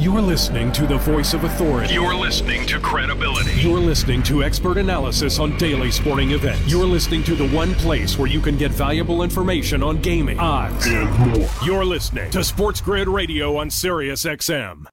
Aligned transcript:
You're 0.00 0.20
listening 0.20 0.70
to 0.74 0.86
the 0.86 0.96
voice 0.98 1.34
of 1.34 1.42
authority. 1.42 1.92
You're 1.92 2.14
listening 2.14 2.64
to 2.66 2.78
credibility. 2.78 3.50
You're 3.60 3.80
listening 3.80 4.22
to 4.24 4.44
expert 4.44 4.78
analysis 4.78 5.40
on 5.40 5.56
daily 5.56 5.90
sporting 5.90 6.30
events. 6.30 6.70
You're 6.70 6.86
listening 6.86 7.24
to 7.24 7.34
the 7.34 7.48
one 7.48 7.74
place 7.74 8.16
where 8.16 8.28
you 8.28 8.40
can 8.40 8.56
get 8.56 8.70
valuable 8.70 9.24
information 9.24 9.82
on 9.82 10.00
gaming, 10.00 10.38
odds, 10.38 10.86
and 10.86 11.10
more. 11.18 11.48
You're 11.64 11.84
listening 11.84 12.30
to 12.30 12.44
Sports 12.44 12.80
Grid 12.80 13.08
Radio 13.08 13.56
on 13.56 13.70
Sirius 13.70 14.22
XM. 14.22 14.86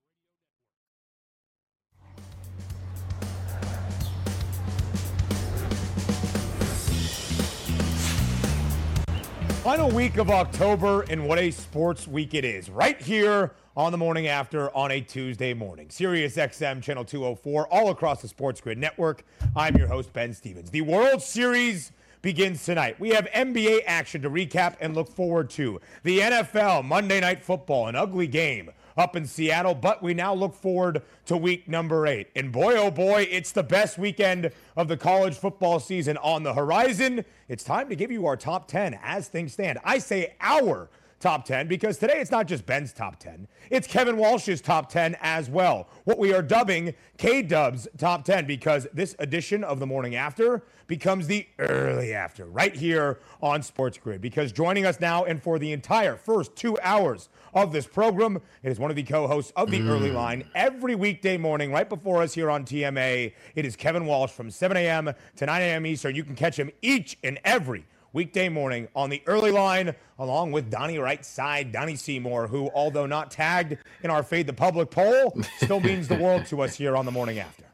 Final 9.65 9.89
week 9.89 10.17
of 10.17 10.29
October, 10.29 11.01
and 11.09 11.27
what 11.27 11.39
a 11.39 11.49
sports 11.49 12.07
week 12.07 12.35
it 12.35 12.45
is. 12.45 12.69
Right 12.69 13.01
here 13.01 13.55
on 13.75 13.91
the 13.91 13.97
morning 13.97 14.27
after 14.27 14.69
on 14.77 14.91
a 14.91 15.01
Tuesday 15.01 15.55
morning. 15.55 15.89
Sirius 15.89 16.35
XM 16.35 16.83
Channel 16.83 17.03
204, 17.03 17.67
all 17.73 17.89
across 17.89 18.21
the 18.21 18.27
Sports 18.27 18.61
Grid 18.61 18.77
Network. 18.77 19.25
I'm 19.55 19.75
your 19.75 19.87
host, 19.87 20.13
Ben 20.13 20.35
Stevens. 20.35 20.69
The 20.69 20.81
World 20.81 21.19
Series 21.19 21.91
begins 22.21 22.63
tonight. 22.63 22.99
We 22.99 23.09
have 23.09 23.25
NBA 23.33 23.79
action 23.87 24.21
to 24.21 24.29
recap 24.29 24.75
and 24.81 24.93
look 24.93 25.09
forward 25.09 25.49
to. 25.51 25.81
The 26.03 26.19
NFL, 26.19 26.85
Monday 26.85 27.19
Night 27.19 27.41
Football, 27.41 27.87
an 27.87 27.95
ugly 27.95 28.27
game 28.27 28.69
up 28.97 29.15
in 29.15 29.25
Seattle, 29.25 29.75
but 29.75 30.01
we 30.01 30.13
now 30.13 30.33
look 30.33 30.53
forward 30.53 31.01
to 31.25 31.37
week 31.37 31.67
number 31.67 32.07
eight. 32.07 32.27
And 32.35 32.51
boy, 32.51 32.75
oh 32.75 32.91
boy, 32.91 33.27
it's 33.29 33.51
the 33.51 33.63
best 33.63 33.97
weekend 33.97 34.51
of 34.75 34.87
the 34.87 34.97
college 34.97 35.35
football 35.35 35.79
season 35.79 36.17
on 36.17 36.43
the 36.43 36.53
horizon. 36.53 37.25
It's 37.49 37.63
time 37.63 37.89
to 37.89 37.95
give 37.95 38.11
you 38.11 38.25
our 38.25 38.37
top 38.37 38.67
10 38.67 38.99
as 39.03 39.27
things 39.27 39.53
stand. 39.53 39.79
I 39.83 39.97
say 39.97 40.35
our 40.39 40.89
top 41.19 41.45
10 41.45 41.67
because 41.67 41.97
today 41.97 42.19
it's 42.19 42.31
not 42.31 42.47
just 42.47 42.65
Ben's 42.65 42.93
top 42.93 43.19
10, 43.19 43.47
it's 43.69 43.87
Kevin 43.87 44.17
Walsh's 44.17 44.61
top 44.61 44.89
10 44.89 45.15
as 45.21 45.49
well. 45.49 45.87
What 46.03 46.19
we 46.19 46.33
are 46.33 46.41
dubbing 46.41 46.93
K 47.17 47.41
Dub's 47.41 47.87
top 47.97 48.25
10 48.25 48.45
because 48.45 48.87
this 48.93 49.15
edition 49.19 49.63
of 49.63 49.79
the 49.79 49.87
morning 49.87 50.15
after 50.15 50.63
becomes 50.87 51.27
the 51.27 51.47
early 51.59 52.13
after 52.13 52.45
right 52.45 52.75
here 52.75 53.19
on 53.41 53.61
Sports 53.61 53.97
Grid. 53.97 54.21
Because 54.21 54.51
joining 54.51 54.85
us 54.85 54.99
now 54.99 55.23
and 55.25 55.41
for 55.41 55.57
the 55.57 55.71
entire 55.71 56.15
first 56.15 56.55
two 56.55 56.77
hours 56.81 57.29
of 57.53 57.71
this 57.71 57.87
program, 57.87 58.37
it 58.63 58.71
is 58.71 58.79
one 58.79 58.89
of 58.89 58.95
the 58.95 59.03
co 59.03 59.27
hosts 59.27 59.51
of 59.55 59.71
the 59.71 59.79
mm. 59.79 59.89
early 59.89 60.11
line 60.11 60.47
every 60.53 60.95
weekday 60.95 61.37
morning 61.37 61.71
right 61.71 61.89
before 61.89 62.21
us 62.21 62.33
here 62.33 62.51
on 62.51 62.65
TMA. 62.65 63.33
It 63.55 63.65
is 63.65 63.75
Kevin 63.75 64.05
Walsh 64.05 64.31
from 64.31 64.51
7 64.51 64.75
a.m. 64.77 65.11
to 65.37 65.45
9 65.45 65.61
a.m. 65.61 65.85
Eastern. 65.85 66.15
You 66.15 66.23
can 66.23 66.35
catch 66.35 66.57
him 66.57 66.71
each 66.81 67.17
and 67.23 67.39
every 67.43 67.85
weekday 68.15 68.47
morning 68.47 68.87
on 68.95 69.09
the 69.09 69.21
early 69.25 69.51
line, 69.51 69.93
along 70.19 70.53
with 70.53 70.71
Donnie 70.71 70.97
Right 70.97 71.23
Side, 71.23 71.73
Donnie 71.73 71.97
Seymour, 71.97 72.47
who, 72.47 72.71
although 72.73 73.05
not 73.05 73.29
tagged 73.29 73.77
in 74.03 74.09
our 74.09 74.23
Fade 74.23 74.47
the 74.47 74.53
Public 74.53 74.89
poll, 74.89 75.37
still 75.57 75.79
means 75.81 76.07
the 76.07 76.15
world 76.15 76.45
to 76.45 76.61
us 76.61 76.75
here 76.75 76.95
on 76.95 77.05
the 77.05 77.11
morning 77.11 77.39
after. 77.39 77.65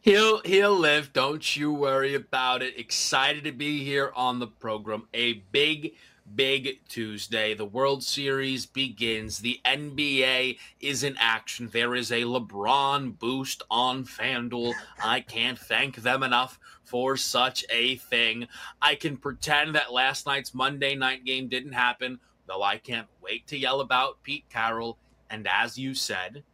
He'll 0.00 0.42
he'll 0.42 0.76
live. 0.76 1.12
Don't 1.14 1.56
you 1.56 1.72
worry 1.72 2.14
about 2.14 2.62
it. 2.62 2.78
Excited 2.78 3.44
to 3.44 3.52
be 3.52 3.84
here 3.84 4.12
on 4.14 4.40
the 4.40 4.46
program. 4.46 5.04
A 5.14 5.34
big 5.52 5.94
big 6.34 6.80
Tuesday. 6.88 7.54
The 7.54 7.64
World 7.64 8.02
Series 8.02 8.66
begins. 8.66 9.38
The 9.38 9.60
NBA 9.64 10.58
is 10.80 11.04
in 11.04 11.16
action. 11.18 11.70
There 11.72 11.94
is 11.94 12.10
a 12.10 12.22
LeBron 12.22 13.18
boost 13.18 13.62
on 13.70 14.04
FanDuel. 14.04 14.74
I 15.02 15.20
can't 15.20 15.58
thank 15.58 15.96
them 15.96 16.22
enough 16.22 16.58
for 16.84 17.16
such 17.16 17.64
a 17.70 17.96
thing. 17.96 18.48
I 18.80 18.94
can 18.94 19.16
pretend 19.16 19.74
that 19.74 19.92
last 19.92 20.26
night's 20.26 20.54
Monday 20.54 20.94
night 20.94 21.24
game 21.24 21.48
didn't 21.48 21.72
happen, 21.72 22.20
though 22.46 22.62
I 22.62 22.78
can't 22.78 23.08
wait 23.22 23.46
to 23.48 23.58
yell 23.58 23.80
about 23.80 24.22
Pete 24.22 24.44
Carroll. 24.50 24.98
And 25.30 25.48
as 25.48 25.78
you 25.78 25.94
said, 25.94 26.44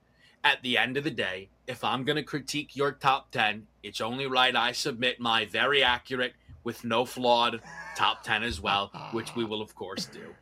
at 0.42 0.62
the 0.62 0.78
end 0.78 0.96
of 0.96 1.04
the 1.04 1.10
day, 1.10 1.50
if 1.66 1.84
I'm 1.84 2.04
going 2.04 2.16
to 2.16 2.22
critique 2.22 2.76
your 2.76 2.92
top 2.92 3.30
10, 3.30 3.66
it's 3.82 4.00
only 4.00 4.26
right 4.26 4.54
I 4.54 4.72
submit 4.72 5.20
my 5.20 5.44
very 5.44 5.82
accurate, 5.82 6.34
with 6.64 6.84
no 6.84 7.04
flawed 7.04 7.60
top 7.96 8.22
10 8.22 8.42
as 8.42 8.60
well, 8.60 8.90
which 9.12 9.34
we 9.34 9.44
will, 9.44 9.62
of 9.62 9.74
course, 9.74 10.06
do. 10.06 10.34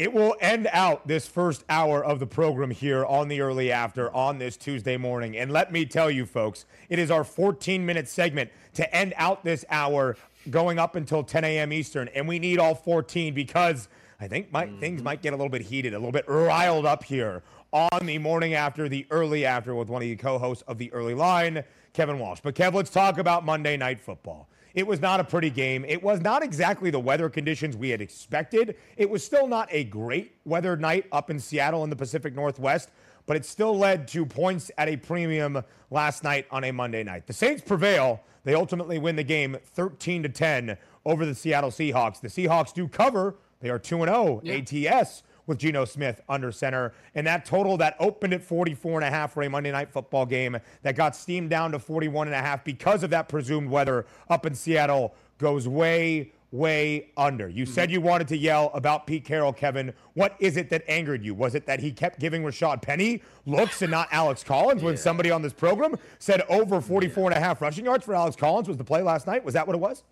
It 0.00 0.14
will 0.14 0.34
end 0.40 0.66
out 0.72 1.06
this 1.06 1.26
first 1.26 1.62
hour 1.68 2.02
of 2.02 2.20
the 2.20 2.26
program 2.26 2.70
here 2.70 3.04
on 3.04 3.28
the 3.28 3.42
early 3.42 3.70
after 3.70 4.10
on 4.14 4.38
this 4.38 4.56
Tuesday 4.56 4.96
morning. 4.96 5.36
And 5.36 5.50
let 5.50 5.72
me 5.72 5.84
tell 5.84 6.10
you, 6.10 6.24
folks, 6.24 6.64
it 6.88 6.98
is 6.98 7.10
our 7.10 7.22
14 7.22 7.84
minute 7.84 8.08
segment 8.08 8.48
to 8.76 8.96
end 8.96 9.12
out 9.18 9.44
this 9.44 9.62
hour 9.68 10.16
going 10.48 10.78
up 10.78 10.96
until 10.96 11.22
10 11.22 11.44
a.m. 11.44 11.70
Eastern. 11.70 12.08
And 12.14 12.26
we 12.26 12.38
need 12.38 12.58
all 12.58 12.74
14 12.74 13.34
because 13.34 13.90
I 14.18 14.26
think 14.26 14.50
my, 14.50 14.64
mm-hmm. 14.64 14.80
things 14.80 15.02
might 15.02 15.20
get 15.20 15.34
a 15.34 15.36
little 15.36 15.50
bit 15.50 15.60
heated, 15.60 15.92
a 15.92 15.98
little 15.98 16.12
bit 16.12 16.26
riled 16.26 16.86
up 16.86 17.04
here 17.04 17.42
on 17.70 18.06
the 18.06 18.16
morning 18.16 18.54
after, 18.54 18.88
the 18.88 19.06
early 19.10 19.44
after, 19.44 19.74
with 19.74 19.88
one 19.88 20.00
of 20.00 20.08
the 20.08 20.16
co 20.16 20.38
hosts 20.38 20.64
of 20.66 20.78
the 20.78 20.90
early 20.94 21.12
line, 21.12 21.62
Kevin 21.92 22.18
Walsh. 22.18 22.40
But, 22.42 22.54
Kev, 22.54 22.72
let's 22.72 22.88
talk 22.88 23.18
about 23.18 23.44
Monday 23.44 23.76
Night 23.76 24.00
Football. 24.00 24.48
It 24.74 24.86
was 24.86 25.00
not 25.00 25.20
a 25.20 25.24
pretty 25.24 25.50
game. 25.50 25.84
It 25.86 26.02
was 26.02 26.20
not 26.20 26.42
exactly 26.42 26.90
the 26.90 27.00
weather 27.00 27.28
conditions 27.28 27.76
we 27.76 27.90
had 27.90 28.00
expected. 28.00 28.76
It 28.96 29.08
was 29.08 29.24
still 29.24 29.46
not 29.46 29.68
a 29.70 29.84
great 29.84 30.36
weather 30.44 30.76
night 30.76 31.06
up 31.12 31.30
in 31.30 31.38
Seattle 31.40 31.84
in 31.84 31.90
the 31.90 31.96
Pacific 31.96 32.34
Northwest, 32.34 32.90
but 33.26 33.36
it 33.36 33.44
still 33.44 33.76
led 33.76 34.06
to 34.08 34.24
points 34.24 34.70
at 34.78 34.88
a 34.88 34.96
premium 34.96 35.62
last 35.90 36.24
night 36.24 36.46
on 36.50 36.64
a 36.64 36.72
Monday 36.72 37.02
night. 37.02 37.26
The 37.26 37.32
Saints 37.32 37.62
prevail. 37.62 38.22
They 38.44 38.54
ultimately 38.54 38.98
win 38.98 39.16
the 39.16 39.24
game 39.24 39.56
13 39.74 40.22
to 40.22 40.28
10 40.28 40.78
over 41.04 41.26
the 41.26 41.34
Seattle 41.34 41.70
Seahawks. 41.70 42.20
The 42.20 42.28
Seahawks 42.28 42.72
do 42.72 42.88
cover. 42.88 43.36
They 43.60 43.68
are 43.68 43.78
2 43.78 43.98
0 44.04 44.42
ATS 44.46 45.22
with 45.50 45.58
Geno 45.58 45.84
Smith 45.84 46.20
under 46.28 46.52
center. 46.52 46.94
And 47.14 47.26
that 47.26 47.44
total 47.44 47.76
that 47.78 47.96
opened 47.98 48.32
at 48.32 48.42
44 48.42 49.00
and 49.00 49.04
a 49.04 49.10
half 49.10 49.34
for 49.34 49.42
a 49.42 49.50
Monday 49.50 49.72
night 49.72 49.90
football 49.90 50.24
game 50.24 50.56
that 50.82 50.94
got 50.94 51.16
steamed 51.16 51.50
down 51.50 51.72
to 51.72 51.78
41 51.80 52.28
and 52.28 52.36
a 52.36 52.38
half 52.38 52.64
because 52.64 53.02
of 53.02 53.10
that 53.10 53.28
presumed 53.28 53.68
weather 53.68 54.06
up 54.30 54.46
in 54.46 54.54
Seattle 54.54 55.12
goes 55.38 55.66
way, 55.66 56.32
way 56.52 57.10
under. 57.16 57.48
You 57.48 57.64
mm-hmm. 57.64 57.74
said 57.74 57.90
you 57.90 58.00
wanted 58.00 58.28
to 58.28 58.36
yell 58.36 58.70
about 58.74 59.08
Pete 59.08 59.24
Carroll, 59.24 59.52
Kevin. 59.52 59.92
What 60.14 60.36
is 60.38 60.56
it 60.56 60.70
that 60.70 60.84
angered 60.86 61.24
you? 61.24 61.34
Was 61.34 61.56
it 61.56 61.66
that 61.66 61.80
he 61.80 61.90
kept 61.90 62.20
giving 62.20 62.44
Rashad 62.44 62.80
Penny 62.80 63.20
looks 63.44 63.82
and 63.82 63.90
not 63.90 64.06
Alex 64.12 64.44
Collins 64.44 64.82
yeah. 64.82 64.86
when 64.86 64.96
somebody 64.96 65.32
on 65.32 65.42
this 65.42 65.52
program 65.52 65.96
said 66.20 66.42
over 66.48 66.80
44 66.80 67.30
and 67.30 67.36
a 67.36 67.40
half 67.40 67.60
rushing 67.60 67.86
yards 67.86 68.04
for 68.04 68.14
Alex 68.14 68.36
Collins 68.36 68.68
was 68.68 68.76
the 68.76 68.84
play 68.84 69.02
last 69.02 69.26
night? 69.26 69.44
Was 69.44 69.54
that 69.54 69.66
what 69.66 69.74
it 69.74 69.80
was? 69.80 70.04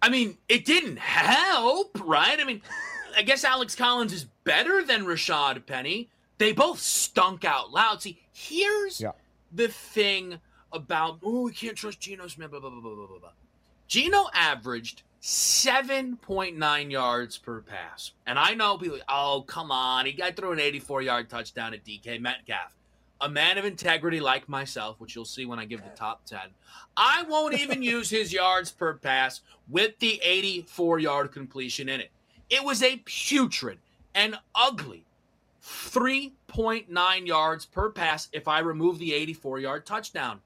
I 0.00 0.08
mean, 0.08 0.38
it 0.48 0.64
didn't 0.64 0.98
help, 0.98 1.98
right? 2.02 2.40
I 2.40 2.44
mean, 2.44 2.62
I 3.18 3.22
guess 3.22 3.42
Alex 3.42 3.74
Collins 3.74 4.12
is 4.12 4.26
better 4.48 4.82
than 4.82 5.04
Rashad 5.04 5.66
Penny. 5.66 6.08
They 6.38 6.52
both 6.52 6.80
stunk 6.80 7.44
out 7.44 7.70
loud. 7.70 8.00
See, 8.00 8.18
here's 8.32 8.98
yeah. 8.98 9.12
the 9.52 9.68
thing 9.68 10.38
about 10.72 11.18
oh, 11.22 11.42
we 11.42 11.52
can't 11.52 11.76
trust 11.76 12.00
Geno 12.00 12.26
Smith. 12.28 12.50
Blah, 12.50 12.60
blah, 12.60 12.70
blah, 12.70 12.80
blah, 12.80 12.94
blah, 12.94 13.18
blah. 13.18 13.32
Geno 13.88 14.26
averaged 14.32 15.02
7.9 15.20 16.90
yards 16.90 17.36
per 17.36 17.60
pass. 17.60 18.12
And 18.26 18.38
I 18.38 18.54
know 18.54 18.78
people, 18.78 18.98
oh, 19.08 19.44
come 19.46 19.70
on. 19.70 20.06
He 20.06 20.12
got 20.12 20.34
through 20.34 20.52
an 20.52 20.60
84 20.60 21.02
yard 21.02 21.28
touchdown 21.28 21.74
at 21.74 21.84
DK 21.84 22.18
Metcalf. 22.20 22.74
A 23.20 23.28
man 23.28 23.58
of 23.58 23.64
integrity 23.64 24.20
like 24.20 24.48
myself, 24.48 25.00
which 25.00 25.14
you'll 25.14 25.24
see 25.24 25.44
when 25.44 25.58
I 25.58 25.64
give 25.64 25.82
the 25.82 25.90
top 25.90 26.24
10. 26.24 26.38
I 26.96 27.24
won't 27.28 27.58
even 27.58 27.82
use 27.96 28.08
his 28.08 28.32
yards 28.32 28.70
per 28.70 28.94
pass 28.94 29.42
with 29.68 29.98
the 29.98 30.20
84 30.22 31.00
yard 31.00 31.32
completion 31.32 31.88
in 31.90 32.00
it. 32.00 32.12
It 32.48 32.64
was 32.64 32.82
a 32.82 33.02
putrid 33.04 33.78
and 34.14 34.38
ugly 34.54 35.04
3.9 35.62 37.26
yards 37.26 37.66
per 37.66 37.90
pass 37.90 38.28
if 38.32 38.48
I 38.48 38.60
remove 38.60 38.98
the 38.98 39.12
84 39.12 39.58
yard 39.60 39.86
touchdown. 39.86 40.40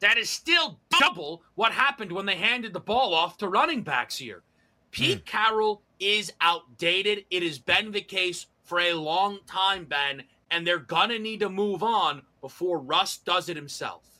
That 0.00 0.18
is 0.18 0.28
still 0.28 0.78
double 1.00 1.42
what 1.54 1.72
happened 1.72 2.12
when 2.12 2.26
they 2.26 2.36
handed 2.36 2.72
the 2.72 2.80
ball 2.80 3.14
off 3.14 3.38
to 3.38 3.48
running 3.48 3.82
backs 3.82 4.18
here. 4.18 4.42
Pete 4.90 5.24
mm. 5.24 5.24
Carroll 5.24 5.82
is 5.98 6.32
outdated. 6.40 7.24
It 7.30 7.42
has 7.42 7.58
been 7.58 7.90
the 7.90 8.00
case 8.00 8.46
for 8.62 8.80
a 8.80 8.92
long 8.94 9.38
time, 9.46 9.84
Ben, 9.84 10.22
and 10.50 10.66
they're 10.66 10.78
going 10.78 11.08
to 11.10 11.18
need 11.18 11.40
to 11.40 11.48
move 11.48 11.82
on 11.82 12.22
before 12.40 12.78
Russ 12.78 13.18
does 13.18 13.48
it 13.48 13.56
himself. 13.56 14.13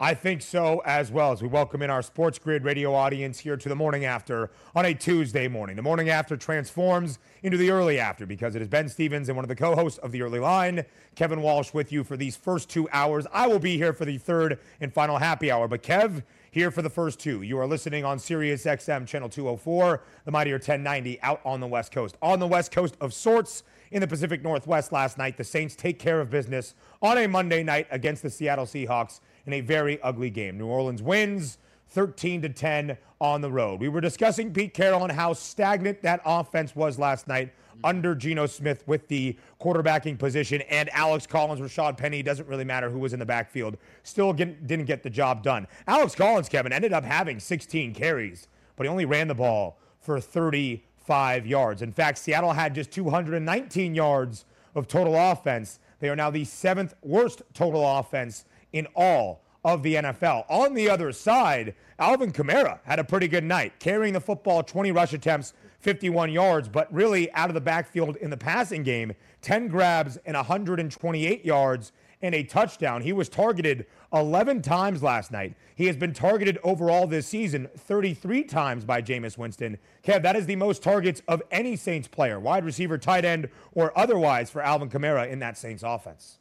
I 0.00 0.14
think 0.14 0.42
so 0.42 0.80
as 0.86 1.10
well 1.10 1.32
as 1.32 1.42
we 1.42 1.48
welcome 1.48 1.82
in 1.82 1.90
our 1.90 2.02
Sports 2.02 2.38
Grid 2.38 2.62
radio 2.62 2.94
audience 2.94 3.40
here 3.40 3.56
to 3.56 3.68
the 3.68 3.74
morning 3.74 4.04
after 4.04 4.48
on 4.76 4.84
a 4.84 4.94
Tuesday 4.94 5.48
morning. 5.48 5.74
The 5.74 5.82
morning 5.82 6.08
after 6.08 6.36
transforms 6.36 7.18
into 7.42 7.56
the 7.56 7.72
early 7.72 7.98
after 7.98 8.24
because 8.24 8.54
it 8.54 8.62
is 8.62 8.68
Ben 8.68 8.88
Stevens 8.88 9.28
and 9.28 9.34
one 9.34 9.44
of 9.44 9.48
the 9.48 9.56
co 9.56 9.74
hosts 9.74 9.98
of 9.98 10.12
the 10.12 10.22
early 10.22 10.38
line, 10.38 10.84
Kevin 11.16 11.42
Walsh, 11.42 11.74
with 11.74 11.90
you 11.90 12.04
for 12.04 12.16
these 12.16 12.36
first 12.36 12.70
two 12.70 12.88
hours. 12.92 13.26
I 13.32 13.48
will 13.48 13.58
be 13.58 13.76
here 13.76 13.92
for 13.92 14.04
the 14.04 14.18
third 14.18 14.60
and 14.80 14.94
final 14.94 15.18
happy 15.18 15.50
hour. 15.50 15.66
But, 15.66 15.82
Kev, 15.82 16.22
here 16.52 16.70
for 16.70 16.80
the 16.80 16.90
first 16.90 17.18
two. 17.18 17.42
You 17.42 17.58
are 17.58 17.66
listening 17.66 18.04
on 18.04 18.20
Sirius 18.20 18.66
XM 18.66 19.04
channel 19.04 19.28
204, 19.28 20.00
the 20.24 20.30
Mightier 20.30 20.58
1090 20.58 21.20
out 21.22 21.40
on 21.44 21.58
the 21.58 21.66
West 21.66 21.90
Coast. 21.90 22.16
On 22.22 22.38
the 22.38 22.46
West 22.46 22.70
Coast 22.70 22.96
of 23.00 23.12
sorts 23.12 23.64
in 23.90 24.00
the 24.00 24.06
Pacific 24.06 24.44
Northwest 24.44 24.92
last 24.92 25.18
night, 25.18 25.36
the 25.36 25.42
Saints 25.42 25.74
take 25.74 25.98
care 25.98 26.20
of 26.20 26.30
business 26.30 26.76
on 27.02 27.18
a 27.18 27.26
Monday 27.26 27.64
night 27.64 27.88
against 27.90 28.22
the 28.22 28.30
Seattle 28.30 28.64
Seahawks 28.64 29.18
in 29.48 29.54
a 29.54 29.60
very 29.62 30.00
ugly 30.02 30.28
game. 30.28 30.58
New 30.58 30.66
Orleans 30.66 31.02
wins 31.02 31.56
13 31.88 32.42
to 32.42 32.50
10 32.50 32.98
on 33.18 33.40
the 33.40 33.50
road. 33.50 33.80
We 33.80 33.88
were 33.88 34.02
discussing 34.02 34.52
Pete 34.52 34.74
Carroll 34.74 35.02
and 35.02 35.10
how 35.10 35.32
stagnant 35.32 36.02
that 36.02 36.20
offense 36.24 36.76
was 36.76 36.98
last 36.98 37.26
night 37.26 37.52
under 37.82 38.14
Geno 38.14 38.44
Smith 38.44 38.86
with 38.86 39.08
the 39.08 39.36
quarterbacking 39.58 40.18
position 40.18 40.60
and 40.68 40.90
Alex 40.92 41.26
Collins, 41.26 41.62
Rashad 41.62 41.96
Penny, 41.96 42.22
doesn't 42.22 42.46
really 42.46 42.64
matter 42.64 42.90
who 42.90 42.98
was 42.98 43.14
in 43.14 43.18
the 43.18 43.26
backfield, 43.26 43.78
still 44.02 44.34
get, 44.34 44.66
didn't 44.66 44.84
get 44.84 45.02
the 45.02 45.10
job 45.10 45.42
done. 45.42 45.66
Alex 45.86 46.14
Collins, 46.14 46.48
Kevin, 46.48 46.72
ended 46.72 46.92
up 46.92 47.04
having 47.04 47.40
16 47.40 47.94
carries, 47.94 48.48
but 48.76 48.84
he 48.84 48.90
only 48.90 49.06
ran 49.06 49.28
the 49.28 49.34
ball 49.34 49.78
for 49.98 50.20
35 50.20 51.46
yards. 51.46 51.80
In 51.80 51.92
fact, 51.92 52.18
Seattle 52.18 52.52
had 52.52 52.74
just 52.74 52.90
219 52.90 53.94
yards 53.94 54.44
of 54.74 54.88
total 54.88 55.16
offense. 55.16 55.78
They 56.00 56.10
are 56.10 56.16
now 56.16 56.30
the 56.30 56.44
seventh 56.44 56.94
worst 57.02 57.42
total 57.54 57.98
offense 57.98 58.44
in 58.72 58.86
all 58.94 59.42
of 59.64 59.82
the 59.82 59.96
NFL. 59.96 60.44
On 60.48 60.74
the 60.74 60.88
other 60.88 61.12
side, 61.12 61.74
Alvin 61.98 62.32
Kamara 62.32 62.78
had 62.84 62.98
a 62.98 63.04
pretty 63.04 63.28
good 63.28 63.44
night, 63.44 63.72
carrying 63.80 64.14
the 64.14 64.20
football 64.20 64.62
20 64.62 64.92
rush 64.92 65.12
attempts, 65.12 65.52
51 65.80 66.30
yards, 66.30 66.68
but 66.68 66.92
really 66.92 67.30
out 67.32 67.50
of 67.50 67.54
the 67.54 67.60
backfield 67.60 68.16
in 68.16 68.30
the 68.30 68.36
passing 68.36 68.82
game, 68.82 69.12
10 69.42 69.68
grabs 69.68 70.16
and 70.24 70.36
128 70.36 71.44
yards 71.44 71.92
and 72.22 72.34
a 72.34 72.42
touchdown. 72.42 73.02
He 73.02 73.12
was 73.12 73.28
targeted 73.28 73.86
11 74.12 74.62
times 74.62 75.02
last 75.02 75.30
night. 75.30 75.54
He 75.74 75.86
has 75.86 75.96
been 75.96 76.12
targeted 76.12 76.58
overall 76.64 77.06
this 77.06 77.26
season 77.26 77.68
33 77.76 78.44
times 78.44 78.84
by 78.84 79.02
Jameis 79.02 79.38
Winston. 79.38 79.78
Kev, 80.02 80.22
that 80.22 80.34
is 80.34 80.46
the 80.46 80.56
most 80.56 80.82
targets 80.82 81.22
of 81.28 81.42
any 81.50 81.76
Saints 81.76 82.08
player, 82.08 82.40
wide 82.40 82.64
receiver, 82.64 82.98
tight 82.98 83.24
end, 83.24 83.48
or 83.72 83.96
otherwise 83.96 84.50
for 84.50 84.62
Alvin 84.62 84.88
Kamara 84.88 85.28
in 85.28 85.38
that 85.40 85.56
Saints 85.56 85.84
offense. 85.86 86.38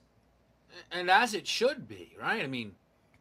And 0.92 1.10
as 1.10 1.34
it 1.34 1.48
should 1.48 1.88
be, 1.88 2.16
right? 2.20 2.44
I 2.44 2.48
mean, 2.48 2.74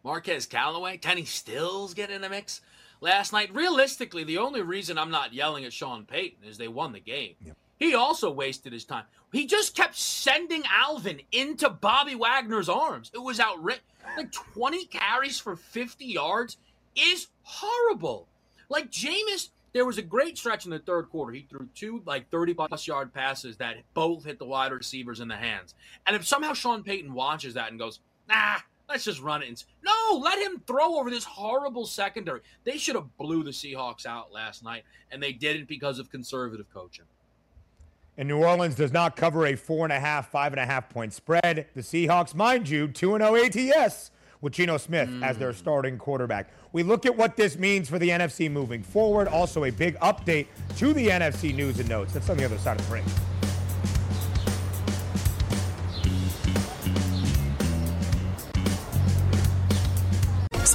Marquez 0.05 0.47
Callaway, 0.47 0.99
Kenny 0.99 1.25
Stills 1.25 1.95
get 1.95 2.11
in 2.11 2.21
the 2.21 2.29
mix 2.29 2.61
last 3.01 3.33
night. 3.33 3.55
Realistically, 3.55 4.25
the 4.25 4.39
only 4.39 4.63
reason 4.63 4.99
I'm 4.99 5.11
not 5.11 5.35
yelling 5.35 5.65
at 5.65 5.73
Sean 5.73 6.05
Payton 6.05 6.45
is 6.49 6.59
they 6.59 6.69
won 6.69 6.93
the 6.93 7.01
game. 7.01 7.35
Yep. 7.45 7.57
He 7.79 7.95
also 7.95 8.31
wasted 8.31 8.73
his 8.73 8.85
time. 8.85 9.05
He 9.33 9.47
just 9.47 9.75
kept 9.75 9.97
sending 9.97 10.63
Alvin 10.71 11.21
into 11.33 11.69
Bobby 11.69 12.15
Wagner's 12.15 12.69
arms. 12.69 13.11
It 13.15 13.19
was 13.19 13.41
outrageous. 13.41 13.83
Like 14.17 14.33
20 14.33 14.87
carries 14.87 15.39
for 15.39 15.57
50 15.57 16.05
yards 16.05 16.57
is 16.95 17.27
horrible. 17.43 18.29
Like 18.69 18.91
Jameis, 18.91 19.51
there 19.77 19.85
was 19.85 19.99
a 19.99 20.03
great 20.03 20.39
stretch 20.39 20.65
in 20.65 20.71
the 20.71 20.79
third 20.79 21.11
quarter. 21.11 21.33
He 21.33 21.47
threw 21.51 21.69
two 21.75 22.03
like 22.07 22.31
30 22.31 22.55
plus 22.55 22.87
yard 22.87 23.13
passes 23.13 23.59
that 23.59 23.77
both 23.93 24.25
hit 24.25 24.39
the 24.39 24.47
wide 24.47 24.73
receivers 24.73 25.21
in 25.21 25.29
the 25.29 25.37
hands. 25.37 25.75
And 26.07 26.17
if 26.17 26.27
somehow 26.27 26.55
Sean 26.55 26.83
Payton 26.83 27.13
watches 27.13 27.53
that 27.55 27.71
and 27.71 27.79
goes, 27.79 28.01
nah, 28.27 28.57
let's 28.89 29.05
just 29.05 29.21
run 29.21 29.43
it. 29.43 29.65
No, 29.85 30.17
let 30.17 30.39
him 30.39 30.63
throw 30.67 30.99
over 30.99 31.11
this 31.11 31.25
horrible 31.25 31.85
secondary. 31.85 32.41
They 32.65 32.79
should 32.79 32.95
have 32.95 33.15
blew 33.19 33.45
the 33.45 33.51
Seahawks 33.51 34.07
out 34.07 34.33
last 34.33 34.65
night, 34.65 34.85
and 35.13 35.23
they 35.23 35.33
didn't 35.33 35.69
because 35.69 35.99
of 35.99 36.11
conservative 36.11 36.73
coaching. 36.73 37.05
And 38.17 38.29
New 38.29 38.39
Orleans 38.39 38.77
does 38.77 38.95
not 38.95 39.15
cover 39.15 39.45
a 39.45 39.57
four 39.57 39.85
and 39.85 39.93
a 39.93 40.01
half, 40.01 40.31
five 40.31 40.55
and 40.55 40.61
a 40.61 40.65
half 40.65 40.89
point 40.89 41.13
spread. 41.13 41.67
The 41.75 41.83
Seahawks, 41.83 42.35
mind 42.35 42.67
you, 42.67 42.89
2 42.89 43.19
0 43.19 43.37
ATS 43.37 44.11
with 44.47 44.53
Geno 44.53 44.77
Smith 44.77 45.09
mm. 45.09 45.25
as 45.25 45.37
their 45.39 45.51
mm. 45.51 45.57
starting 45.57 45.99
quarterback. 45.99 46.49
We 46.71 46.85
look 46.85 47.05
at 47.05 47.17
what 47.17 47.37
this 47.37 47.59
means 47.59 47.89
for 47.89 47.99
the 47.99 48.11
NFC 48.11 48.49
moving 48.49 48.81
forward. 48.81 49.27
Also, 49.27 49.65
a 49.65 49.71
big 49.71 49.99
update 49.99 50.47
to 50.77 50.93
the 50.93 51.09
NFC 51.09 51.53
news 51.53 51.81
and 51.81 51.89
notes. 51.89 52.13
That's 52.13 52.31
on 52.31 52.37
the 52.37 52.45
other 52.45 52.59
side 52.59 52.79
of 52.79 52.87
the 52.87 52.91
break. 52.91 53.05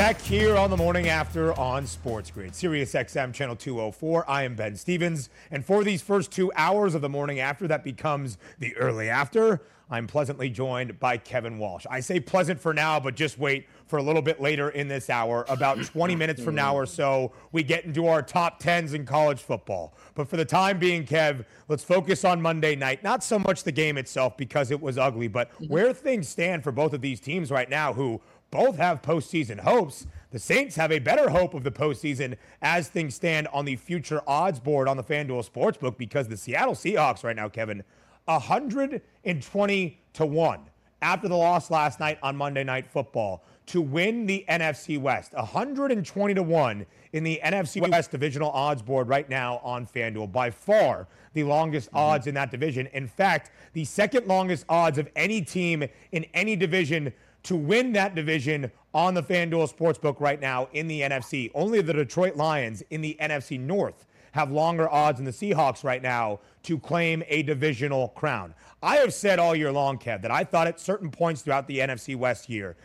Back 0.00 0.22
here 0.22 0.56
on 0.56 0.70
the 0.70 0.78
morning 0.78 1.08
after 1.08 1.52
on 1.60 1.86
Sports 1.86 2.30
Grid, 2.30 2.54
Sirius 2.54 2.94
XM 2.94 3.34
Channel 3.34 3.54
204. 3.54 4.24
I 4.30 4.44
am 4.44 4.54
Ben 4.54 4.74
Stevens. 4.74 5.28
And 5.50 5.62
for 5.62 5.84
these 5.84 6.00
first 6.00 6.32
two 6.32 6.50
hours 6.56 6.94
of 6.94 7.02
the 7.02 7.10
morning 7.10 7.38
after, 7.38 7.68
that 7.68 7.84
becomes 7.84 8.38
the 8.60 8.74
early 8.78 9.10
after, 9.10 9.60
I'm 9.90 10.06
pleasantly 10.06 10.48
joined 10.48 11.00
by 11.00 11.16
Kevin 11.16 11.58
Walsh. 11.58 11.84
I 11.90 11.98
say 11.98 12.20
pleasant 12.20 12.60
for 12.60 12.72
now, 12.72 13.00
but 13.00 13.16
just 13.16 13.38
wait 13.38 13.66
for 13.88 13.98
a 13.98 14.02
little 14.02 14.22
bit 14.22 14.40
later 14.40 14.70
in 14.70 14.86
this 14.86 15.10
hour. 15.10 15.44
About 15.48 15.84
20 15.84 16.14
minutes 16.14 16.42
from 16.42 16.54
now 16.54 16.74
or 16.76 16.86
so, 16.86 17.32
we 17.50 17.64
get 17.64 17.84
into 17.84 18.06
our 18.06 18.22
top 18.22 18.62
10s 18.62 18.94
in 18.94 19.04
college 19.04 19.40
football. 19.40 19.92
But 20.14 20.28
for 20.28 20.36
the 20.36 20.44
time 20.44 20.78
being, 20.78 21.04
Kev, 21.04 21.44
let's 21.68 21.82
focus 21.82 22.24
on 22.24 22.40
Monday 22.40 22.76
night. 22.76 23.02
Not 23.02 23.24
so 23.24 23.38
much 23.38 23.64
the 23.64 23.72
game 23.72 23.98
itself 23.98 24.36
because 24.36 24.70
it 24.70 24.80
was 24.80 24.96
ugly, 24.96 25.26
but 25.26 25.52
mm-hmm. 25.54 25.66
where 25.66 25.92
things 25.92 26.28
stand 26.28 26.62
for 26.62 26.70
both 26.70 26.92
of 26.92 27.00
these 27.00 27.18
teams 27.18 27.50
right 27.50 27.68
now 27.68 27.92
who 27.92 28.20
both 28.50 28.76
have 28.76 29.02
postseason 29.02 29.60
hopes. 29.60 30.06
The 30.30 30.38
Saints 30.38 30.76
have 30.76 30.92
a 30.92 30.98
better 30.98 31.28
hope 31.30 31.54
of 31.54 31.64
the 31.64 31.70
postseason 31.70 32.36
as 32.62 32.88
things 32.88 33.14
stand 33.14 33.48
on 33.48 33.64
the 33.64 33.76
future 33.76 34.22
odds 34.26 34.60
board 34.60 34.88
on 34.88 34.96
the 34.96 35.04
FanDuel 35.04 35.48
Sportsbook 35.48 35.96
because 35.96 36.28
the 36.28 36.36
Seattle 36.36 36.74
Seahawks 36.74 37.24
right 37.24 37.36
now, 37.36 37.48
Kevin, 37.48 37.82
120 38.26 39.98
to 40.12 40.26
1 40.26 40.60
after 41.02 41.28
the 41.28 41.36
loss 41.36 41.70
last 41.70 41.98
night 42.00 42.18
on 42.22 42.36
Monday 42.36 42.62
Night 42.62 42.86
Football 42.86 43.42
to 43.66 43.80
win 43.80 44.26
the 44.26 44.44
NFC 44.48 45.00
West. 45.00 45.32
120 45.34 46.34
to 46.34 46.42
1 46.42 46.86
in 47.12 47.24
the 47.24 47.40
NFC 47.44 47.88
West 47.88 48.10
divisional 48.10 48.50
odds 48.50 48.82
board 48.82 49.08
right 49.08 49.28
now 49.28 49.60
on 49.62 49.86
FanDuel. 49.86 50.30
By 50.32 50.50
far 50.50 51.06
the 51.34 51.44
longest 51.44 51.88
mm-hmm. 51.88 51.98
odds 51.98 52.26
in 52.26 52.34
that 52.34 52.50
division. 52.50 52.88
In 52.88 53.06
fact, 53.06 53.52
the 53.72 53.84
second 53.84 54.26
longest 54.26 54.64
odds 54.68 54.98
of 54.98 55.08
any 55.14 55.40
team 55.40 55.84
in 56.12 56.26
any 56.34 56.56
division 56.56 57.12
to 57.44 57.56
win 57.56 57.92
that 57.92 58.14
division 58.14 58.70
on 58.92 59.14
the 59.14 59.22
FanDuel 59.22 59.72
Sportsbook 59.72 60.20
right 60.20 60.40
now 60.40 60.68
in 60.72 60.88
the 60.88 61.00
NFC. 61.00 61.50
Only 61.54 61.80
the 61.80 61.92
Detroit 61.92 62.36
Lions 62.36 62.82
in 62.90 63.00
the 63.00 63.16
NFC 63.20 63.58
North 63.58 64.06
have 64.32 64.50
longer 64.50 64.88
odds 64.88 65.18
than 65.18 65.24
the 65.24 65.32
Seahawks 65.32 65.82
right 65.82 66.02
now 66.02 66.40
to 66.62 66.78
claim 66.78 67.22
a 67.28 67.42
divisional 67.42 68.08
crown. 68.08 68.54
I 68.82 68.96
have 68.96 69.12
said 69.12 69.38
all 69.38 69.54
year 69.54 69.72
long, 69.72 69.98
Kev, 69.98 70.22
that 70.22 70.30
I 70.30 70.44
thought 70.44 70.66
at 70.66 70.78
certain 70.78 71.10
points 71.10 71.42
throughout 71.42 71.66
the 71.66 71.78
NFC 71.78 72.16
West 72.16 72.48
year, 72.48 72.76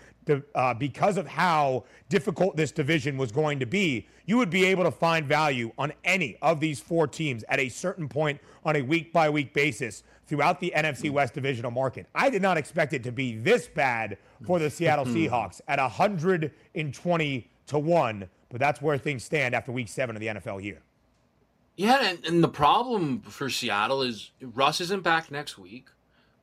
uh, 0.55 0.73
because 0.73 1.17
of 1.17 1.27
how 1.27 1.83
difficult 2.09 2.55
this 2.55 2.71
division 2.71 3.17
was 3.17 3.31
going 3.31 3.59
to 3.59 3.65
be, 3.65 4.07
you 4.25 4.37
would 4.37 4.49
be 4.49 4.65
able 4.65 4.83
to 4.83 4.91
find 4.91 5.27
value 5.27 5.71
on 5.77 5.93
any 6.03 6.37
of 6.41 6.59
these 6.59 6.79
four 6.79 7.07
teams 7.07 7.43
at 7.47 7.59
a 7.59 7.69
certain 7.69 8.09
point 8.09 8.39
on 8.63 8.75
a 8.75 8.81
week 8.81 9.13
by 9.13 9.29
week 9.29 9.53
basis 9.53 10.03
throughout 10.27 10.59
the 10.59 10.73
NFC 10.75 11.09
mm. 11.09 11.11
West 11.11 11.33
divisional 11.33 11.71
market. 11.71 12.07
I 12.13 12.29
did 12.29 12.41
not 12.41 12.57
expect 12.57 12.93
it 12.93 13.03
to 13.03 13.11
be 13.11 13.37
this 13.37 13.67
bad 13.67 14.17
for 14.45 14.59
the 14.59 14.69
Seattle 14.69 15.05
Seahawks 15.05 15.61
at 15.67 15.79
120 15.79 17.49
to 17.67 17.79
1, 17.79 18.29
but 18.49 18.59
that's 18.59 18.81
where 18.81 18.97
things 18.97 19.23
stand 19.23 19.55
after 19.55 19.71
week 19.71 19.87
seven 19.87 20.15
of 20.15 20.19
the 20.19 20.27
NFL 20.27 20.63
year. 20.63 20.81
Yeah, 21.75 21.99
and, 22.01 22.25
and 22.25 22.43
the 22.43 22.47
problem 22.47 23.21
for 23.21 23.49
Seattle 23.49 24.01
is 24.01 24.31
Russ 24.41 24.79
isn't 24.79 25.03
back 25.03 25.29
next 25.29 25.57
week. 25.57 25.89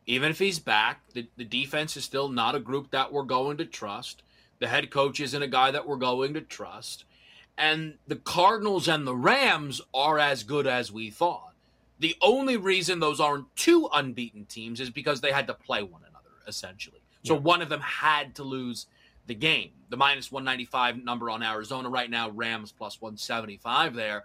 Even 0.04 0.30
if 0.30 0.38
he's 0.38 0.58
back, 0.58 1.00
the, 1.14 1.28
the 1.36 1.44
defense 1.44 1.96
is 1.96 2.04
still 2.04 2.28
not 2.28 2.54
a 2.54 2.60
group 2.60 2.90
that 2.90 3.12
we're 3.12 3.22
going 3.22 3.56
to 3.58 3.64
trust. 3.64 4.22
The 4.58 4.66
head 4.66 4.90
coach 4.90 5.20
isn't 5.20 5.42
a 5.42 5.48
guy 5.48 5.70
that 5.70 5.86
we're 5.86 5.96
going 5.96 6.34
to 6.34 6.40
trust. 6.40 7.04
And 7.56 7.98
the 8.06 8.16
Cardinals 8.16 8.88
and 8.88 9.06
the 9.06 9.14
Rams 9.16 9.80
are 9.94 10.18
as 10.18 10.42
good 10.42 10.66
as 10.66 10.90
we 10.90 11.10
thought. 11.10 11.51
The 12.02 12.16
only 12.20 12.56
reason 12.56 12.98
those 12.98 13.20
aren't 13.20 13.54
two 13.54 13.88
unbeaten 13.92 14.44
teams 14.46 14.80
is 14.80 14.90
because 14.90 15.20
they 15.20 15.30
had 15.30 15.46
to 15.46 15.54
play 15.54 15.84
one 15.84 16.02
another, 16.02 16.30
essentially. 16.48 17.00
So 17.22 17.34
yeah. 17.34 17.40
one 17.40 17.62
of 17.62 17.68
them 17.68 17.80
had 17.80 18.34
to 18.34 18.42
lose 18.42 18.86
the 19.28 19.36
game. 19.36 19.70
The 19.88 19.96
minus 19.96 20.32
195 20.32 21.04
number 21.04 21.30
on 21.30 21.44
Arizona 21.44 21.88
right 21.88 22.10
now, 22.10 22.28
Rams 22.30 22.72
plus 22.72 23.00
175 23.00 23.94
there. 23.94 24.24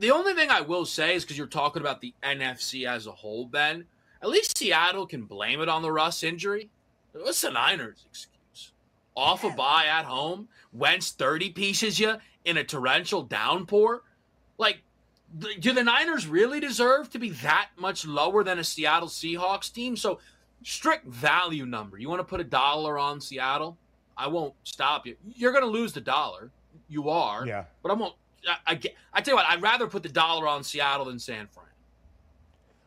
The 0.00 0.10
only 0.10 0.32
thing 0.32 0.48
I 0.48 0.62
will 0.62 0.86
say 0.86 1.14
is 1.14 1.22
because 1.22 1.36
you're 1.36 1.46
talking 1.48 1.82
about 1.82 2.00
the 2.00 2.14
NFC 2.22 2.88
as 2.88 3.06
a 3.06 3.12
whole, 3.12 3.44
Ben, 3.44 3.84
at 4.22 4.30
least 4.30 4.56
Seattle 4.56 5.06
can 5.06 5.24
blame 5.24 5.60
it 5.60 5.68
on 5.68 5.82
the 5.82 5.92
Russ 5.92 6.22
injury. 6.22 6.70
What's 7.12 7.42
the 7.42 7.50
Niners' 7.50 8.06
excuse? 8.08 8.72
Off 9.14 9.44
a 9.44 9.50
bye 9.50 9.84
at 9.84 10.06
home, 10.06 10.48
Wentz 10.72 11.10
30 11.10 11.50
pieces 11.50 12.00
you 12.00 12.16
in 12.46 12.56
a 12.56 12.64
torrential 12.64 13.22
downpour. 13.22 14.02
Like, 14.56 14.78
do 15.60 15.72
the 15.72 15.82
Niners 15.82 16.26
really 16.26 16.60
deserve 16.60 17.10
to 17.10 17.18
be 17.18 17.30
that 17.30 17.68
much 17.76 18.06
lower 18.06 18.44
than 18.44 18.58
a 18.58 18.64
Seattle 18.64 19.08
Seahawks 19.08 19.72
team? 19.72 19.96
So, 19.96 20.20
strict 20.62 21.06
value 21.06 21.66
number. 21.66 21.98
You 21.98 22.08
want 22.08 22.20
to 22.20 22.24
put 22.24 22.40
a 22.40 22.44
dollar 22.44 22.98
on 22.98 23.20
Seattle? 23.20 23.76
I 24.16 24.28
won't 24.28 24.54
stop 24.64 25.06
you. 25.06 25.16
You're 25.24 25.52
going 25.52 25.64
to 25.64 25.70
lose 25.70 25.92
the 25.92 26.00
dollar. 26.00 26.50
You 26.88 27.08
are. 27.08 27.46
Yeah. 27.46 27.64
But 27.82 27.90
I 27.92 27.94
won't. 27.94 28.14
I, 28.46 28.72
I, 28.72 28.80
I 29.12 29.20
tell 29.20 29.32
you 29.32 29.36
what, 29.36 29.46
I'd 29.48 29.62
rather 29.62 29.86
put 29.86 30.02
the 30.02 30.08
dollar 30.08 30.46
on 30.46 30.62
Seattle 30.62 31.06
than 31.06 31.18
San 31.18 31.46
Fran. 31.48 31.66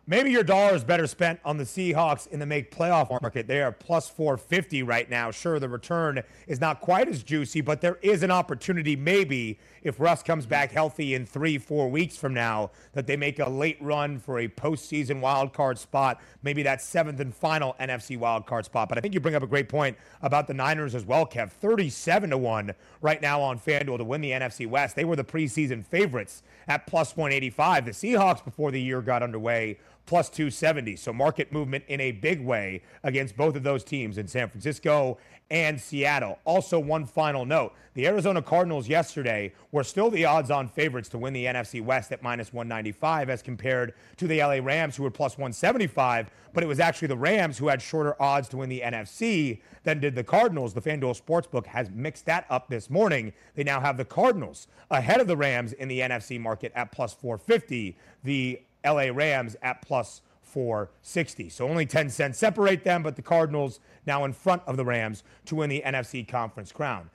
Maybe 0.09 0.31
your 0.31 0.43
dollar 0.43 0.73
is 0.73 0.85
better 0.85 1.05
spent 1.05 1.41
on 1.43 1.57
the 1.57 1.65
Seahawks 1.65 2.27
in 2.27 2.39
the 2.39 2.45
make 2.45 2.73
playoff 2.73 3.09
market. 3.21 3.45
They 3.45 3.61
are 3.61 3.73
plus 3.73 4.07
450 4.07 4.83
right 4.83 5.09
now. 5.09 5.31
Sure, 5.31 5.59
the 5.59 5.67
return 5.67 6.23
is 6.47 6.61
not 6.61 6.79
quite 6.79 7.09
as 7.09 7.23
juicy, 7.23 7.59
but 7.59 7.81
there 7.81 7.99
is 8.01 8.23
an 8.23 8.31
opportunity, 8.31 8.95
maybe, 8.95 9.59
if 9.83 9.99
Russ 9.99 10.23
comes 10.23 10.45
back 10.45 10.71
healthy 10.71 11.13
in 11.13 11.25
three, 11.25 11.57
four 11.57 11.89
weeks 11.89 12.15
from 12.15 12.33
now, 12.33 12.71
that 12.93 13.05
they 13.05 13.17
make 13.17 13.39
a 13.39 13.49
late 13.49 13.77
run 13.81 14.17
for 14.17 14.39
a 14.39 14.47
postseason 14.47 15.19
wild 15.19 15.51
card 15.51 15.77
spot, 15.77 16.21
maybe 16.41 16.63
that 16.63 16.81
seventh 16.81 17.19
and 17.19 17.35
final 17.35 17.75
NFC 17.77 18.17
wild 18.17 18.45
card 18.45 18.63
spot. 18.63 18.87
But 18.87 18.97
I 18.97 19.01
think 19.01 19.13
you 19.13 19.19
bring 19.19 19.35
up 19.35 19.43
a 19.43 19.47
great 19.47 19.67
point 19.67 19.97
about 20.21 20.47
the 20.47 20.53
Niners 20.53 20.95
as 20.95 21.03
well, 21.03 21.25
Kev. 21.25 21.51
37 21.51 22.29
to 22.29 22.37
1 22.37 22.73
right 23.01 23.21
now 23.21 23.41
on 23.41 23.59
FanDuel 23.59 23.97
to 23.97 24.05
win 24.05 24.21
the 24.21 24.31
NFC 24.31 24.67
West. 24.67 24.95
They 24.95 25.03
were 25.03 25.17
the 25.17 25.25
preseason 25.25 25.85
favorites 25.85 26.43
at 26.67 26.87
plus 26.87 27.15
185. 27.15 27.85
The 27.85 27.91
Seahawks, 27.91 28.43
before 28.43 28.71
the 28.71 28.81
year 28.81 29.01
got 29.01 29.23
underway, 29.23 29.77
plus 30.05 30.29
270. 30.29 30.95
So 30.95 31.13
market 31.13 31.51
movement 31.51 31.83
in 31.87 32.01
a 32.01 32.11
big 32.11 32.41
way 32.41 32.81
against 33.03 33.37
both 33.37 33.55
of 33.55 33.63
those 33.63 33.83
teams 33.83 34.17
in 34.17 34.27
San 34.27 34.49
Francisco 34.49 35.17
and 35.49 35.79
Seattle. 35.79 36.39
Also, 36.45 36.79
one 36.79 37.05
final 37.05 37.45
note 37.45 37.73
the 37.93 38.05
Arizona 38.05 38.43
Cardinals 38.43 38.87
yesterday 38.87 39.51
were 39.71 39.83
still 39.83 40.11
the 40.11 40.23
odds 40.23 40.51
on 40.51 40.67
favorites 40.67 41.09
to 41.09 41.17
win 41.17 41.33
the 41.33 41.45
NFC 41.45 41.83
West 41.83 42.11
at 42.11 42.21
minus 42.21 42.53
195 42.53 43.27
as 43.29 43.41
compared 43.41 43.95
to 44.17 44.27
the 44.27 44.39
LA 44.39 44.59
Rams, 44.61 44.95
who 44.95 45.03
were 45.03 45.09
plus 45.09 45.33
175. 45.33 46.29
But 46.53 46.63
it 46.63 46.67
was 46.67 46.79
actually 46.79 47.07
the 47.07 47.17
Rams 47.17 47.57
who 47.57 47.69
had 47.69 47.81
shorter 47.81 48.15
odds 48.21 48.49
to 48.49 48.57
win 48.57 48.69
the 48.69 48.81
NFC 48.81 49.61
than 49.83 49.99
did 49.99 50.13
the 50.13 50.23
Cardinals. 50.23 50.75
The 50.75 50.81
FanDuel 50.81 51.19
Sportsbook 51.19 51.65
has 51.65 51.89
mixed 51.89 52.27
that 52.27 52.45
up 52.51 52.69
this 52.69 52.89
morning. 52.89 53.33
They 53.55 53.63
now 53.63 53.79
have 53.79 53.97
the 53.97 54.05
Cardinals 54.05 54.67
ahead 54.91 55.19
of 55.19 55.27
the 55.27 55.37
Rams 55.37 55.73
in 55.73 55.87
the 55.87 56.01
NFC 56.01 56.39
market 56.39 56.71
at 56.75 56.91
plus 56.91 57.15
450. 57.15 57.97
The 58.23 58.61
LA 58.85 59.09
Rams 59.11 59.55
at 59.63 59.81
plus 59.81 60.21
460. 60.47 61.49
So 61.49 61.67
only 61.67 61.85
10 61.85 62.09
cents 62.09 62.39
separate 62.39 62.83
them, 62.83 63.03
but 63.03 63.15
the 63.15 63.21
Cardinals 63.21 63.79
now 64.05 64.25
in 64.25 64.33
front 64.33 64.61
of 64.65 64.77
the 64.77 64.85
Rams 64.85 65.23
to 65.45 65.55
win 65.55 65.69
the 65.69 65.83
NFC 65.85 66.27
conference 66.27 66.71
crown. 66.71 67.09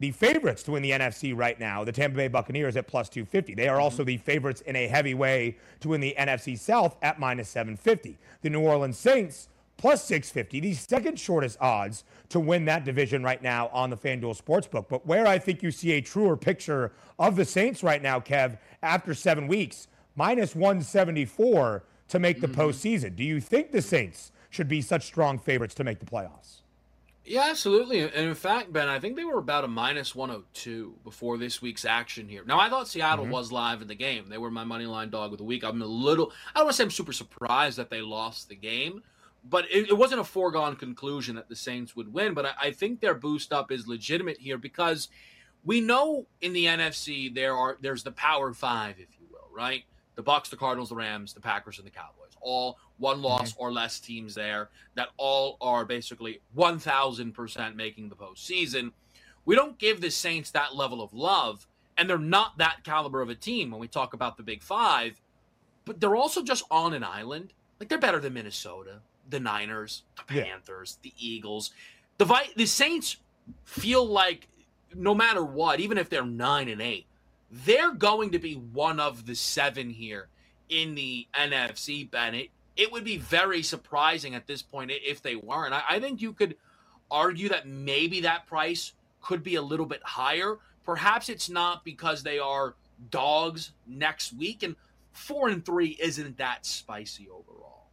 The 0.00 0.12
favorites 0.12 0.62
to 0.62 0.72
win 0.72 0.82
the 0.82 0.92
NFC 0.92 1.36
right 1.36 1.60
now, 1.60 1.84
the 1.84 1.92
Tampa 1.92 2.16
Bay 2.16 2.28
Buccaneers 2.28 2.76
at 2.76 2.86
plus 2.86 3.10
250. 3.10 3.54
They 3.54 3.68
are 3.68 3.76
mm-hmm. 3.76 3.82
also 3.82 4.02
the 4.02 4.16
favorites 4.16 4.62
in 4.62 4.74
a 4.74 4.88
heavy 4.88 5.12
way 5.12 5.58
to 5.80 5.90
win 5.90 6.00
the 6.00 6.14
NFC 6.18 6.58
South 6.58 6.96
at 7.02 7.20
minus 7.20 7.50
750. 7.50 8.16
The 8.40 8.50
New 8.50 8.60
Orleans 8.60 8.96
Saints 8.96 9.48
plus 9.76 10.04
650, 10.04 10.60
the 10.60 10.74
second 10.74 11.18
shortest 11.18 11.58
odds 11.60 12.04
to 12.28 12.38
win 12.38 12.66
that 12.66 12.84
division 12.84 13.22
right 13.22 13.42
now 13.42 13.68
on 13.68 13.88
the 13.88 13.96
FanDuel 13.96 14.38
Sportsbook. 14.38 14.86
But 14.88 15.06
where 15.06 15.26
I 15.26 15.38
think 15.38 15.62
you 15.62 15.70
see 15.70 15.92
a 15.92 16.02
truer 16.02 16.36
picture 16.36 16.92
of 17.18 17.36
the 17.36 17.46
Saints 17.46 17.82
right 17.82 18.02
now, 18.02 18.20
Kev, 18.20 18.58
after 18.82 19.14
seven 19.14 19.48
weeks, 19.48 19.88
minus 20.16 20.54
174 20.54 21.82
to 22.10 22.18
make 22.18 22.40
the 22.40 22.46
mm-hmm. 22.46 22.60
postseason. 22.60 23.16
Do 23.16 23.24
you 23.24 23.40
think 23.40 23.72
the 23.72 23.82
Saints 23.82 24.32
should 24.50 24.68
be 24.68 24.82
such 24.82 25.04
strong 25.04 25.38
favorites 25.38 25.74
to 25.76 25.84
make 25.84 25.98
the 25.98 26.06
playoffs? 26.06 26.60
Yeah, 27.24 27.46
absolutely. 27.48 28.00
And 28.00 28.12
in 28.12 28.34
fact, 28.34 28.72
Ben, 28.72 28.88
I 28.88 28.98
think 28.98 29.14
they 29.14 29.24
were 29.24 29.38
about 29.38 29.62
a 29.62 29.68
minus 29.68 30.14
102 30.14 30.96
before 31.04 31.38
this 31.38 31.62
week's 31.62 31.84
action 31.84 32.28
here. 32.28 32.42
Now, 32.44 32.58
I 32.58 32.68
thought 32.68 32.88
Seattle 32.88 33.24
mm-hmm. 33.24 33.32
was 33.32 33.52
live 33.52 33.82
in 33.82 33.88
the 33.88 33.94
game. 33.94 34.28
They 34.28 34.38
were 34.38 34.50
my 34.50 34.64
money 34.64 34.86
line 34.86 35.10
dog 35.10 35.32
of 35.32 35.38
the 35.38 35.44
week. 35.44 35.62
I'm 35.62 35.80
a 35.80 35.86
little, 35.86 36.32
I 36.54 36.58
don't 36.58 36.66
want 36.66 36.72
to 36.72 36.76
say 36.76 36.84
I'm 36.84 36.90
super 36.90 37.12
surprised 37.12 37.78
that 37.78 37.90
they 37.90 38.00
lost 38.00 38.48
the 38.48 38.56
game, 38.56 39.02
but 39.44 39.66
it, 39.70 39.90
it 39.90 39.96
wasn't 39.96 40.20
a 40.20 40.24
foregone 40.24 40.74
conclusion 40.74 41.36
that 41.36 41.48
the 41.48 41.54
Saints 41.54 41.94
would 41.94 42.12
win. 42.12 42.34
But 42.34 42.46
I, 42.46 42.52
I 42.62 42.70
think 42.72 43.00
their 43.00 43.14
boost 43.14 43.52
up 43.52 43.70
is 43.70 43.86
legitimate 43.86 44.38
here 44.38 44.58
because 44.58 45.08
we 45.62 45.80
know 45.80 46.26
in 46.40 46.52
the 46.52 46.64
NFC 46.64 47.32
there 47.32 47.54
are 47.54 47.76
there's 47.80 48.02
the 48.02 48.12
Power 48.12 48.52
Five, 48.52 48.96
if 48.98 49.08
you 49.20 49.26
will, 49.30 49.54
right? 49.54 49.84
The 50.20 50.30
Bucs, 50.30 50.50
the 50.50 50.56
Cardinals, 50.56 50.90
the 50.90 50.96
Rams, 50.96 51.32
the 51.32 51.40
Packers, 51.40 51.78
and 51.78 51.86
the 51.86 51.90
Cowboys. 51.90 52.36
All 52.42 52.78
one 52.98 53.22
loss 53.22 53.52
mm-hmm. 53.52 53.62
or 53.62 53.72
less 53.72 53.98
teams 53.98 54.34
there 54.34 54.68
that 54.96 55.08
all 55.16 55.56
are 55.62 55.86
basically 55.86 56.42
1000% 56.54 57.74
making 57.74 58.10
the 58.10 58.14
postseason. 58.14 58.92
We 59.46 59.54
don't 59.54 59.78
give 59.78 60.02
the 60.02 60.10
Saints 60.10 60.50
that 60.50 60.76
level 60.76 61.02
of 61.02 61.14
love, 61.14 61.66
and 61.96 62.08
they're 62.08 62.18
not 62.18 62.58
that 62.58 62.84
caliber 62.84 63.22
of 63.22 63.30
a 63.30 63.34
team 63.34 63.70
when 63.70 63.80
we 63.80 63.88
talk 63.88 64.12
about 64.12 64.36
the 64.36 64.42
Big 64.42 64.62
Five, 64.62 65.18
but 65.86 66.00
they're 66.00 66.16
also 66.16 66.42
just 66.42 66.64
on 66.70 66.92
an 66.92 67.02
island. 67.02 67.54
Like 67.78 67.88
they're 67.88 67.96
better 67.96 68.20
than 68.20 68.34
Minnesota, 68.34 69.00
the 69.30 69.40
Niners, 69.40 70.02
the 70.18 70.24
Panthers, 70.24 70.98
yeah. 71.02 71.10
the 71.10 71.26
Eagles. 71.26 71.70
The 72.18 72.26
Vi- 72.26 72.52
the 72.56 72.66
Saints 72.66 73.16
feel 73.64 74.04
like 74.04 74.48
no 74.94 75.14
matter 75.14 75.42
what, 75.42 75.80
even 75.80 75.96
if 75.96 76.10
they're 76.10 76.26
9 76.26 76.68
and 76.68 76.82
8, 76.82 77.06
they're 77.50 77.92
going 77.92 78.30
to 78.30 78.38
be 78.38 78.54
one 78.54 79.00
of 79.00 79.26
the 79.26 79.34
seven 79.34 79.90
here 79.90 80.28
in 80.68 80.94
the 80.94 81.26
NFC, 81.34 82.08
Bennett. 82.08 82.50
It 82.76 82.92
would 82.92 83.04
be 83.04 83.18
very 83.18 83.62
surprising 83.62 84.34
at 84.34 84.46
this 84.46 84.62
point 84.62 84.92
if 84.94 85.20
they 85.22 85.36
weren't. 85.36 85.74
I, 85.74 85.82
I 85.88 86.00
think 86.00 86.22
you 86.22 86.32
could 86.32 86.56
argue 87.10 87.48
that 87.48 87.66
maybe 87.66 88.20
that 88.20 88.46
price 88.46 88.92
could 89.20 89.42
be 89.42 89.56
a 89.56 89.62
little 89.62 89.86
bit 89.86 90.02
higher. 90.02 90.58
Perhaps 90.84 91.28
it's 91.28 91.50
not 91.50 91.84
because 91.84 92.22
they 92.22 92.38
are 92.38 92.74
dogs 93.10 93.72
next 93.86 94.32
week, 94.32 94.62
and 94.62 94.76
four 95.12 95.48
and 95.48 95.64
three 95.64 95.96
isn't 96.00 96.38
that 96.38 96.64
spicy 96.64 97.28
overall. 97.28 97.86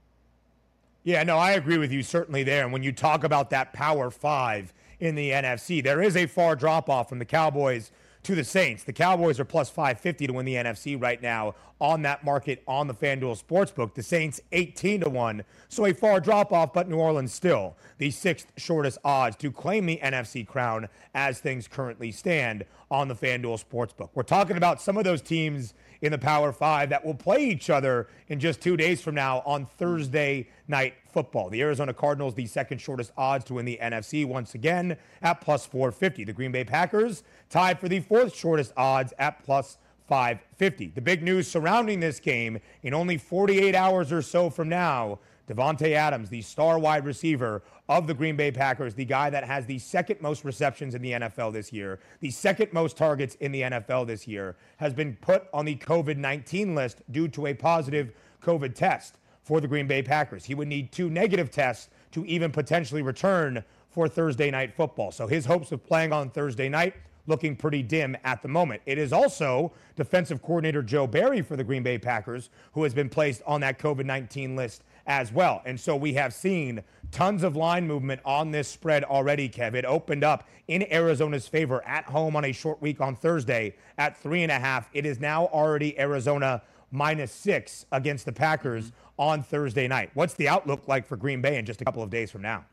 Yeah, 1.04 1.24
no, 1.24 1.38
I 1.38 1.52
agree 1.52 1.78
with 1.78 1.92
you 1.92 2.04
certainly 2.04 2.44
there. 2.44 2.64
And 2.64 2.74
when 2.74 2.84
you 2.84 2.92
talk 2.92 3.24
about 3.24 3.50
that 3.52 3.74
power 3.74 4.12
five 4.12 4.74
in 5.00 5.16
the 5.16 5.32
NFC, 5.32 5.84
there 5.84 6.02
is 6.02 6.16
a 6.16 6.26
far 6.28 6.56
drop 6.56 6.90
off 6.90 7.10
from 7.10 7.20
the 7.20 7.26
Cowboys 7.26 7.92
to 8.28 8.36
the 8.36 8.44
Saints. 8.44 8.84
The 8.84 8.92
Cowboys 8.92 9.40
are 9.40 9.46
plus 9.46 9.70
550 9.70 10.28
to 10.28 10.34
win 10.34 10.46
the 10.46 10.56
NFC 10.56 11.02
right 11.02 11.22
now 11.22 11.56
on 11.80 12.02
that 12.02 12.26
market 12.26 12.62
on 12.68 12.88
the 12.88 12.94
FanDuel 12.94 13.42
Sportsbook. 13.42 13.94
The 13.94 14.04
Saints 14.04 14.42
18 14.52 15.02
to 15.02 15.10
1. 15.10 15.44
So 15.70 15.86
a 15.86 15.94
far 15.94 16.20
drop 16.20 16.52
off, 16.52 16.74
but 16.74 16.90
New 16.90 16.98
Orleans 16.98 17.34
still 17.34 17.78
the 18.00 18.12
sixth 18.12 18.52
shortest 18.58 18.98
odds 19.06 19.38
to 19.38 19.50
claim 19.50 19.86
the 19.86 19.98
NFC 20.04 20.46
crown 20.46 20.90
as 21.16 21.40
things 21.40 21.70
currently 21.70 22.12
stand 22.12 22.66
on 22.92 23.08
the 23.08 23.16
FanDuel 23.16 23.64
Sportsbook. 23.64 24.10
We're 24.14 24.24
talking 24.24 24.58
about 24.58 24.82
some 24.82 24.98
of 24.98 25.06
those 25.06 25.22
teams 25.22 25.74
in 26.02 26.12
the 26.12 26.18
Power 26.18 26.52
Five 26.52 26.90
that 26.90 27.06
will 27.06 27.14
play 27.14 27.46
each 27.46 27.70
other 27.70 28.08
in 28.28 28.40
just 28.40 28.62
two 28.62 28.78
days 28.78 29.02
from 29.02 29.16
now 29.16 29.42
on 29.46 29.66
Thursday 29.66 30.48
night 30.68 30.96
football. 31.12 31.50
The 31.50 31.62
Arizona 31.62 31.94
Cardinals, 31.94 32.36
the 32.36 32.46
second 32.46 32.80
shortest 32.80 33.12
odds 33.18 33.46
to 33.46 33.56
win 33.56 33.66
the 33.66 33.80
NFC 33.82 34.26
once 34.26 34.56
again 34.56 34.98
at 35.22 35.42
plus 35.42 35.66
450. 35.66 36.24
The 36.24 36.34
Green 36.34 36.52
Bay 36.52 36.64
Packers 36.64 37.24
tied 37.50 37.80
for 37.80 37.88
the 37.88 38.00
fourth 38.00 38.36
shortest 38.36 38.74
odds 38.78 39.14
at 39.18 39.44
plus 39.44 39.78
550. 40.08 40.88
The 40.96 41.02
big 41.02 41.24
news 41.24 41.48
surrounding 41.48 42.00
this 42.00 42.20
game 42.20 42.60
in 42.84 42.94
only 42.94 43.18
48 43.18 43.76
hours 43.76 44.12
or 44.12 44.22
so 44.22 44.50
from 44.50 44.70
now 44.70 45.20
Davante 45.48 45.94
Adams, 45.94 46.30
the 46.30 46.42
star 46.42 46.78
wide 46.78 47.06
receiver 47.06 47.64
of 47.90 48.08
the 48.08 48.14
Green 48.14 48.36
Bay 48.36 48.52
Packers, 48.52 48.94
the 48.94 49.06
guy 49.06 49.30
that 49.30 49.44
has 49.44 49.66
the 49.66 49.80
second 49.80 50.22
most 50.22 50.44
receptions 50.44 50.94
in 50.94 51.02
the 51.02 51.12
NFL 51.12 51.54
this 51.54 51.72
year, 51.72 52.00
the 52.20 52.32
second 52.32 52.74
most 52.74 52.98
targets 52.98 53.36
in 53.36 53.52
the 53.52 53.62
NFL 53.62 54.08
this 54.08 54.28
year, 54.28 54.56
has 54.78 54.94
been 54.94 55.16
put 55.22 55.48
on 55.54 55.66
the 55.66 55.76
COVID 55.76 56.18
19 56.18 56.76
list 56.76 57.02
due 57.12 57.28
to 57.30 57.48
a 57.48 57.54
positive 57.54 58.14
COVID 58.42 58.76
test 58.76 59.18
for 59.44 59.62
the 59.62 59.68
Green 59.68 59.88
Bay 59.88 60.02
Packers. 60.02 60.44
He 60.44 60.56
would 60.56 60.68
need 60.68 60.92
two 60.92 61.10
negative 61.10 61.50
tests 61.50 61.90
to 62.12 62.26
even 62.26 62.52
potentially 62.52 63.02
return 63.02 63.64
for 63.90 64.08
Thursday 64.08 64.52
night 64.52 64.76
football. 64.76 65.12
So 65.12 65.26
his 65.26 65.46
hopes 65.46 65.72
of 65.72 65.86
playing 65.86 66.12
on 66.12 66.30
Thursday 66.30 66.68
night 66.68 66.96
looking 67.28 67.56
pretty 67.56 67.84
dim 67.84 68.18
at 68.24 68.42
the 68.42 68.48
moment. 68.48 68.82
It 68.86 68.98
is 68.98 69.14
also 69.14 69.72
defensive 69.96 70.42
coordinator 70.42 70.82
Joe 70.82 71.08
Barry 71.08 71.42
for 71.42 71.56
the 71.56 71.64
Green 71.64 71.84
Bay 71.84 71.98
Packers 71.98 72.50
who 72.74 72.84
has 72.84 72.94
been 72.94 73.10
placed 73.10 73.42
on 73.46 73.62
that 73.62 73.80
COVID 73.80 74.06
19 74.06 74.56
list 74.56 74.84
as 75.08 75.32
well. 75.32 75.62
And 75.66 75.80
so 75.80 75.96
we 75.96 76.14
have 76.14 76.34
seen 76.34 76.84
tons 77.12 77.44
of 77.44 77.56
line 77.56 77.88
movement 77.88 78.22
on 78.26 78.52
this 78.52 78.68
spread 78.68 79.06
already, 79.06 79.50
Kev. 79.50 79.74
It 79.74 79.86
opened 79.86 80.24
up 80.24 80.48
in 80.68 80.84
Arizona's 80.92 81.48
favor 81.48 81.84
at 81.86 82.04
home 82.06 82.36
on 82.36 82.46
a 82.46 82.52
short 82.52 82.82
week 82.82 83.00
on 83.00 83.16
Thursday 83.16 83.76
at 83.98 84.18
three 84.18 84.44
and 84.44 84.52
a 84.52 84.60
half. 84.60 84.90
It 84.94 85.06
is 85.06 85.20
now 85.20 85.46
already 85.46 85.98
Arizona 85.98 86.62
minus 86.92 87.32
six 87.32 87.86
against 87.92 88.26
the 88.26 88.34
Packers 88.34 88.86
mm-hmm. 88.86 89.22
on 89.22 89.44
Thursday 89.44 89.88
night. 89.88 90.12
What's 90.14 90.34
the 90.34 90.50
outlook 90.50 90.88
like 90.88 91.08
for 91.08 91.16
Green 91.16 91.42
Bay 91.42 91.58
in 91.58 91.66
just 91.66 91.82
a 91.82 91.86
couple 91.86 92.04
of 92.04 92.10
days 92.10 92.30
from 92.30 92.42
now? 92.42 92.66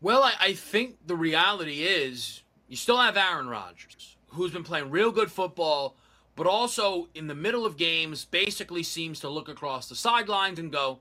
Well, 0.00 0.22
I, 0.22 0.32
I 0.40 0.52
think 0.54 0.96
the 1.06 1.16
reality 1.16 1.82
is 1.82 2.42
you 2.68 2.76
still 2.76 2.98
have 2.98 3.16
Aaron 3.16 3.48
Rodgers, 3.48 4.16
who's 4.28 4.52
been 4.52 4.64
playing 4.64 4.90
real 4.90 5.10
good 5.10 5.30
football, 5.30 5.96
but 6.34 6.46
also 6.46 7.08
in 7.14 7.26
the 7.26 7.34
middle 7.34 7.64
of 7.64 7.76
games 7.76 8.24
basically 8.24 8.82
seems 8.82 9.20
to 9.20 9.28
look 9.28 9.48
across 9.48 9.88
the 9.88 9.94
sidelines 9.94 10.58
and 10.58 10.70
go, 10.70 11.00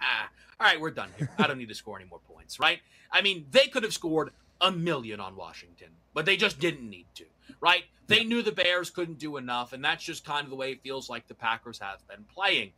all 0.60 0.66
right, 0.66 0.80
we're 0.80 0.90
done 0.90 1.10
here. 1.18 1.30
I 1.38 1.46
don't 1.46 1.58
need 1.58 1.68
to 1.68 1.74
score 1.74 1.98
any 1.98 2.08
more 2.08 2.20
points, 2.30 2.58
right? 2.58 2.80
I 3.10 3.22
mean, 3.22 3.46
they 3.50 3.66
could 3.66 3.82
have 3.82 3.92
scored 3.92 4.32
a 4.60 4.72
million 4.72 5.20
on 5.20 5.36
Washington, 5.36 5.88
but 6.14 6.24
they 6.24 6.36
just 6.36 6.58
didn't 6.58 6.88
need 6.88 7.06
to, 7.14 7.24
right? 7.60 7.84
They 8.06 8.24
knew 8.24 8.42
the 8.42 8.52
Bears 8.52 8.90
couldn't 8.90 9.18
do 9.18 9.36
enough, 9.36 9.72
and 9.72 9.84
that's 9.84 10.04
just 10.04 10.24
kind 10.24 10.44
of 10.44 10.50
the 10.50 10.56
way 10.56 10.72
it 10.72 10.82
feels 10.82 11.10
like 11.10 11.26
the 11.26 11.34
Packers 11.34 11.78
have 11.78 12.06
been 12.08 12.24
playing. 12.32 12.72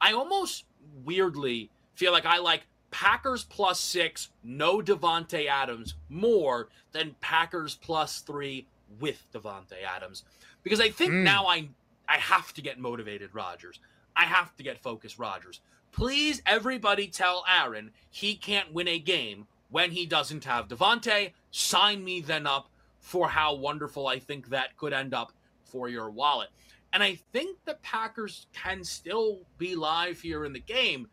I 0.00 0.12
almost 0.12 0.64
weirdly 1.04 1.70
feel 1.94 2.12
like 2.12 2.26
I 2.26 2.38
like 2.38 2.66
Packers 2.90 3.44
plus 3.44 3.78
six, 3.80 4.30
no 4.42 4.80
Davante 4.80 5.46
Adams, 5.46 5.94
more 6.08 6.68
than 6.92 7.14
Packers 7.20 7.74
plus 7.74 8.20
three 8.20 8.66
with 9.00 9.24
Davante 9.32 9.82
Adams. 9.86 10.24
because 10.62 10.80
I 10.80 10.90
think 10.90 11.12
mm. 11.12 11.22
now 11.22 11.46
I 11.46 11.68
I 12.08 12.16
have 12.18 12.52
to 12.54 12.62
get 12.62 12.78
motivated, 12.78 13.30
Rodgers. 13.32 13.80
I 14.14 14.24
have 14.24 14.54
to 14.56 14.62
get 14.62 14.82
focused, 14.82 15.18
Rodgers. 15.18 15.60
Please, 15.92 16.42
everybody, 16.46 17.06
tell 17.06 17.44
Aaron 17.48 17.90
he 18.10 18.34
can't 18.34 18.72
win 18.72 18.88
a 18.88 18.98
game 18.98 19.46
when 19.70 19.90
he 19.90 20.06
doesn't 20.06 20.44
have 20.44 20.68
Davante. 20.68 21.32
Sign 21.50 22.02
me 22.02 22.20
then 22.20 22.46
up 22.46 22.70
for 22.98 23.28
how 23.28 23.54
wonderful 23.54 24.06
I 24.06 24.18
think 24.18 24.48
that 24.48 24.76
could 24.76 24.92
end 24.92 25.12
up 25.12 25.32
for 25.64 25.88
your 25.88 26.10
wallet. 26.10 26.48
And 26.92 27.02
I 27.02 27.16
think 27.32 27.58
the 27.64 27.78
Packers 27.82 28.46
can 28.52 28.84
still 28.84 29.40
be 29.58 29.74
live 29.74 30.20
here 30.20 30.44
in 30.44 30.52
the 30.52 30.60
game. 30.60 31.08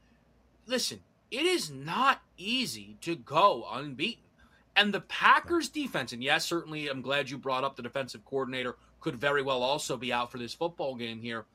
Listen, 0.65 0.99
it 1.29 1.45
is 1.45 1.69
not 1.69 2.21
easy 2.37 2.97
to 3.01 3.15
go 3.15 3.65
unbeaten. 3.71 4.23
And 4.75 4.93
the 4.93 5.01
Packers 5.01 5.67
defense, 5.67 6.13
and 6.13 6.23
yes, 6.23 6.45
certainly 6.45 6.87
I'm 6.87 7.01
glad 7.01 7.29
you 7.29 7.37
brought 7.37 7.63
up 7.63 7.75
the 7.75 7.81
defensive 7.81 8.23
coordinator, 8.23 8.77
could 9.01 9.15
very 9.15 9.41
well 9.41 9.61
also 9.61 9.97
be 9.97 10.13
out 10.13 10.31
for 10.31 10.37
this 10.37 10.53
football 10.53 10.95
game 10.95 11.21
here. 11.21 11.45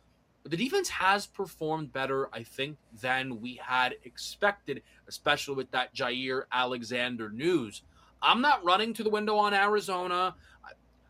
But 0.45 0.51
the 0.51 0.59
defense 0.59 0.91
has 0.91 1.27
performed 1.27 1.93
better, 1.93 2.29
I 2.31 2.43
think, 2.43 2.77
than 3.01 3.41
we 3.41 3.59
had 3.65 3.97
expected, 4.05 4.83
especially 5.09 5.55
with 5.55 5.71
that 5.71 5.95
Jaire 5.95 6.45
Alexander 6.53 7.31
news. 7.31 7.81
I'm 8.23 8.43
not 8.43 8.63
running 8.63 8.93
to 8.95 9.03
the 9.03 9.09
window 9.09 9.37
on 9.37 9.55
Arizona. 9.55 10.35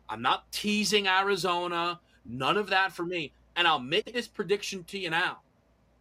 I'm 0.07 0.21
not 0.21 0.49
teasing 0.53 1.07
Arizona. 1.07 1.99
None 2.25 2.55
of 2.55 2.69
that 2.69 2.93
for 2.93 3.03
me. 3.03 3.33
And 3.57 3.67
I'll 3.67 3.79
make 3.79 4.13
this 4.13 4.29
prediction 4.29 4.85
to 4.85 4.97
you 4.97 5.09
now. 5.09 5.39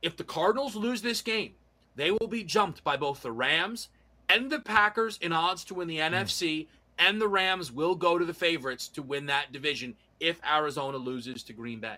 If 0.01 0.17
the 0.17 0.25
Cardinals 0.25 0.77
lose 0.77 1.03
this 1.03 1.21
game, 1.21 1.55
they 1.97 2.13
will 2.13 2.29
be 2.29 2.45
jumped 2.45 2.85
by 2.85 2.97
both 2.97 3.23
the 3.23 3.33
Rams 3.33 3.89
and 4.29 4.49
the 4.51 4.61
Packers 4.61 5.19
in 5.21 5.33
odds 5.33 5.65
to 5.65 5.75
win 5.75 5.89
the 5.89 5.99
mm. 5.99 6.13
NFC, 6.13 6.69
and 7.01 7.21
the 7.21 7.29
Rams 7.29 7.73
will 7.73 7.97
go 7.97 8.17
to 8.17 8.25
the 8.25 8.35
favorites 8.35 8.87
to 8.89 9.03
win 9.03 9.27
that 9.27 9.51
division 9.51 9.97
if 10.21 10.41
Arizona 10.49 10.99
loses 10.99 11.43
to 11.45 11.53
Green 11.53 11.81
Bay. 11.81 11.97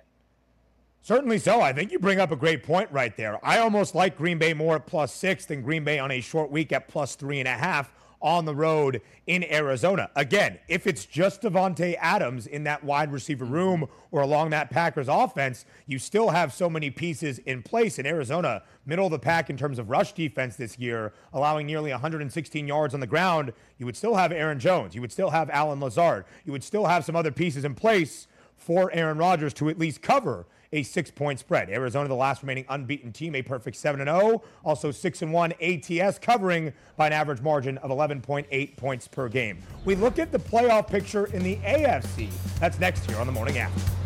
Certainly 1.07 1.39
so. 1.39 1.61
I 1.61 1.73
think 1.73 1.93
you 1.93 2.01
bring 2.01 2.19
up 2.19 2.33
a 2.33 2.37
great 2.37 2.65
point 2.65 2.91
right 2.91 3.17
there. 3.17 3.39
I 3.47 3.59
almost 3.59 3.95
like 3.95 4.19
Green 4.19 4.39
Bay 4.39 4.53
more 4.55 4.75
at 4.75 4.87
plus 4.87 5.15
six 5.15 5.47
than 5.47 5.63
Green 5.63 5.85
Bay 5.85 6.01
on 6.01 6.11
a 6.11 6.21
short 6.21 6.51
week 6.51 6.73
at 6.73 6.89
plus 6.89 7.15
three 7.15 7.39
and 7.39 7.47
a 7.47 7.53
half 7.53 7.93
on 8.21 8.45
the 8.45 8.57
road 8.57 9.01
in 9.29 9.45
Arizona. 9.45 10.11
Again, 10.17 10.59
if 10.67 10.85
it's 10.85 11.07
just 11.07 11.43
Davante 11.43 11.97
Adams 12.01 12.49
in 12.49 12.65
that 12.65 12.83
wide 12.83 13.13
receiver 13.13 13.45
room 13.45 13.87
or 14.11 14.21
along 14.21 14.51
that 14.51 14.69
Packers 14.69 15.07
offense, 15.07 15.65
you 15.87 16.01
still 16.01 16.31
have 16.31 16.53
so 16.53 16.69
many 16.69 16.91
pieces 16.91 17.39
in 17.39 17.63
place 17.63 18.01
in 18.01 18.05
Arizona, 18.05 18.65
middle 18.85 19.07
of 19.07 19.13
the 19.13 19.19
pack 19.21 19.49
in 19.49 19.57
terms 19.57 19.79
of 19.79 19.89
rush 19.89 20.13
defense 20.13 20.57
this 20.57 20.77
year, 20.77 21.13
allowing 21.33 21.69
nearly 21.69 21.93
116 21.93 22.67
yards 22.67 22.95
on 22.95 22.99
the 22.99 23.07
ground. 23.07 23.53
You 23.79 23.87
would 23.87 23.97
still 23.97 24.17
have 24.17 24.33
Aaron 24.33 24.59
Jones. 24.59 24.97
You 24.97 25.03
would 25.03 25.13
still 25.13 25.31
have 25.31 25.51
Allen 25.51 25.79
Lazard. 25.79 26.25
You 26.45 26.51
would 26.51 26.65
still 26.65 26.87
have 26.87 27.05
some 27.05 27.15
other 27.15 27.31
pieces 27.31 27.65
in 27.65 27.77
place 27.77 28.27
for 28.57 28.91
Aaron 28.93 29.19
Rodgers 29.19 29.55
to 29.55 29.69
at 29.69 29.79
least 29.79 30.03
cover 30.03 30.47
a 30.77 30.83
six 30.83 31.11
point 31.11 31.41
spread. 31.41 31.71
Arizona, 31.71 32.07
the 32.09 32.15
last 32.15 32.43
remaining 32.43 32.67
unbeaten 32.69 33.13
team, 33.13 33.35
a 33.35 33.43
perfect 33.43 33.77
7 33.77 34.05
0. 34.05 34.43
Also 34.65 34.91
6 34.91 35.23
1 35.23 35.53
ATS, 35.61 36.19
covering 36.19 36.73
by 36.97 37.07
an 37.07 37.13
average 37.13 37.41
margin 37.41 37.79
of 37.79 37.91
11.8 37.91 38.77
points 38.77 39.09
per 39.09 39.29
game. 39.29 39.59
We 39.85 39.95
look 39.95 40.19
at 40.19 40.31
the 40.31 40.39
playoff 40.39 40.87
picture 40.87 41.27
in 41.27 41.43
the 41.43 41.57
AFC. 41.57 42.29
That's 42.61 42.79
next 42.79 43.07
here 43.07 43.19
on 43.19 43.27
the 43.27 43.33
morning 43.33 43.59
after. 43.59 44.06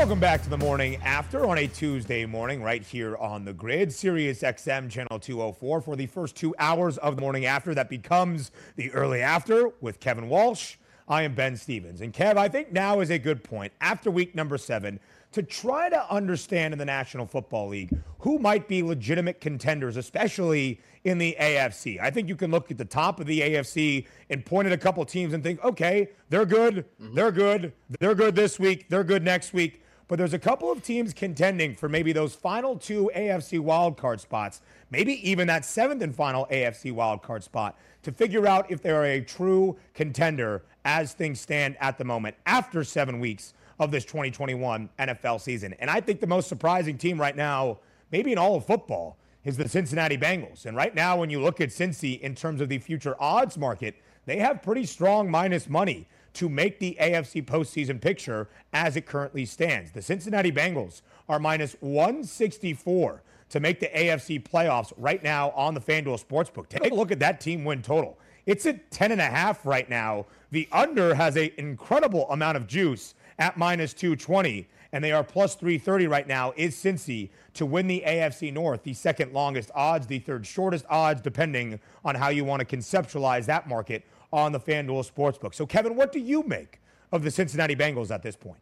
Welcome 0.00 0.18
back 0.18 0.42
to 0.44 0.48
the 0.48 0.56
morning 0.56 0.96
after 1.04 1.44
on 1.44 1.58
a 1.58 1.66
Tuesday 1.66 2.24
morning, 2.24 2.62
right 2.62 2.82
here 2.82 3.18
on 3.18 3.44
the 3.44 3.52
grid, 3.52 3.92
Sirius 3.92 4.40
XM 4.40 4.88
channel 4.88 5.18
204 5.18 5.82
for 5.82 5.94
the 5.94 6.06
first 6.06 6.34
two 6.34 6.54
hours 6.58 6.96
of 6.96 7.16
the 7.16 7.20
morning 7.20 7.44
after. 7.44 7.74
That 7.74 7.90
becomes 7.90 8.50
the 8.76 8.90
early 8.92 9.20
after 9.20 9.68
with 9.82 10.00
Kevin 10.00 10.30
Walsh. 10.30 10.76
I 11.06 11.24
am 11.24 11.34
Ben 11.34 11.54
Stevens. 11.54 12.00
And 12.00 12.14
Kev, 12.14 12.38
I 12.38 12.48
think 12.48 12.72
now 12.72 13.00
is 13.00 13.10
a 13.10 13.18
good 13.18 13.44
point 13.44 13.74
after 13.82 14.10
week 14.10 14.34
number 14.34 14.56
seven 14.56 15.00
to 15.32 15.42
try 15.42 15.90
to 15.90 16.10
understand 16.10 16.72
in 16.72 16.78
the 16.78 16.86
National 16.86 17.26
Football 17.26 17.68
League 17.68 17.94
who 18.20 18.38
might 18.38 18.68
be 18.68 18.82
legitimate 18.82 19.38
contenders, 19.40 19.98
especially 19.98 20.80
in 21.04 21.18
the 21.18 21.36
AFC. 21.38 22.00
I 22.00 22.10
think 22.10 22.26
you 22.26 22.36
can 22.36 22.50
look 22.50 22.70
at 22.70 22.78
the 22.78 22.86
top 22.86 23.20
of 23.20 23.26
the 23.26 23.40
AFC 23.40 24.06
and 24.30 24.46
point 24.46 24.66
at 24.66 24.72
a 24.72 24.78
couple 24.78 25.04
teams 25.04 25.34
and 25.34 25.42
think, 25.42 25.62
okay, 25.62 26.08
they're 26.30 26.46
good, 26.46 26.86
mm-hmm. 27.00 27.14
they're 27.14 27.32
good, 27.32 27.74
they're 27.98 28.14
good 28.14 28.34
this 28.34 28.58
week, 28.58 28.88
they're 28.88 29.04
good 29.04 29.22
next 29.22 29.52
week 29.52 29.79
but 30.10 30.18
there's 30.18 30.34
a 30.34 30.40
couple 30.40 30.72
of 30.72 30.82
teams 30.82 31.14
contending 31.14 31.72
for 31.72 31.88
maybe 31.88 32.12
those 32.12 32.34
final 32.34 32.76
two 32.76 33.12
AFC 33.14 33.60
wildcard 33.60 34.18
spots, 34.18 34.60
maybe 34.90 35.30
even 35.30 35.46
that 35.46 35.64
seventh 35.64 36.02
and 36.02 36.12
final 36.12 36.48
AFC 36.50 36.92
wildcard 36.92 37.44
spot 37.44 37.78
to 38.02 38.10
figure 38.10 38.44
out 38.44 38.68
if 38.72 38.82
they're 38.82 39.04
a 39.04 39.20
true 39.20 39.76
contender 39.94 40.64
as 40.84 41.12
things 41.12 41.40
stand 41.40 41.76
at 41.78 41.96
the 41.96 42.02
moment 42.02 42.34
after 42.44 42.82
seven 42.82 43.20
weeks 43.20 43.54
of 43.78 43.92
this 43.92 44.04
2021 44.04 44.90
NFL 44.98 45.40
season. 45.40 45.76
And 45.78 45.88
I 45.88 46.00
think 46.00 46.18
the 46.18 46.26
most 46.26 46.48
surprising 46.48 46.98
team 46.98 47.20
right 47.20 47.36
now, 47.36 47.78
maybe 48.10 48.32
in 48.32 48.38
all 48.38 48.56
of 48.56 48.66
football, 48.66 49.16
is 49.44 49.56
the 49.56 49.68
Cincinnati 49.68 50.18
Bengals. 50.18 50.66
And 50.66 50.76
right 50.76 50.92
now, 50.92 51.18
when 51.18 51.30
you 51.30 51.40
look 51.40 51.60
at 51.60 51.68
Cincy 51.68 52.18
in 52.18 52.34
terms 52.34 52.60
of 52.60 52.68
the 52.68 52.78
future 52.78 53.14
odds 53.20 53.56
market, 53.56 53.94
they 54.26 54.38
have 54.38 54.60
pretty 54.60 54.86
strong 54.86 55.30
minus 55.30 55.68
money 55.68 56.08
to 56.34 56.48
make 56.48 56.78
the 56.78 56.96
AFC 57.00 57.44
postseason 57.44 58.00
picture 58.00 58.48
as 58.72 58.96
it 58.96 59.06
currently 59.06 59.44
stands. 59.44 59.90
The 59.92 60.02
Cincinnati 60.02 60.52
Bengals 60.52 61.02
are 61.28 61.38
minus 61.38 61.76
164 61.80 63.22
to 63.50 63.60
make 63.60 63.80
the 63.80 63.88
AFC 63.88 64.42
playoffs 64.42 64.92
right 64.96 65.22
now 65.22 65.50
on 65.50 65.74
the 65.74 65.80
FanDuel 65.80 66.24
Sportsbook. 66.24 66.68
Take 66.68 66.92
a 66.92 66.94
look 66.94 67.10
at 67.10 67.18
that 67.18 67.40
team 67.40 67.64
win 67.64 67.82
total. 67.82 68.18
It's 68.46 68.64
at 68.66 68.90
10 68.90 69.12
and 69.12 69.20
a 69.20 69.26
half 69.26 69.66
right 69.66 69.88
now. 69.88 70.26
The 70.50 70.68
under 70.72 71.14
has 71.14 71.36
an 71.36 71.50
incredible 71.58 72.30
amount 72.30 72.56
of 72.56 72.66
juice 72.66 73.14
at 73.38 73.56
minus 73.56 73.92
220, 73.92 74.68
and 74.92 75.02
they 75.02 75.12
are 75.12 75.22
plus 75.22 75.54
330 75.54 76.06
right 76.06 76.26
now. 76.26 76.52
Is 76.56 76.74
Cincy 76.76 77.30
to 77.54 77.66
win 77.66 77.86
the 77.86 78.02
AFC 78.06 78.52
North, 78.52 78.82
the 78.82 78.94
second 78.94 79.32
longest 79.32 79.70
odds, 79.74 80.06
the 80.06 80.18
third 80.18 80.46
shortest 80.46 80.84
odds, 80.88 81.20
depending 81.20 81.78
on 82.04 82.14
how 82.14 82.28
you 82.28 82.44
want 82.44 82.66
to 82.66 82.76
conceptualize 82.76 83.46
that 83.46 83.68
market 83.68 84.04
on 84.32 84.52
the 84.52 84.60
FanDuel 84.60 85.10
Sportsbook. 85.10 85.54
So, 85.54 85.66
Kevin, 85.66 85.96
what 85.96 86.12
do 86.12 86.20
you 86.20 86.42
make 86.42 86.80
of 87.12 87.22
the 87.22 87.30
Cincinnati 87.30 87.74
Bengals 87.74 88.10
at 88.10 88.22
this 88.22 88.36
point? 88.36 88.60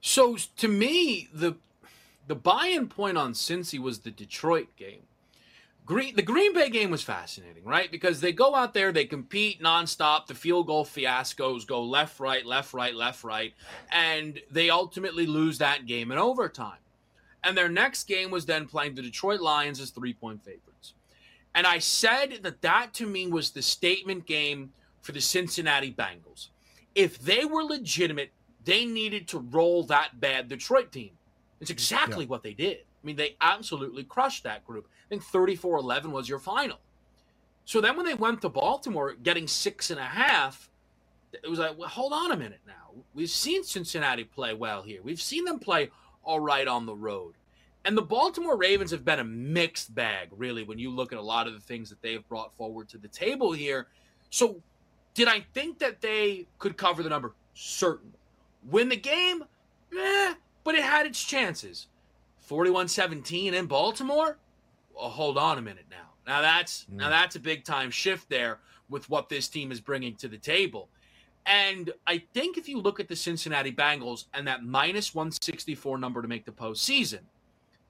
So, 0.00 0.36
to 0.56 0.68
me, 0.68 1.28
the 1.32 1.56
the 2.26 2.34
buy-in 2.34 2.88
point 2.88 3.16
on 3.16 3.34
Cincy 3.34 3.78
was 3.78 4.00
the 4.00 4.10
Detroit 4.10 4.68
game. 4.76 5.02
Green, 5.84 6.16
the 6.16 6.22
Green 6.22 6.52
Bay 6.52 6.68
game 6.68 6.90
was 6.90 7.04
fascinating, 7.04 7.64
right? 7.64 7.88
Because 7.92 8.20
they 8.20 8.32
go 8.32 8.56
out 8.56 8.74
there, 8.74 8.90
they 8.90 9.04
compete 9.04 9.62
nonstop. 9.62 10.26
The 10.26 10.34
field 10.34 10.66
goal 10.66 10.84
fiascos 10.84 11.64
go 11.64 11.80
left, 11.80 12.18
right, 12.18 12.44
left, 12.44 12.74
right, 12.74 12.94
left, 12.94 13.22
right, 13.22 13.54
and 13.92 14.40
they 14.50 14.68
ultimately 14.68 15.26
lose 15.26 15.58
that 15.58 15.86
game 15.86 16.10
in 16.10 16.18
overtime. 16.18 16.78
And 17.44 17.56
their 17.56 17.68
next 17.68 18.08
game 18.08 18.32
was 18.32 18.46
then 18.46 18.66
playing 18.66 18.96
the 18.96 19.02
Detroit 19.02 19.40
Lions 19.40 19.78
as 19.78 19.90
three-point 19.90 20.42
favorites. 20.42 20.94
And 21.56 21.66
I 21.66 21.78
said 21.78 22.40
that 22.42 22.60
that 22.60 22.92
to 22.94 23.06
me 23.06 23.26
was 23.26 23.50
the 23.50 23.62
statement 23.62 24.26
game 24.26 24.72
for 25.00 25.12
the 25.12 25.22
Cincinnati 25.22 25.90
Bengals. 25.90 26.48
If 26.94 27.18
they 27.18 27.46
were 27.46 27.64
legitimate, 27.64 28.30
they 28.64 28.84
needed 28.84 29.26
to 29.28 29.38
roll 29.38 29.82
that 29.84 30.20
bad 30.20 30.48
Detroit 30.48 30.92
team. 30.92 31.12
It's 31.60 31.70
exactly 31.70 32.26
yeah. 32.26 32.28
what 32.28 32.42
they 32.42 32.52
did. 32.52 32.80
I 32.80 33.06
mean, 33.06 33.16
they 33.16 33.36
absolutely 33.40 34.04
crushed 34.04 34.44
that 34.44 34.66
group. 34.66 34.86
I 35.06 35.08
think 35.08 35.22
34 35.22 35.78
11 35.78 36.12
was 36.12 36.28
your 36.28 36.38
final. 36.38 36.78
So 37.64 37.80
then 37.80 37.96
when 37.96 38.04
they 38.04 38.14
went 38.14 38.42
to 38.42 38.50
Baltimore 38.50 39.14
getting 39.14 39.48
six 39.48 39.90
and 39.90 39.98
a 39.98 40.04
half, 40.04 40.68
it 41.32 41.48
was 41.48 41.58
like, 41.58 41.78
well, 41.78 41.88
hold 41.88 42.12
on 42.12 42.32
a 42.32 42.36
minute 42.36 42.60
now. 42.66 43.02
We've 43.14 43.30
seen 43.30 43.64
Cincinnati 43.64 44.24
play 44.24 44.52
well 44.52 44.82
here. 44.82 45.00
We've 45.02 45.20
seen 45.20 45.44
them 45.46 45.58
play 45.58 45.90
all 46.22 46.40
right 46.40 46.68
on 46.68 46.84
the 46.84 46.94
road. 46.94 47.34
And 47.86 47.96
the 47.96 48.02
Baltimore 48.02 48.56
Ravens 48.56 48.90
have 48.90 49.04
been 49.04 49.20
a 49.20 49.24
mixed 49.24 49.94
bag, 49.94 50.28
really, 50.36 50.64
when 50.64 50.78
you 50.78 50.90
look 50.90 51.12
at 51.12 51.18
a 51.18 51.22
lot 51.22 51.46
of 51.46 51.54
the 51.54 51.60
things 51.60 51.88
that 51.88 52.02
they've 52.02 52.26
brought 52.28 52.54
forward 52.56 52.88
to 52.90 52.98
the 52.98 53.08
table 53.08 53.52
here. 53.52 53.86
So, 54.28 54.60
did 55.14 55.28
I 55.28 55.46
think 55.54 55.78
that 55.78 56.00
they 56.00 56.46
could 56.58 56.76
cover 56.76 57.02
the 57.02 57.08
number? 57.08 57.32
Certainly. 57.54 58.18
Win 58.68 58.88
the 58.88 58.96
game? 58.96 59.44
Eh, 59.96 60.34
but 60.64 60.74
it 60.74 60.82
had 60.82 61.06
its 61.06 61.24
chances. 61.24 61.86
41 62.40 62.88
17 62.88 63.54
in 63.54 63.66
Baltimore? 63.66 64.36
well, 64.96 65.10
hold 65.10 65.38
on 65.38 65.58
a 65.58 65.62
minute 65.62 65.84
now. 65.90 66.10
Now 66.26 66.40
that's 66.40 66.86
mm. 66.90 66.96
now 66.96 67.10
that's 67.10 67.36
a 67.36 67.40
big 67.40 67.64
time 67.64 67.90
shift 67.90 68.28
there 68.28 68.58
with 68.88 69.08
what 69.10 69.28
this 69.28 69.48
team 69.48 69.70
is 69.70 69.80
bringing 69.80 70.14
to 70.16 70.28
the 70.28 70.38
table. 70.38 70.88
And 71.44 71.92
I 72.06 72.22
think 72.34 72.56
if 72.56 72.68
you 72.68 72.80
look 72.80 72.98
at 72.98 73.06
the 73.06 73.14
Cincinnati 73.14 73.70
Bengals 73.70 74.24
and 74.34 74.48
that 74.48 74.64
minus 74.64 75.14
164 75.14 75.98
number 75.98 76.20
to 76.20 76.26
make 76.26 76.44
the 76.44 76.50
postseason, 76.50 77.20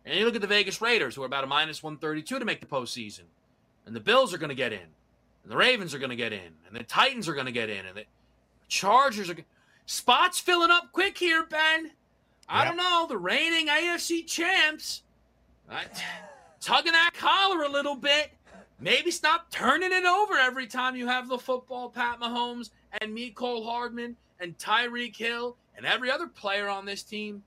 and 0.06 0.18
you 0.18 0.24
look 0.24 0.36
at 0.36 0.40
the 0.40 0.46
Vegas 0.46 0.80
Raiders, 0.80 1.16
who 1.16 1.22
are 1.22 1.26
about 1.26 1.44
a 1.44 1.48
minus 1.48 1.82
132 1.82 2.38
to 2.38 2.44
make 2.44 2.60
the 2.60 2.66
postseason, 2.66 3.24
and 3.84 3.94
the 3.94 4.00
Bills 4.00 4.32
are 4.32 4.38
going 4.38 4.50
to 4.50 4.54
get 4.54 4.72
in, 4.72 4.78
and 5.42 5.52
the 5.52 5.56
Ravens 5.56 5.92
are 5.92 5.98
going 5.98 6.10
to 6.10 6.16
get 6.16 6.32
in, 6.32 6.54
and 6.66 6.74
the 6.74 6.84
Titans 6.84 7.28
are 7.28 7.34
going 7.34 7.46
to 7.46 7.52
get 7.52 7.68
in, 7.68 7.84
and 7.84 7.96
the 7.96 8.04
Chargers 8.68 9.28
are 9.28 9.36
spots 9.84 10.38
filling 10.38 10.70
up 10.70 10.92
quick 10.92 11.18
here, 11.18 11.44
Ben. 11.44 11.90
I 12.48 12.64
yep. 12.64 12.68
don't 12.68 12.76
know 12.76 13.06
the 13.08 13.18
reigning 13.18 13.66
AFC 13.66 14.26
champs. 14.26 15.02
tugging 16.60 16.92
that 16.92 17.10
collar 17.14 17.64
a 17.64 17.68
little 17.68 17.96
bit. 17.96 18.30
Maybe 18.78 19.10
stop 19.10 19.50
turning 19.50 19.92
it 19.92 20.04
over 20.04 20.34
every 20.34 20.66
time 20.66 20.96
you 20.96 21.06
have 21.06 21.28
the 21.28 21.38
football, 21.38 21.88
Pat 21.88 22.20
Mahomes 22.20 22.70
and 23.00 23.16
Mecole 23.16 23.64
Hardman 23.64 24.16
and 24.38 24.56
Tyreek 24.58 25.16
Hill 25.16 25.56
and 25.76 25.86
every 25.86 26.10
other 26.10 26.26
player 26.26 26.68
on 26.68 26.84
this 26.84 27.02
team. 27.02 27.42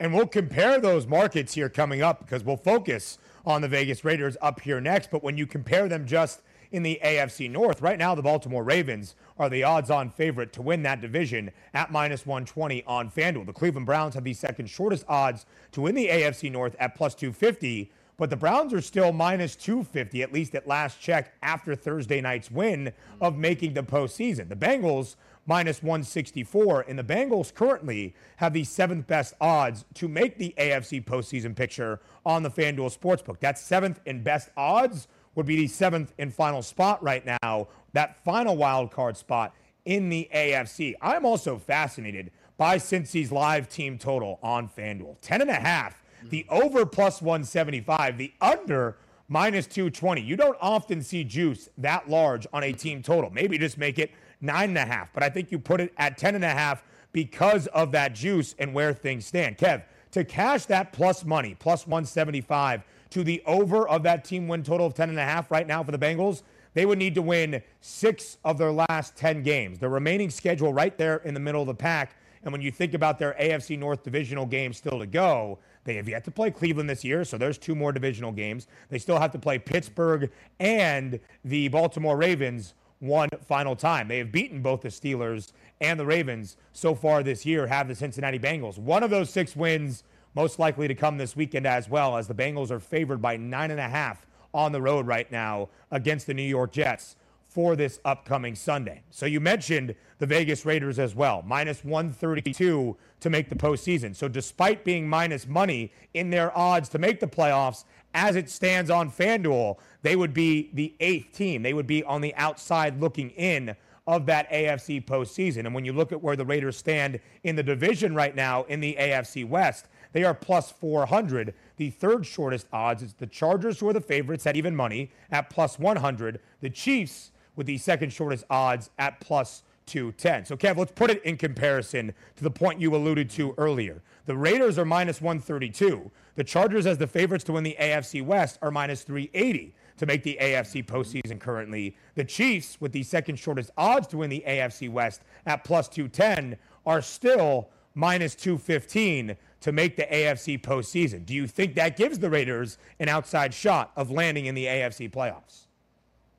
And 0.00 0.14
we'll 0.14 0.26
compare 0.26 0.80
those 0.80 1.06
markets 1.06 1.54
here 1.54 1.68
coming 1.68 2.02
up 2.02 2.20
because 2.20 2.44
we'll 2.44 2.56
focus 2.56 3.18
on 3.44 3.62
the 3.62 3.68
Vegas 3.68 4.04
Raiders 4.04 4.36
up 4.40 4.60
here 4.60 4.80
next. 4.80 5.10
But 5.10 5.24
when 5.24 5.36
you 5.36 5.46
compare 5.46 5.88
them 5.88 6.06
just 6.06 6.40
in 6.70 6.82
the 6.82 7.00
AFC 7.02 7.50
North, 7.50 7.82
right 7.82 7.98
now 7.98 8.14
the 8.14 8.22
Baltimore 8.22 8.62
Ravens 8.62 9.16
are 9.38 9.48
the 9.48 9.64
odds 9.64 9.90
on 9.90 10.10
favorite 10.10 10.52
to 10.52 10.62
win 10.62 10.82
that 10.82 11.00
division 11.00 11.50
at 11.74 11.90
minus 11.90 12.26
120 12.26 12.84
on 12.84 13.10
FanDuel. 13.10 13.46
The 13.46 13.52
Cleveland 13.52 13.86
Browns 13.86 14.14
have 14.14 14.24
the 14.24 14.34
second 14.34 14.66
shortest 14.66 15.04
odds 15.08 15.46
to 15.72 15.80
win 15.80 15.94
the 15.94 16.08
AFC 16.08 16.52
North 16.52 16.76
at 16.78 16.94
plus 16.94 17.14
250 17.14 17.90
but 18.18 18.30
the 18.30 18.36
Browns 18.36 18.74
are 18.74 18.80
still 18.80 19.12
minus 19.12 19.54
250, 19.54 20.22
at 20.24 20.32
least 20.32 20.56
at 20.56 20.66
last 20.66 21.00
check, 21.00 21.34
after 21.40 21.76
Thursday 21.76 22.20
night's 22.20 22.50
win 22.50 22.92
of 23.20 23.38
making 23.38 23.74
the 23.74 23.82
postseason. 23.84 24.48
The 24.48 24.56
Bengals 24.56 25.14
minus 25.48 25.82
164, 25.82 26.82
and 26.82 26.98
the 26.98 27.02
Bengals 27.02 27.52
currently 27.52 28.14
have 28.36 28.52
the 28.52 28.64
seventh 28.64 29.06
best 29.06 29.32
odds 29.40 29.86
to 29.94 30.06
make 30.06 30.36
the 30.36 30.54
AFC 30.58 31.02
postseason 31.02 31.56
picture 31.56 32.00
on 32.26 32.42
the 32.42 32.50
FanDuel 32.50 32.96
Sportsbook. 32.96 33.40
That 33.40 33.58
seventh 33.58 33.98
and 34.04 34.22
best 34.22 34.50
odds 34.58 35.08
would 35.34 35.46
be 35.46 35.56
the 35.56 35.66
seventh 35.66 36.12
and 36.18 36.32
final 36.32 36.60
spot 36.60 37.02
right 37.02 37.24
now, 37.42 37.68
that 37.94 38.22
final 38.24 38.56
wild 38.56 38.90
card 38.90 39.16
spot 39.16 39.54
in 39.86 40.10
the 40.10 40.28
AFC. 40.34 40.94
I'm 41.00 41.24
also 41.24 41.56
fascinated 41.56 42.30
by 42.58 42.76
Cincy's 42.76 43.32
live 43.32 43.70
team 43.70 43.96
total 43.96 44.38
on 44.42 44.68
FanDuel. 44.68 45.16
10 45.22 45.40
and 45.40 45.50
a 45.50 45.54
half 45.54 46.02
mm. 46.22 46.28
the 46.28 46.44
over 46.50 46.84
plus 46.84 47.22
175, 47.22 48.18
the 48.18 48.32
under 48.42 48.98
minus 49.28 49.66
220. 49.66 50.20
You 50.20 50.36
don't 50.36 50.58
often 50.60 51.02
see 51.02 51.24
juice 51.24 51.70
that 51.78 52.10
large 52.10 52.46
on 52.52 52.64
a 52.64 52.72
team 52.72 53.02
total. 53.02 53.30
Maybe 53.30 53.56
just 53.56 53.78
make 53.78 53.98
it 53.98 54.10
nine 54.40 54.70
and 54.70 54.78
a 54.78 54.84
half, 54.84 55.12
but 55.12 55.22
I 55.22 55.28
think 55.28 55.50
you 55.50 55.58
put 55.58 55.80
it 55.80 55.92
at 55.96 56.18
10 56.18 56.34
and 56.34 56.44
a 56.44 56.48
half 56.48 56.82
because 57.12 57.66
of 57.68 57.92
that 57.92 58.14
juice 58.14 58.54
and 58.58 58.74
where 58.74 58.92
things 58.92 59.26
stand. 59.26 59.58
Kev, 59.58 59.82
to 60.12 60.24
cash 60.24 60.66
that 60.66 60.92
plus 60.92 61.24
money, 61.24 61.56
plus 61.58 61.86
175 61.86 62.82
to 63.10 63.24
the 63.24 63.42
over 63.46 63.88
of 63.88 64.02
that 64.02 64.24
team 64.24 64.48
win 64.48 64.62
total 64.62 64.86
of 64.86 64.94
10 64.94 65.08
and 65.08 65.18
a 65.18 65.24
half 65.24 65.50
right 65.50 65.66
now 65.66 65.82
for 65.82 65.92
the 65.92 65.98
Bengals, 65.98 66.42
they 66.74 66.86
would 66.86 66.98
need 66.98 67.14
to 67.14 67.22
win 67.22 67.62
six 67.80 68.38
of 68.44 68.58
their 68.58 68.72
last 68.72 69.16
10 69.16 69.42
games. 69.42 69.78
The 69.78 69.88
remaining 69.88 70.30
schedule 70.30 70.72
right 70.72 70.96
there 70.96 71.16
in 71.18 71.34
the 71.34 71.40
middle 71.40 71.62
of 71.62 71.66
the 71.66 71.74
pack. 71.74 72.16
And 72.42 72.52
when 72.52 72.60
you 72.60 72.70
think 72.70 72.94
about 72.94 73.18
their 73.18 73.34
AFC 73.40 73.78
North 73.78 74.02
divisional 74.02 74.46
games 74.46 74.76
still 74.76 74.98
to 74.98 75.06
go, 75.06 75.58
they 75.84 75.94
have 75.94 76.08
yet 76.08 76.24
to 76.24 76.30
play 76.30 76.50
Cleveland 76.50 76.88
this 76.88 77.02
year, 77.02 77.24
so 77.24 77.38
there's 77.38 77.56
two 77.56 77.74
more 77.74 77.92
divisional 77.92 78.30
games. 78.30 78.68
They 78.90 78.98
still 78.98 79.18
have 79.18 79.32
to 79.32 79.38
play 79.38 79.58
Pittsburgh 79.58 80.30
and 80.60 81.18
the 81.44 81.68
Baltimore 81.68 82.16
Ravens 82.16 82.74
one 83.00 83.28
final 83.44 83.76
time. 83.76 84.08
They 84.08 84.18
have 84.18 84.32
beaten 84.32 84.62
both 84.62 84.80
the 84.80 84.88
Steelers 84.88 85.52
and 85.80 85.98
the 85.98 86.06
Ravens 86.06 86.56
so 86.72 86.94
far 86.94 87.22
this 87.22 87.46
year, 87.46 87.66
have 87.66 87.88
the 87.88 87.94
Cincinnati 87.94 88.38
Bengals. 88.38 88.78
One 88.78 89.02
of 89.02 89.10
those 89.10 89.30
six 89.30 89.54
wins 89.54 90.04
most 90.34 90.58
likely 90.58 90.88
to 90.88 90.94
come 90.94 91.18
this 91.18 91.36
weekend 91.36 91.66
as 91.66 91.88
well, 91.88 92.16
as 92.16 92.28
the 92.28 92.34
Bengals 92.34 92.70
are 92.70 92.80
favored 92.80 93.22
by 93.22 93.36
nine 93.36 93.70
and 93.70 93.80
a 93.80 93.88
half 93.88 94.26
on 94.52 94.72
the 94.72 94.80
road 94.80 95.06
right 95.06 95.30
now 95.30 95.68
against 95.90 96.26
the 96.26 96.34
New 96.34 96.42
York 96.42 96.72
Jets 96.72 97.16
for 97.48 97.76
this 97.76 97.98
upcoming 98.04 98.54
Sunday. 98.54 99.02
So 99.10 99.26
you 99.26 99.40
mentioned 99.40 99.94
the 100.18 100.26
Vegas 100.26 100.66
Raiders 100.66 100.98
as 100.98 101.14
well, 101.14 101.42
minus 101.46 101.82
132 101.82 102.96
to 103.20 103.30
make 103.30 103.48
the 103.48 103.54
postseason. 103.54 104.14
So 104.14 104.28
despite 104.28 104.84
being 104.84 105.08
minus 105.08 105.46
money 105.46 105.92
in 106.14 106.30
their 106.30 106.56
odds 106.56 106.88
to 106.90 106.98
make 106.98 107.20
the 107.20 107.26
playoffs, 107.26 107.84
as 108.14 108.36
it 108.36 108.50
stands 108.50 108.90
on 108.90 109.10
FanDuel, 109.10 109.76
they 110.02 110.16
would 110.16 110.32
be 110.32 110.70
the 110.72 110.94
eighth 111.00 111.32
team. 111.32 111.62
They 111.62 111.74
would 111.74 111.86
be 111.86 112.02
on 112.04 112.20
the 112.20 112.34
outside 112.36 113.00
looking 113.00 113.30
in 113.30 113.76
of 114.06 114.24
that 114.26 114.50
AFC 114.50 115.04
postseason. 115.04 115.66
And 115.66 115.74
when 115.74 115.84
you 115.84 115.92
look 115.92 116.12
at 116.12 116.22
where 116.22 116.34
the 116.34 116.46
Raiders 116.46 116.78
stand 116.78 117.20
in 117.44 117.56
the 117.56 117.62
division 117.62 118.14
right 118.14 118.34
now 118.34 118.62
in 118.64 118.80
the 118.80 118.96
AFC 118.98 119.46
West, 119.46 119.86
they 120.12 120.24
are 120.24 120.32
plus 120.32 120.70
400. 120.70 121.52
The 121.76 121.90
third 121.90 122.24
shortest 122.24 122.66
odds 122.72 123.02
is 123.02 123.12
the 123.12 123.26
Chargers, 123.26 123.78
who 123.78 123.88
are 123.88 123.92
the 123.92 124.00
favorites 124.00 124.46
at 124.46 124.56
even 124.56 124.74
money, 124.74 125.10
at 125.30 125.50
plus 125.50 125.78
100. 125.78 126.40
The 126.62 126.70
Chiefs, 126.70 127.32
with 127.54 127.66
the 127.66 127.76
second 127.76 128.10
shortest 128.10 128.44
odds, 128.48 128.88
at 128.98 129.20
plus 129.20 129.62
210. 129.88 130.44
So, 130.44 130.56
Kev, 130.56 130.76
let's 130.76 130.92
put 130.92 131.10
it 131.10 131.22
in 131.24 131.36
comparison 131.36 132.12
to 132.36 132.44
the 132.44 132.50
point 132.50 132.80
you 132.80 132.94
alluded 132.94 133.28
to 133.30 133.54
earlier. 133.58 134.02
The 134.26 134.36
Raiders 134.36 134.78
are 134.78 134.84
minus 134.84 135.20
132. 135.20 136.10
The 136.36 136.44
Chargers, 136.44 136.86
as 136.86 136.98
the 136.98 137.06
favorites 137.06 137.44
to 137.44 137.52
win 137.52 137.64
the 137.64 137.76
AFC 137.80 138.24
West, 138.24 138.58
are 138.62 138.70
minus 138.70 139.02
380 139.02 139.74
to 139.96 140.06
make 140.06 140.22
the 140.22 140.38
AFC 140.40 140.84
postseason 140.86 141.40
currently. 141.40 141.96
The 142.14 142.24
Chiefs, 142.24 142.80
with 142.80 142.92
the 142.92 143.02
second 143.02 143.36
shortest 143.36 143.70
odds 143.76 144.06
to 144.08 144.18
win 144.18 144.30
the 144.30 144.44
AFC 144.46 144.90
West 144.90 145.22
at 145.46 145.64
plus 145.64 145.88
210, 145.88 146.56
are 146.86 147.02
still 147.02 147.70
minus 147.94 148.34
215 148.34 149.36
to 149.60 149.72
make 149.72 149.96
the 149.96 150.04
AFC 150.04 150.60
postseason. 150.60 151.26
Do 151.26 151.34
you 151.34 151.46
think 151.46 151.74
that 151.74 151.96
gives 151.96 152.18
the 152.18 152.30
Raiders 152.30 152.78
an 153.00 153.08
outside 153.08 153.52
shot 153.52 153.92
of 153.96 154.10
landing 154.10 154.46
in 154.46 154.54
the 154.54 154.66
AFC 154.66 155.10
playoffs? 155.10 155.66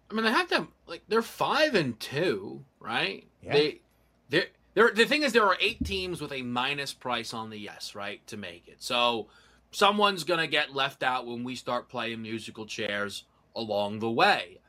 I 0.10 0.14
mean, 0.14 0.26
they 0.26 0.32
have 0.32 0.48
to 0.50 0.68
like 0.90 1.04
they're 1.08 1.22
five 1.22 1.76
and 1.76 2.00
two, 2.00 2.64
right? 2.80 3.28
Yeah. 3.42 3.54
They, 3.54 3.82
they, 4.30 4.46
there. 4.74 4.92
The 4.92 5.06
thing 5.06 5.24
is, 5.24 5.34
there 5.34 5.46
are 5.46 5.58
eight 5.60 5.84
teams 5.86 6.22
with 6.22 6.32
a 6.32 6.42
minus 6.42 6.94
price 6.94 7.34
on 7.34 7.50
the 7.50 7.58
yes, 7.58 7.96
right, 7.96 8.26
to 8.28 8.38
make 8.38 8.68
it. 8.68 8.78
So 8.80 9.28
someone's 9.72 10.24
gonna 10.24 10.48
get 10.48 10.76
left 10.76 11.04
out 11.04 11.28
when 11.28 11.44
we 11.44 11.56
start 11.56 11.90
playing 11.90 12.22
musical 12.22 12.66
chairs 12.66 13.26
along 13.56 14.00
the 14.00 14.10
way. 14.10 14.60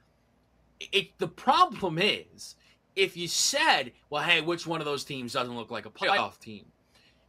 It, 0.93 1.19
the 1.19 1.29
problem 1.29 1.99
is, 1.99 2.57
if 2.97 3.17
you 3.17 3.29
said, 3.29 3.93
"Well, 4.09 4.23
hey, 4.23 4.41
which 4.41 4.67
one 4.67 4.81
of 4.81 4.87
those 4.87 5.05
teams 5.05 5.33
doesn't 5.33 5.57
look 5.57 5.71
like 5.71 5.87
a 5.87 5.91
playoff 5.91 6.39
team?" 6.39 6.67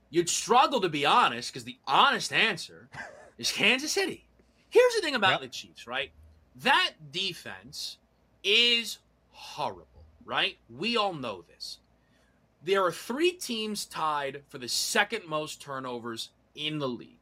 You'd 0.10 0.30
struggle 0.30 0.82
to 0.82 0.90
be 0.90 1.06
honest 1.06 1.52
because 1.52 1.64
the 1.64 1.78
honest 1.88 2.34
answer 2.34 2.90
is 3.38 3.52
Kansas 3.52 3.94
City. 3.94 4.28
Here's 4.70 4.96
the 4.96 5.02
thing 5.02 5.16
about 5.16 5.32
yep. 5.32 5.42
the 5.42 5.48
Chiefs, 5.48 5.88
right? 5.88 6.12
That 6.58 6.92
defense 7.12 7.98
is 8.44 9.00
horrible, 9.32 10.06
right? 10.26 10.58
We 10.70 10.98
all 10.98 11.14
know 11.14 11.44
this. 11.48 11.80
There 12.64 12.86
are 12.86 12.92
three 12.92 13.32
teams 13.32 13.86
tied 13.86 14.44
for 14.48 14.58
the 14.58 14.68
second 14.68 15.28
most 15.28 15.62
turnovers 15.62 16.30
in 16.56 16.80
the 16.80 16.88
league 16.88 17.18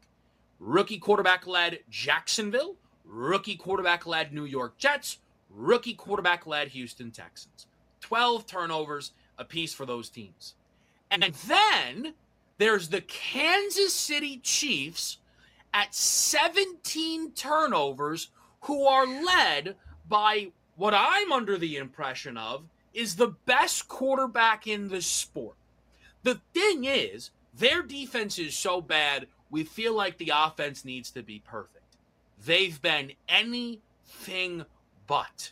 rookie 0.59 0.97
quarterback 0.99 1.47
led 1.47 1.79
Jacksonville, 1.89 2.75
rookie 3.05 3.55
quarterback 3.55 4.05
led 4.05 4.33
New 4.33 4.43
York 4.43 4.77
Jets, 4.77 5.19
rookie 5.49 5.93
quarterback 5.93 6.45
led 6.45 6.69
Houston 6.69 7.11
Texans. 7.11 7.65
12 8.01 8.45
turnovers 8.45 9.13
apiece 9.37 9.73
for 9.73 9.85
those 9.85 10.09
teams. 10.09 10.55
And 11.09 11.23
then 11.23 12.13
there's 12.57 12.89
the 12.89 13.01
Kansas 13.01 13.93
City 13.93 14.37
Chiefs 14.43 15.17
at 15.73 15.95
17 15.95 17.31
turnovers, 17.31 18.29
who 18.61 18.85
are 18.85 19.05
led 19.05 19.75
by 20.07 20.51
what 20.79 20.93
I'm 20.93 21.33
under 21.33 21.57
the 21.57 21.75
impression 21.75 22.37
of 22.37 22.63
is 22.93 23.17
the 23.17 23.35
best 23.45 23.89
quarterback 23.89 24.65
in 24.65 24.87
the 24.87 25.01
sport. 25.01 25.57
The 26.23 26.39
thing 26.53 26.85
is, 26.85 27.31
their 27.53 27.83
defense 27.83 28.39
is 28.39 28.55
so 28.55 28.79
bad, 28.79 29.27
we 29.51 29.65
feel 29.65 29.93
like 29.93 30.17
the 30.17 30.31
offense 30.33 30.85
needs 30.85 31.11
to 31.11 31.21
be 31.21 31.39
perfect. 31.39 31.97
They've 32.45 32.81
been 32.81 33.11
anything 33.27 34.63
but. 35.05 35.51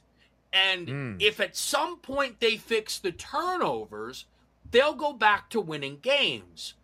And 0.54 0.88
mm. 0.88 1.22
if 1.22 1.42
at 1.42 1.58
some 1.58 1.98
point 1.98 2.40
they 2.40 2.56
fix 2.56 2.98
the 2.98 3.12
turnovers, 3.12 4.26
they'll 4.72 4.94
go 4.94 5.12
back 5.12 5.50
to 5.50 5.60
winning 5.60 6.00
games. 6.02 6.76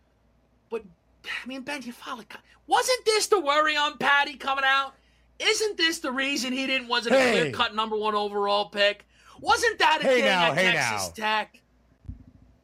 But 0.68 0.82
I 1.24 1.46
mean, 1.48 1.62
Ben, 1.62 1.80
you 1.80 1.92
follow. 1.92 2.24
Wasn't 2.66 3.04
this 3.06 3.26
the 3.26 3.40
worry 3.40 3.74
on 3.74 3.96
Patty 3.96 4.34
coming 4.34 4.64
out? 4.66 4.94
Isn't 5.38 5.76
this 5.76 5.98
the 5.98 6.12
reason 6.12 6.52
he 6.52 6.66
didn't 6.66 6.88
wasn't 6.88 7.16
hey. 7.16 7.28
a 7.28 7.40
clear 7.42 7.52
cut 7.52 7.74
number 7.74 7.96
one 7.96 8.14
overall 8.14 8.66
pick? 8.66 9.06
Wasn't 9.40 9.78
that 9.78 10.00
a 10.00 10.04
hey 10.04 10.14
thing 10.16 10.24
now, 10.26 10.52
at 10.52 10.58
hey 10.58 10.72
Texas 10.72 11.12
now. 11.18 11.24
Tech? 11.26 11.60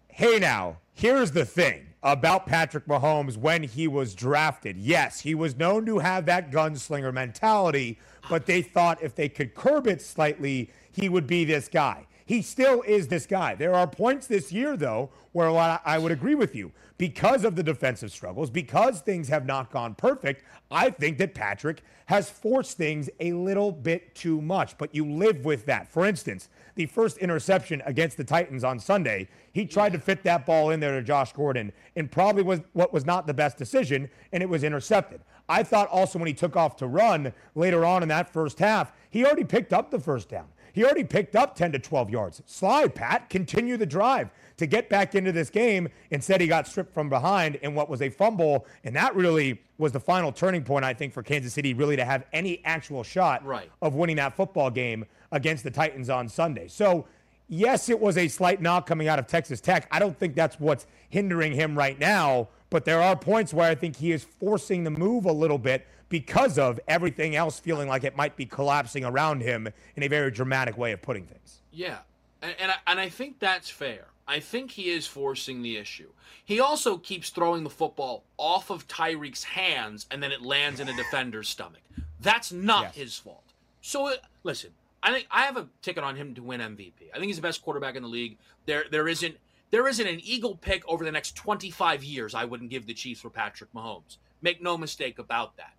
Hey 0.09 0.39
now, 0.39 0.79
here's 0.95 1.33
the 1.33 1.45
thing. 1.45 1.87
about 2.03 2.47
Patrick 2.47 2.87
Mahomes 2.87 3.37
when 3.37 3.63
he 3.63 3.87
was 3.87 4.15
drafted. 4.15 4.79
Yes, 4.79 5.21
he 5.21 5.35
was 5.35 5.57
known 5.57 5.85
to 5.87 5.99
have 5.99 6.27
that 6.27 6.51
gunslinger 6.51 7.13
mentality, 7.13 7.99
but 8.29 8.47
they 8.47 8.63
thought 8.63 9.03
if 9.03 9.15
they 9.15 9.29
could 9.29 9.55
curb 9.55 9.87
it 9.87 10.01
slightly, 10.01 10.71
he 10.93 11.09
would 11.09 11.27
be 11.27 11.45
this 11.45 11.69
guy. 11.69 12.07
He 12.31 12.43
still 12.43 12.83
is 12.83 13.09
this 13.09 13.27
guy. 13.27 13.57
There 13.57 13.75
are 13.75 13.89
points 13.89 14.29
this 14.29 14.53
year, 14.53 14.77
though, 14.77 15.11
where 15.33 15.51
I 15.51 15.99
would 15.99 16.13
agree 16.13 16.37
with 16.37 16.55
you. 16.55 16.71
Because 16.97 17.43
of 17.43 17.57
the 17.57 17.63
defensive 17.65 18.13
struggles, 18.13 18.51
because 18.51 19.01
things 19.01 19.27
have 19.27 19.47
not 19.47 19.73
gone 19.73 19.97
perfect, 19.97 20.45
I 20.71 20.91
think 20.91 21.19
that 21.19 21.35
Patrick 21.35 21.83
has 22.07 22.31
forced 22.31 22.77
things 22.77 23.11
a 23.19 23.33
little 23.33 23.73
bit 23.73 24.15
too 24.15 24.41
much. 24.41 24.79
But 24.79 24.95
you 24.95 25.11
live 25.11 25.45
with 25.45 25.67
that. 25.67 25.89
For 25.89 26.07
instance, 26.07 26.49
the 26.77 26.87
first 26.87 27.19
interception 27.19 27.83
against 27.85 28.17
the 28.17 28.23
Titans 28.23 28.63
on 28.63 28.79
Sunday, 28.79 29.27
he 29.53 29.67
tried 29.67 29.93
to 29.95 29.99
fit 29.99 30.23
that 30.23 30.47
ball 30.47 30.71
in 30.71 30.79
there 30.79 30.95
to 31.01 31.03
Josh 31.03 31.33
Gordon 31.33 31.73
and 31.97 32.13
probably 32.13 32.45
was 32.45 32.61
what 32.75 32.93
was 32.93 33.05
not 33.05 33.27
the 33.27 33.35
best 33.35 33.59
decision, 33.59 34.09
and 34.31 34.41
it 34.41 34.49
was 34.49 34.63
intercepted. 34.63 35.21
I 35.49 35.65
thought 35.65 35.89
also 35.89 36.21
when 36.21 36.29
he 36.29 36.35
took 36.35 36.55
off 36.55 36.77
to 36.77 36.87
run 36.87 37.33
later 37.57 37.85
on 37.85 38.05
in 38.05 38.09
that 38.11 38.33
first 38.33 38.61
half, 38.61 38.93
he 39.11 39.25
already 39.25 39.43
picked 39.43 39.73
up 39.73 39.91
the 39.91 39.99
first 39.99 40.29
down. 40.29 40.47
He 40.73 40.85
already 40.85 41.05
picked 41.05 41.37
up 41.37 41.55
10 41.55 41.73
to 41.73 41.79
12 41.79 42.11
yards. 42.11 42.43
Slide, 42.47 42.95
Pat. 42.95 43.29
Continue 43.31 43.77
the 43.77 43.87
drive 43.87 44.31
to 44.57 44.67
get 44.67 44.89
back 44.89 45.15
into 45.15 45.33
this 45.33 45.51
game. 45.51 45.89
Instead, 46.11 46.41
he 46.41 46.47
got 46.47 46.67
stripped 46.67 46.93
from 46.93 47.09
behind 47.09 47.57
in 47.57 47.75
what 47.75 47.89
was 47.89 48.03
a 48.03 48.11
fumble. 48.11 48.67
And 48.85 48.95
that 48.97 49.15
really 49.15 49.61
was 49.79 49.93
the 49.93 50.01
final 50.01 50.33
turning 50.33 50.63
point, 50.63 50.85
I 50.85 50.95
think, 50.95 51.13
for 51.13 51.23
Kansas 51.23 51.53
City 51.53 51.75
really 51.75 51.97
to 51.97 52.05
have 52.05 52.25
any 52.33 52.63
actual 52.65 53.03
shot 53.03 53.45
right. 53.45 53.71
of 53.83 53.95
winning 53.95 54.17
that 54.17 54.37
football 54.37 54.71
game 54.71 55.07
against 55.33 55.65
the 55.65 55.71
Titans 55.71 56.11
on 56.11 56.29
Sunday. 56.29 56.69
So, 56.69 57.07
yes, 57.49 57.89
it 57.89 57.99
was 57.99 58.17
a 58.17 58.29
slight 58.29 58.61
knock 58.61 58.87
coming 58.87 59.09
out 59.09 59.19
of 59.19 59.27
Texas 59.27 59.61
Tech. 59.61 59.89
I 59.91 59.99
don't 59.99 60.19
think 60.19 60.35
that's 60.35 60.61
what's 60.61 60.87
hindering 61.09 61.53
him 61.53 61.77
right 61.77 61.99
now, 61.99 62.49
but 62.69 62.85
there 62.85 63.01
are 63.03 63.17
points 63.17 63.55
where 63.55 63.71
I 63.71 63.75
think 63.75 63.97
he 63.97 64.13
is 64.13 64.25
forcing 64.25 64.85
the 64.85 64.91
move 64.91 65.25
a 65.25 65.33
little 65.33 65.59
bit 65.59 65.87
because 66.11 66.59
of 66.59 66.79
everything 66.87 67.35
else 67.35 67.59
feeling 67.59 67.89
like 67.89 68.05
it 68.05 68.15
might 68.15 68.37
be 68.37 68.45
collapsing 68.45 69.05
around 69.05 69.41
him 69.41 69.69
in 69.97 70.03
a 70.03 70.09
very 70.09 70.31
dramatic 70.31 70.77
way 70.77 70.93
of 70.93 71.01
putting 71.01 71.25
things. 71.25 71.63
Yeah. 71.73 71.99
And, 72.43 72.55
and, 72.59 72.71
I, 72.73 72.75
and 72.87 73.01
I 73.01 73.09
think 73.09 73.39
that's 73.39 73.71
fair. 73.71 74.09
I 74.29 74.41
think 74.41 74.73
he 74.73 74.91
is 74.91 75.07
forcing 75.07 75.63
the 75.63 75.77
issue. 75.77 76.11
He 76.45 76.61
also 76.61 76.99
keeps 76.99 77.31
throwing 77.31 77.65
the 77.65 77.71
football 77.71 78.25
off 78.37 78.71
of 78.71 78.87
Tyreek's 78.87 79.45
hands 79.45 80.07
and 80.11 80.23
then 80.23 80.33
it 80.33 80.43
lands 80.43 80.81
in 80.81 80.89
a 80.89 80.97
defender's 80.97 81.49
stomach. 81.49 81.83
That's 82.21 82.53
not 82.53 82.83
yes. 82.83 82.95
his 82.97 83.17
fault. 83.17 83.45
So, 83.81 84.09
uh, 84.09 84.15
listen, 84.43 84.71
I 85.03 85.13
think 85.13 85.27
I 85.31 85.43
have 85.43 85.57
a 85.57 85.69
ticket 85.81 86.05
on 86.05 86.17
him 86.17 86.35
to 86.35 86.43
win 86.43 86.61
MVP. 86.61 87.11
I 87.15 87.19
think 87.19 87.27
he's 87.27 87.37
the 87.37 87.43
best 87.43 87.63
quarterback 87.63 87.97
in 87.97 88.03
the 88.03 88.09
league. 88.09 88.37
There, 88.67 88.85
there 88.91 89.09
isn't 89.09 89.37
there 89.71 89.87
isn't 89.87 90.07
an 90.07 90.21
Eagle 90.25 90.57
pick 90.57 90.87
over 90.89 91.05
the 91.05 91.13
next 91.13 91.37
25 91.37 92.03
years 92.03 92.35
I 92.35 92.45
wouldn't 92.45 92.71
give 92.71 92.87
the 92.87 92.95
Chiefs 92.95 93.21
for 93.21 93.31
Patrick 93.31 93.73
Mahomes. 93.73 94.17
Make 94.43 94.61
no 94.61 94.77
mistake 94.77 95.21
about 95.21 95.57
that. 95.59 95.75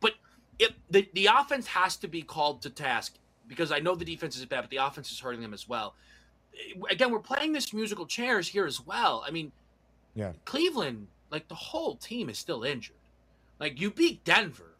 But 0.00 0.14
it, 0.58 0.72
the 0.90 1.08
the 1.14 1.26
offense 1.26 1.66
has 1.68 1.96
to 1.96 2.08
be 2.08 2.22
called 2.22 2.62
to 2.62 2.70
task 2.70 3.14
because 3.48 3.72
I 3.72 3.78
know 3.78 3.94
the 3.94 4.04
defense 4.04 4.36
is 4.36 4.44
bad, 4.44 4.62
but 4.62 4.70
the 4.70 4.78
offense 4.78 5.10
is 5.10 5.20
hurting 5.20 5.40
them 5.40 5.54
as 5.54 5.68
well. 5.68 5.94
Eh, 6.54 6.80
again, 6.90 7.10
we're 7.10 7.18
playing 7.18 7.52
this 7.52 7.72
musical 7.72 8.06
chairs 8.06 8.48
here 8.48 8.66
as 8.66 8.84
well. 8.84 9.24
I 9.26 9.30
mean, 9.30 9.52
yeah, 10.14 10.32
Cleveland, 10.44 11.08
like 11.30 11.48
the 11.48 11.54
whole 11.54 11.96
team 11.96 12.28
is 12.28 12.38
still 12.38 12.64
injured. 12.64 12.96
Like 13.58 13.80
you 13.80 13.90
beat 13.90 14.24
Denver, 14.24 14.74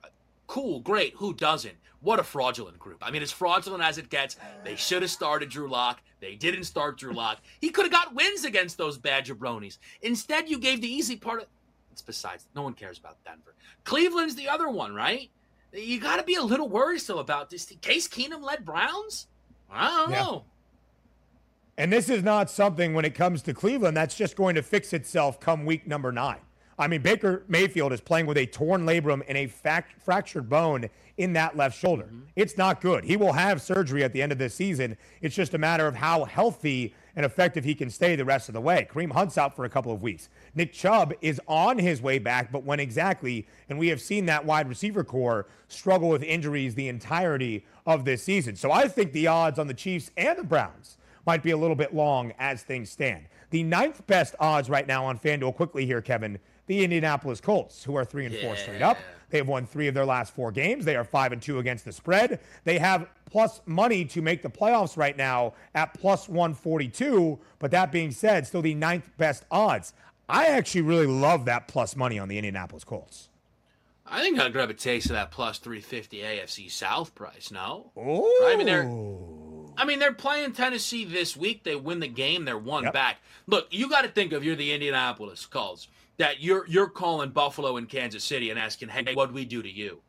cool, 0.47 0.81
great. 0.81 1.15
Who 1.17 1.35
doesn't? 1.35 1.77
What 2.01 2.21
a 2.21 2.25
fraudulent 2.25 2.79
group. 2.79 2.99
I 3.03 3.11
mean, 3.11 3.23
as 3.23 3.33
fraudulent 3.33 3.83
as 3.83 3.99
it 3.99 4.11
gets, 4.11 4.37
they 4.65 4.77
should 4.77 5.03
have 5.03 5.11
started 5.11 5.49
Drew 5.49 5.69
Lock. 5.69 6.03
They 6.21 6.35
didn't 6.35 6.65
start 6.65 6.99
Drew 6.99 7.13
Lock. 7.13 7.39
He 7.61 7.71
could 7.71 7.85
have 7.85 7.93
got 7.93 8.15
wins 8.15 8.45
against 8.45 8.79
those 8.79 8.97
bad 8.97 9.27
jabronis. 9.27 9.79
Instead, 10.03 10.49
you 10.49 10.59
gave 10.59 10.81
the 10.81 10.93
easy 10.93 11.17
part 11.17 11.41
of 11.41 11.47
it's 11.97 12.03
besides 12.03 12.47
no 12.55 12.61
one 12.61 12.75
cares 12.75 12.99
about 12.99 13.17
Denver. 13.25 13.55
Cleveland's 13.85 14.35
the 14.35 14.51
other 14.51 14.69
one, 14.69 14.95
right? 14.95 15.31
You 15.73 15.99
got 15.99 16.17
to 16.17 16.25
be 16.25 16.35
a 16.35 16.43
little 16.43 16.69
worrisome 16.69 17.17
about 17.17 17.49
this. 17.49 17.65
Case 17.81 18.07
Keenum 18.07 18.43
led 18.43 18.67
Browns? 18.67 19.29
I 19.71 19.89
don't 19.89 20.11
yeah. 20.11 20.21
know. 20.23 20.45
And 21.79 21.91
this 21.91 22.11
is 22.11 22.23
not 22.23 22.51
something 22.51 22.93
when 22.93 23.07
it 23.07 23.15
comes 23.15 23.41
to 23.43 23.55
Cleveland 23.55 23.97
that's 23.97 24.15
just 24.15 24.37
going 24.37 24.57
to 24.57 24.63
fix 24.63 24.93
itself 24.93 25.41
come 25.41 25.65
week 25.65 25.87
number 25.87 26.13
nine. 26.13 26.41
I 26.79 26.87
mean, 26.87 27.01
Baker 27.01 27.45
Mayfield 27.49 27.95
is 27.95 28.03
playing 28.03 28.27
with 28.27 28.37
a 28.37 28.45
torn 28.45 28.85
labrum 28.85 29.23
and 29.27 29.39
a 29.39 29.47
fac- 29.47 29.99
fractured 29.99 30.51
bone 30.51 30.91
in 31.17 31.33
that 31.33 31.57
left 31.57 31.79
shoulder. 31.79 32.05
Mm-hmm. 32.05 32.21
It's 32.37 32.59
not 32.59 32.83
good. 32.83 33.05
He 33.05 33.17
will 33.17 33.33
have 33.33 33.63
surgery 33.63 34.05
at 34.05 34.13
the 34.13 34.21
end 34.21 34.33
of 34.33 34.39
this 34.39 34.55
season. 34.55 34.99
It's 35.23 35.35
just 35.35 35.55
a 35.55 35.59
matter 35.59 35.87
of 35.87 35.97
how 35.97 36.25
healthy 36.25 36.95
and 37.17 37.25
effective 37.25 37.65
he 37.65 37.75
can 37.75 37.91
stay 37.91 38.15
the 38.15 38.25
rest 38.25 38.49
of 38.49 38.53
the 38.53 38.61
way. 38.61 38.87
Kareem 38.91 39.13
Hunt's 39.13 39.39
out 39.39 39.57
for 39.57 39.65
a 39.65 39.71
couple 39.71 39.91
of 39.91 40.03
weeks. 40.03 40.29
Nick 40.55 40.73
Chubb 40.73 41.15
is 41.23 41.41
on 41.49 41.79
his 41.79 42.03
way 42.03 42.19
back, 42.19 42.53
but 42.53 42.63
when 42.63 42.79
exactly? 42.79 43.47
And 43.69 43.79
we 43.79 43.89
have 43.89 44.01
seen 44.01 44.27
that 44.27 44.45
wide 44.45 44.69
receiver 44.69 45.03
corps 45.03 45.47
struggle 45.69 46.11
with 46.11 46.23
injuries 46.23 46.75
the 46.75 46.89
entirety 46.89 47.65
of 47.87 48.05
this 48.05 48.23
season. 48.23 48.55
So 48.55 48.71
I 48.71 48.87
think 48.87 49.13
the 49.13 49.27
odds 49.27 49.59
on 49.59 49.67
the 49.67 49.75
Chiefs 49.75 50.11
and 50.17 50.39
the 50.39 50.45
Browns 50.45 50.99
might 51.27 51.43
be 51.43 51.51
a 51.51 51.57
little 51.57 51.75
bit 51.75 51.95
long 51.95 52.33
as 52.39 52.63
things 52.63 52.91
stand. 52.91 53.25
The 53.51 53.63
ninth 53.63 54.07
best 54.07 54.35
odds 54.39 54.69
right 54.69 54.87
now 54.87 55.07
on 55.07 55.19
FanDuel, 55.19 55.55
quickly 55.57 55.87
here, 55.87 56.03
Kevin, 56.03 56.39
the 56.67 56.83
Indianapolis 56.83 57.41
Colts, 57.41 57.85
who 57.85 57.95
are 57.97 58.05
three 58.05 58.27
and 58.27 58.35
yeah. 58.35 58.43
four 58.43 58.57
straight 58.57 58.83
up. 58.83 58.99
They 59.31 59.39
have 59.39 59.49
won 59.49 59.67
three 59.67 59.89
of 59.89 59.95
their 59.95 60.05
last 60.05 60.35
four 60.35 60.53
games. 60.53 60.85
They 60.85 60.97
are 60.97 61.05
five 61.05 61.33
and 61.33 61.43
two 61.43 61.59
against 61.59 61.85
the 61.85 61.93
spread. 61.93 62.41
They 62.65 62.79
have 62.79 63.09
plus 63.31 63.61
money 63.67 64.05
to 64.07 64.23
make 64.23 64.43
the 64.43 64.49
playoffs 64.49 64.97
right 64.97 65.17
now 65.17 65.55
at 65.75 65.95
plus 65.95 66.29
142. 66.29 67.39
But 67.59 67.71
that 67.73 67.91
being 67.91 68.13
said, 68.13 68.47
still 68.47 68.63
the 68.63 68.75
ninth 68.75 69.11
best 69.19 69.45
odds. 69.51 69.93
I 70.29 70.47
actually 70.47 70.83
really 70.83 71.07
love 71.07 71.45
that 71.47 71.69
plus 71.69 71.97
money 71.97 72.19
on 72.19 72.29
the 72.29 72.39
Indianapolis 72.39 72.85
Colts. 72.85 73.29
I 74.09 74.23
think 74.23 74.39
I'll 74.39 74.51
grab 74.51 74.71
a 74.71 74.75
taste 74.75 75.07
of 75.07 75.13
that 75.13 75.31
plus 75.33 75.59
350 75.59 76.19
AFC 76.19 76.71
South 76.71 77.15
price. 77.15 77.51
No, 77.51 77.91
oh, 77.97 78.23
right? 78.45 78.55
I 78.55 78.57
mean 78.57 78.67
they're, 78.67 78.89
I 79.77 79.85
mean 79.85 79.99
they're 79.99 80.13
playing 80.13 80.53
Tennessee 80.53 81.05
this 81.05 81.37
week. 81.37 81.65
They 81.65 81.75
win 81.75 81.99
the 81.99 82.09
game. 82.09 82.45
They're 82.45 82.57
one 82.57 82.85
yep. 82.85 82.93
back. 82.93 83.17
Look, 83.49 83.67
you 83.71 83.89
got 83.89 84.03
to 84.03 84.09
think 84.09 84.33
of 84.33 84.45
you're 84.45 84.55
the 84.55 84.73
Indianapolis 84.73 85.45
Colts 85.47 85.89
that 86.19 86.41
you're 86.41 86.67
you're 86.67 86.89
calling 86.89 87.31
Buffalo 87.31 87.77
and 87.77 87.89
Kansas 87.89 88.25
City 88.25 88.51
and 88.51 88.59
asking, 88.59 88.89
"Hey, 88.89 89.15
what'd 89.15 89.35
we 89.35 89.45
do 89.45 89.63
to 89.63 89.71
you?" 89.71 90.01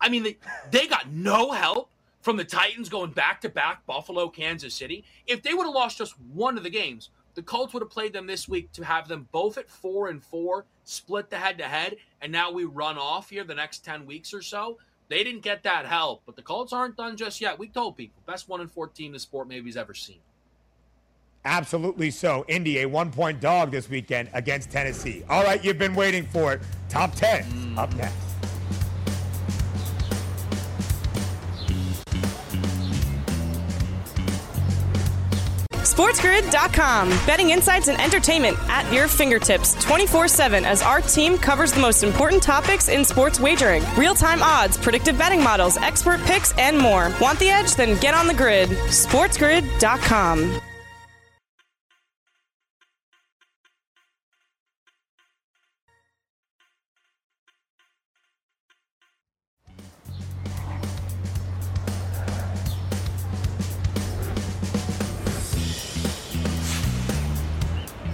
I 0.00 0.08
mean, 0.08 0.22
they, 0.22 0.38
they 0.70 0.86
got 0.86 1.10
no 1.10 1.50
help 1.52 1.90
from 2.22 2.36
the 2.36 2.44
Titans 2.44 2.88
going 2.88 3.10
back 3.10 3.40
to 3.42 3.48
back 3.48 3.84
Buffalo, 3.86 4.28
Kansas 4.28 4.74
City. 4.74 5.04
If 5.26 5.42
they 5.42 5.54
would 5.54 5.64
have 5.64 5.74
lost 5.74 5.98
just 5.98 6.14
one 6.32 6.56
of 6.56 6.64
the 6.64 6.70
games, 6.70 7.10
the 7.34 7.42
Colts 7.42 7.74
would 7.74 7.82
have 7.82 7.90
played 7.90 8.12
them 8.12 8.26
this 8.26 8.48
week 8.48 8.72
to 8.72 8.84
have 8.84 9.08
them 9.08 9.28
both 9.30 9.58
at 9.58 9.68
four 9.68 10.08
and 10.08 10.22
four, 10.22 10.64
split 10.84 11.30
the 11.30 11.36
head 11.36 11.58
to 11.58 11.64
head, 11.64 11.96
and 12.20 12.32
now 12.32 12.50
we 12.50 12.64
run 12.64 12.98
off 12.98 13.30
here 13.30 13.44
the 13.44 13.54
next 13.54 13.84
ten 13.84 14.06
weeks 14.06 14.32
or 14.32 14.42
so. 14.42 14.78
They 15.08 15.24
didn't 15.24 15.42
get 15.42 15.64
that 15.64 15.86
help, 15.86 16.22
but 16.24 16.36
the 16.36 16.42
Colts 16.42 16.72
aren't 16.72 16.96
done 16.96 17.16
just 17.16 17.40
yet. 17.40 17.58
We 17.58 17.68
told 17.68 17.96
people 17.96 18.22
best 18.26 18.48
one 18.48 18.60
in 18.60 18.68
fourteen 18.68 19.12
the 19.12 19.18
sport 19.18 19.48
maybe's 19.48 19.76
ever 19.76 19.92
seen. 19.92 20.20
Absolutely 21.44 22.10
so. 22.10 22.44
Indy, 22.48 22.80
a 22.80 22.86
one 22.86 23.10
point 23.10 23.40
dog 23.40 23.70
this 23.70 23.88
weekend 23.88 24.28
against 24.34 24.70
Tennessee. 24.70 25.24
All 25.28 25.42
right, 25.42 25.64
you've 25.64 25.78
been 25.78 25.94
waiting 25.94 26.26
for 26.26 26.52
it. 26.52 26.60
Top 26.88 27.14
10 27.14 27.44
mm. 27.44 27.78
up 27.78 27.94
next. 27.94 28.16
SportsGrid.com. 36.00 37.10
Betting 37.26 37.50
insights 37.50 37.88
and 37.88 38.00
entertainment 38.00 38.56
at 38.68 38.90
your 38.92 39.06
fingertips 39.06 39.74
24 39.84 40.28
7 40.28 40.64
as 40.64 40.82
our 40.82 41.00
team 41.00 41.36
covers 41.36 41.72
the 41.72 41.80
most 41.80 42.02
important 42.02 42.42
topics 42.42 42.88
in 42.88 43.04
sports 43.04 43.38
wagering 43.40 43.82
real 43.96 44.14
time 44.14 44.42
odds, 44.42 44.78
predictive 44.78 45.18
betting 45.18 45.42
models, 45.42 45.76
expert 45.78 46.20
picks, 46.22 46.56
and 46.58 46.78
more. 46.78 47.12
Want 47.20 47.38
the 47.38 47.50
edge? 47.50 47.74
Then 47.74 47.98
get 48.00 48.14
on 48.14 48.26
the 48.26 48.34
grid. 48.34 48.70
SportsGrid.com. 48.70 50.60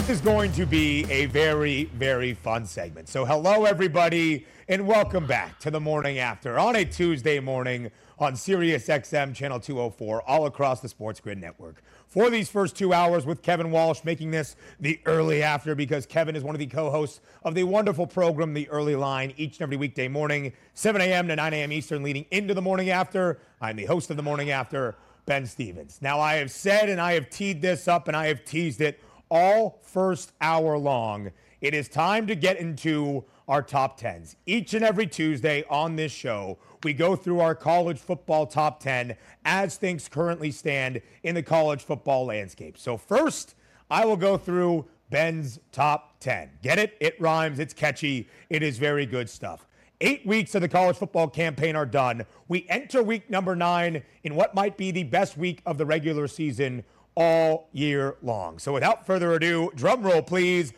is 0.09 0.21
going 0.21 0.53
to 0.53 0.65
be 0.67 1.05
a 1.11 1.27
very, 1.27 1.85
very 1.87 2.33
fun 2.33 2.65
segment. 2.65 3.09
So, 3.09 3.25
hello, 3.25 3.65
everybody, 3.65 4.47
and 4.69 4.87
welcome 4.87 5.27
back 5.27 5.59
to 5.61 5.71
the 5.71 5.81
morning 5.81 6.21
after 6.21 6.61
on 6.61 6.77
a 6.77 6.85
Tuesday 6.85 7.41
morning 7.41 7.91
on 8.21 8.37
Sirius 8.37 8.87
XM 8.87 9.35
Channel 9.35 9.59
204, 9.59 10.23
all 10.23 10.47
across 10.47 10.81
the 10.81 10.89
Sports 10.89 11.19
Grid 11.19 11.39
Network. 11.39 11.83
For 12.07 12.31
these 12.31 12.49
first 12.49 12.77
two 12.77 12.93
hours 12.93 13.27
with 13.27 13.43
Kevin 13.43 13.73
Walsh, 13.73 14.05
making 14.05 14.31
this 14.31 14.55
the 14.79 15.01
early 15.07 15.43
after 15.43 15.75
because 15.75 16.07
Kevin 16.07 16.37
is 16.37 16.45
one 16.45 16.55
of 16.55 16.61
the 16.61 16.67
co 16.67 16.89
hosts 16.89 17.21
of 17.43 17.57
the 17.57 17.65
wonderful 17.65 18.07
program, 18.07 18.55
The 18.55 18.69
Early 18.69 18.95
Line, 18.95 19.35
each 19.37 19.57
and 19.57 19.63
every 19.63 19.77
weekday 19.77 20.07
morning, 20.07 20.53
7 20.75 21.01
a.m. 21.01 21.27
to 21.27 21.35
9 21.35 21.53
a.m. 21.53 21.73
Eastern, 21.73 22.05
leading 22.05 22.27
into 22.31 22.55
the 22.55 22.63
morning 22.63 22.91
after. 22.91 23.41
I'm 23.61 23.75
the 23.75 23.87
host 23.87 24.11
of 24.11 24.17
the 24.17 24.23
morning 24.23 24.51
after. 24.51 24.95
Ben 25.25 25.45
Stevens. 25.45 25.99
Now, 26.01 26.21
I 26.21 26.35
have 26.35 26.53
said 26.53 26.89
and 26.89 27.01
I 27.01 27.15
have 27.15 27.29
teed 27.31 27.61
this 27.61 27.89
up 27.89 28.07
and 28.07 28.17
I 28.17 28.29
have 28.29 28.45
teased 28.45 28.81
it 28.81 29.01
all 29.29 29.79
first 29.83 30.33
hour 30.41 30.77
long. 30.79 31.31
it 31.61 31.75
is 31.75 31.89
time 31.89 32.27
to 32.27 32.35
get 32.35 32.59
into 32.59 33.25
our 33.49 33.63
top 33.63 33.99
10s. 33.99 34.37
Each 34.45 34.75
and 34.75 34.85
every 34.85 35.07
Tuesday 35.07 35.65
on 35.71 35.97
this 35.97 36.13
show, 36.13 36.59
we 36.83 36.93
go 36.93 37.17
through 37.17 37.41
our 37.41 37.55
college 37.55 37.99
football 37.99 38.47
top 38.47 38.81
10 38.81 39.17
as 39.45 39.77
things 39.77 40.09
currently 40.09 40.51
stand 40.51 41.01
in 41.23 41.35
the 41.35 41.43
college 41.43 41.83
football 41.83 42.27
landscape. 42.27 42.77
So, 42.77 42.97
first, 42.97 43.55
I 43.91 44.05
will 44.05 44.17
go 44.17 44.37
through 44.37 44.87
Ben's 45.11 45.61
top 45.71 46.19
10. 46.21 46.51
Get 46.63 46.79
it? 46.79 46.97
It 47.01 47.21
rhymes, 47.21 47.59
it's 47.59 47.75
catchy, 47.75 48.29
it 48.51 48.63
is 48.63 48.79
very 48.79 49.07
good 49.07 49.31
stuff. 49.31 49.67
Eight 50.01 50.27
weeks 50.27 50.55
of 50.55 50.61
the 50.61 50.69
college 50.69 50.97
football 50.97 51.29
campaign 51.29 51.75
are 51.75 51.87
done. 51.87 52.27
We 52.49 52.67
enter 52.69 53.03
week 53.03 53.31
number 53.31 53.57
nine 53.57 54.03
in 54.25 54.35
what 54.35 54.55
might 54.55 54.77
be 54.77 54.91
the 54.91 55.05
best 55.05 55.39
week 55.39 55.63
of 55.65 55.79
the 55.79 55.87
regular 55.87 56.29
season 56.29 56.85
all 57.17 57.69
year 57.73 58.17
long. 58.23 58.59
So, 58.59 58.73
without 58.73 59.07
further 59.07 59.33
ado, 59.33 59.71
drum 59.75 60.03
roll, 60.03 60.23
please. 60.23 60.73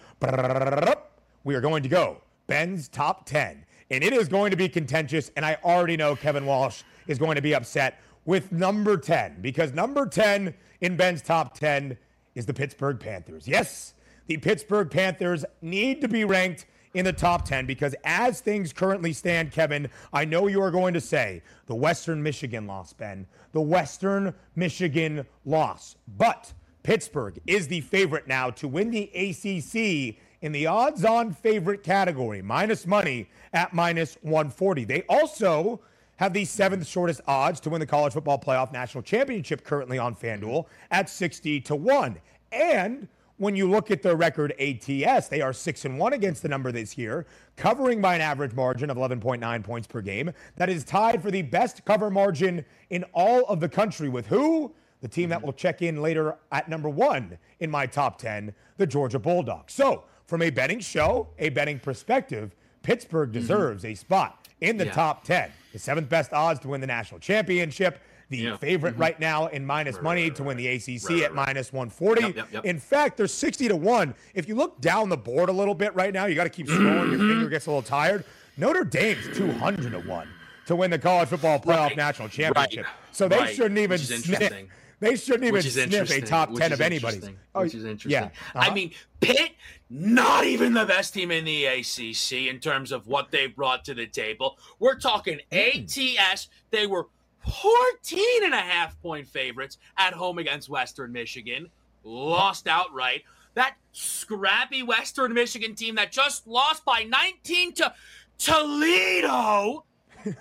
We 1.45 1.55
are 1.55 1.61
going 1.61 1.83
to 1.83 1.89
go 1.89 2.23
Ben's 2.47 2.89
top 2.89 3.27
10. 3.27 3.65
And 3.91 4.05
it 4.05 4.13
is 4.13 4.29
going 4.29 4.51
to 4.51 4.57
be 4.57 4.69
contentious. 4.69 5.31
And 5.37 5.45
I 5.45 5.59
already 5.65 5.97
know 5.97 6.17
Kevin 6.17 6.47
Walsh 6.47 6.83
is 7.07 7.19
going 7.19 7.37
to 7.37 7.43
be 7.43 7.55
upset 7.55 8.01
with 8.25 8.53
number 8.53 8.97
10 8.97 9.41
because 9.41 9.73
number 9.73 10.07
10 10.07 10.53
in 10.81 10.97
Ben's 10.97 11.23
top 11.23 11.59
10 11.59 11.97
is 12.35 12.47
the 12.47 12.55
Pittsburgh 12.55 13.01
Panthers. 13.01 13.49
Yes, 13.49 13.95
the 14.27 14.37
Pittsburgh 14.37 14.91
Panthers 14.91 15.45
need 15.63 16.01
to 16.03 16.09
be 16.09 16.25
ranked 16.25 16.67
in 16.95 17.05
the 17.05 17.13
top 17.13 17.45
10 17.45 17.67
because 17.67 17.95
as 18.05 18.41
things 18.41 18.73
currently 18.73 19.13
stand, 19.13 19.53
Kevin, 19.53 19.89
I 20.13 20.25
know 20.25 20.47
you 20.47 20.61
are 20.61 20.71
going 20.71 20.95
to 20.95 21.01
say 21.01 21.43
the 21.67 21.75
Western 21.75 22.23
Michigan 22.23 22.67
loss, 22.67 22.93
Ben, 22.93 23.27
the 23.53 23.61
Western 23.61 24.35
Michigan 24.57 25.27
loss. 25.45 25.97
But 26.17 26.53
Pittsburgh 26.83 27.39
is 27.47 27.69
the 27.69 27.81
favorite 27.83 28.27
now 28.27 28.51
to 28.51 28.69
win 28.69 28.91
the 28.91 29.11
ACC 29.15 30.17
in 30.41 30.53
the 30.53 30.67
odds 30.67 31.05
on 31.05 31.33
favorite 31.33 31.83
category, 31.83 32.43
minus 32.43 32.87
money 32.87 33.29
at 33.53 33.75
minus 33.75 34.17
140. 34.23 34.85
They 34.85 35.03
also 35.09 35.81
have 36.17 36.33
the 36.33 36.45
seventh 36.45 36.87
shortest 36.87 37.21
odds 37.27 37.61
to 37.61 37.71
win 37.71 37.81
the 37.81 37.87
college 37.87 38.13
football 38.13 38.39
playoff 38.39 38.73
national 38.73 39.03
championship 39.03 39.65
currently 39.65 39.99
on 39.99 40.15
FanDuel 40.15 40.67
at 40.91 41.09
60 41.09 41.61
to 41.63 41.77
1. 41.77 42.19
And 42.53 43.09
when 43.39 43.57
you 43.57 43.71
look 43.71 43.91
at 43.91 44.03
their 44.03 44.17
record 44.17 44.53
ATS, 44.61 45.29
they 45.29 45.41
are 45.41 45.53
6 45.53 45.85
and 45.85 45.99
1 45.99 46.13
against 46.13 46.43
the 46.43 46.49
number 46.49 46.71
this 46.71 46.99
year, 46.99 47.27
covering 47.57 48.01
by 48.01 48.15
an 48.15 48.21
average 48.21 48.53
margin 48.53 48.91
of 48.91 48.97
11.9 48.97 49.65
points 49.65 49.87
per 49.87 50.01
game. 50.01 50.33
That 50.57 50.69
is 50.69 50.85
tied 50.85 51.23
for 51.23 51.31
the 51.31 51.43
best 51.43 51.85
cover 51.85 52.11
margin 52.11 52.65
in 52.91 53.05
all 53.13 53.45
of 53.47 53.61
the 53.61 53.69
country 53.69 54.09
with 54.09 54.27
who? 54.27 54.75
The 55.01 55.09
team 55.09 55.29
that 55.31 55.41
will 55.41 55.53
check 55.53 55.81
in 55.81 56.03
later 56.03 56.37
at 56.51 56.69
number 56.69 56.89
1 56.89 57.39
in 57.61 57.71
my 57.71 57.87
top 57.87 58.19
10, 58.19 58.53
the 58.77 58.87
Georgia 58.87 59.21
Bulldogs. 59.21 59.73
So, 59.73 60.05
from 60.27 60.43
a 60.43 60.51
betting 60.51 60.81
show, 60.81 61.29
a 61.39 61.49
betting 61.51 61.79
perspective, 61.79 62.55
Pittsburgh 62.83 63.31
mm-hmm. 63.31 63.41
deserves 63.41 63.85
mm-hmm. 63.85 63.93
a 63.93 63.97
spot 63.97 64.49
in 64.61 64.77
the 64.77 64.87
yeah. 64.87 64.93
top 64.93 65.25
10. 65.25 65.51
The 65.79 65.85
seventh 65.85 66.09
best 66.09 66.33
odds 66.33 66.59
to 66.61 66.69
win 66.69 66.81
the 66.81 66.89
national 66.89 67.21
championship. 67.21 68.01
The 68.31 68.39
yeah. 68.39 68.57
favorite 68.57 68.95
mm-hmm. 68.95 69.01
right 69.01 69.21
now 69.21 69.47
in 69.47 69.65
minus 69.65 69.95
right, 69.95 70.03
money 70.03 70.23
right, 70.25 70.35
to 70.35 70.43
win 70.43 70.57
the 70.57 70.67
ACC 70.67 71.23
at 71.23 71.35
minus 71.35 71.73
140. 71.73 72.21
Yep, 72.21 72.37
yep, 72.37 72.49
yep. 72.53 72.65
In 72.65 72.81
fact, 72.81 73.17
there's 73.17 73.33
60 73.33 73.69
to 73.69 73.77
1. 73.77 74.13
If 74.35 74.49
you 74.49 74.57
look 74.57 74.81
down 74.81 75.09
the 75.09 75.17
board 75.17 75.49
a 75.49 75.53
little 75.53 75.77
bit 75.77 75.95
right 75.95 76.13
now, 76.13 76.27
you 76.27 76.35
got 76.35 76.45
to 76.45 76.51
keep 76.51 76.67
scrolling. 76.67 77.11
Mm-hmm. 77.11 77.11
Your 77.13 77.31
finger 77.31 77.49
gets 77.49 77.67
a 77.67 77.71
little 77.71 77.83
tired. 77.83 78.25
Notre 78.57 78.83
Dame's 78.83 79.25
200 79.37 79.93
to 79.93 80.01
1 80.01 80.29
to 80.67 80.75
win 80.75 80.91
the 80.91 80.99
college 80.99 81.29
football 81.29 81.61
playoff 81.61 81.97
national 81.97 82.29
championship. 82.29 82.87
So 83.13 83.29
they 83.29 83.55
shouldn't 83.55 83.79
even 83.79 83.99
sniff 83.99 84.53
they 85.01 85.17
shouldn't 85.17 85.45
even 85.45 85.63
sniff 85.63 86.11
a 86.11 86.21
top 86.21 86.55
ten 86.55 86.73
of 86.73 86.81
anybody's. 86.81 87.29
Oh, 87.55 87.63
which 87.63 87.75
is 87.75 87.85
interesting. 87.85 88.11
Yeah. 88.11 88.31
Uh-huh. 88.55 88.71
I 88.71 88.75
mean, 88.75 88.93
Pitt, 89.21 89.53
not 89.91 90.45
even 90.45 90.75
the 90.75 90.85
best 90.85 91.15
team 91.15 91.31
in 91.31 91.45
the 91.45 91.67
ACC 91.67 92.49
in 92.49 92.59
terms 92.59 92.93
of 92.93 93.07
what 93.07 93.31
they 93.31 93.47
brought 93.47 93.85
to 93.87 93.95
the 93.95 94.07
table. 94.07 94.59
We're 94.79 94.99
talking 94.99 95.41
mm. 95.53 96.19
ATS. 96.23 96.49
They 96.71 96.87
were 96.87 97.07
14 97.45 98.45
and 98.45 98.55
a 98.55 98.61
half 98.61 99.01
point 99.01 99.27
favorites 99.29 99.79
at 99.97 100.13
home 100.13 100.39
against 100.39 100.69
Western 100.69 101.13
Michigan. 101.13 101.69
Lost 102.05 102.67
outright. 102.67 103.23
That 103.55 103.77
scrappy 103.93 104.83
Western 104.83 105.33
Michigan 105.33 105.75
team 105.75 105.95
that 105.97 106.13
just 106.13 106.47
lost 106.47 106.85
by 106.85 107.05
19 107.05 107.75
to 107.75 107.95
Toledo. 108.39 109.85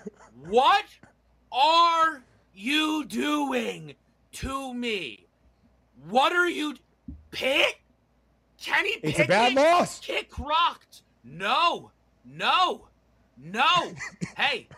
what 0.46 0.84
are 1.50 2.22
you 2.54 3.04
doing? 3.06 3.94
To 4.32 4.74
me. 4.74 5.26
What 6.08 6.32
are 6.32 6.48
you, 6.48 6.74
Pitt? 7.30 7.76
Kenny 8.60 8.94
Pickett? 8.94 9.10
It's 9.10 9.20
a 9.20 9.26
bad 9.26 9.54
loss. 9.54 10.00
Kick 10.00 10.38
rocked. 10.38 11.02
No, 11.24 11.90
no, 12.24 12.88
no. 13.36 13.92
hey, 14.36 14.68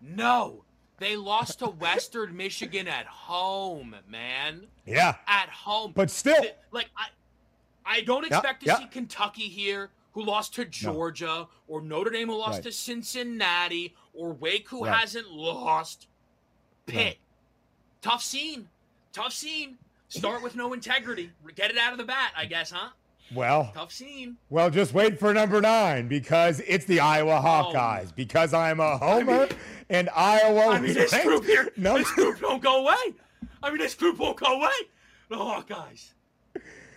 no. 0.00 0.64
They 0.98 1.16
lost 1.16 1.58
to 1.60 1.66
Western 1.66 2.36
Michigan 2.36 2.86
at 2.86 3.06
home, 3.06 3.96
man. 4.08 4.68
Yeah. 4.86 5.16
At 5.26 5.48
home. 5.48 5.92
But 5.96 6.10
still. 6.10 6.44
Like, 6.70 6.90
I 6.96 7.06
I 7.84 8.00
don't 8.02 8.24
expect 8.24 8.64
to 8.64 8.76
see 8.76 8.86
Kentucky 8.86 9.48
here, 9.48 9.90
who 10.12 10.22
lost 10.22 10.54
to 10.54 10.64
Georgia, 10.64 11.24
no. 11.26 11.48
or 11.66 11.80
Notre 11.82 12.10
Dame, 12.10 12.28
who 12.28 12.36
lost 12.36 12.56
right. 12.56 12.64
to 12.64 12.72
Cincinnati, 12.72 13.94
or 14.14 14.32
Wake, 14.32 14.68
who 14.68 14.84
right. 14.84 14.96
hasn't 14.96 15.30
lost. 15.30 16.06
Pitt. 16.86 17.18
Tough 18.02 18.22
scene. 18.22 18.68
Tough 19.12 19.32
scene. 19.32 19.78
Start 20.08 20.42
with 20.42 20.56
no 20.56 20.72
integrity. 20.72 21.30
Get 21.54 21.70
it 21.70 21.78
out 21.78 21.92
of 21.92 21.98
the 21.98 22.04
bat, 22.04 22.32
I 22.36 22.44
guess, 22.44 22.70
huh? 22.70 22.88
Well, 23.34 23.70
tough 23.72 23.92
scene. 23.92 24.36
Well, 24.50 24.68
just 24.68 24.92
wait 24.92 25.18
for 25.18 25.32
number 25.32 25.60
nine 25.60 26.08
because 26.08 26.60
it's 26.66 26.84
the 26.84 27.00
Iowa. 27.00 27.40
Hawkeyes. 27.42 28.08
Oh. 28.08 28.12
Because 28.14 28.52
I'm 28.52 28.80
a 28.80 28.98
homer 28.98 29.32
I 29.32 29.38
mean, 29.38 29.48
and 29.88 30.10
Iowa. 30.14 30.66
I 30.66 30.80
mean, 30.80 30.92
this 30.92 31.14
group 31.22 31.44
here, 31.44 31.72
no. 31.76 31.96
this 31.96 32.10
group 32.10 32.40
don't 32.40 32.62
go 32.62 32.82
away. 32.82 33.14
I 33.62 33.70
mean, 33.70 33.78
this 33.78 33.94
group 33.94 34.18
won't 34.18 34.38
go 34.38 34.58
away. 34.58 34.68
The 35.30 35.36
Hawkeyes. 35.36 36.10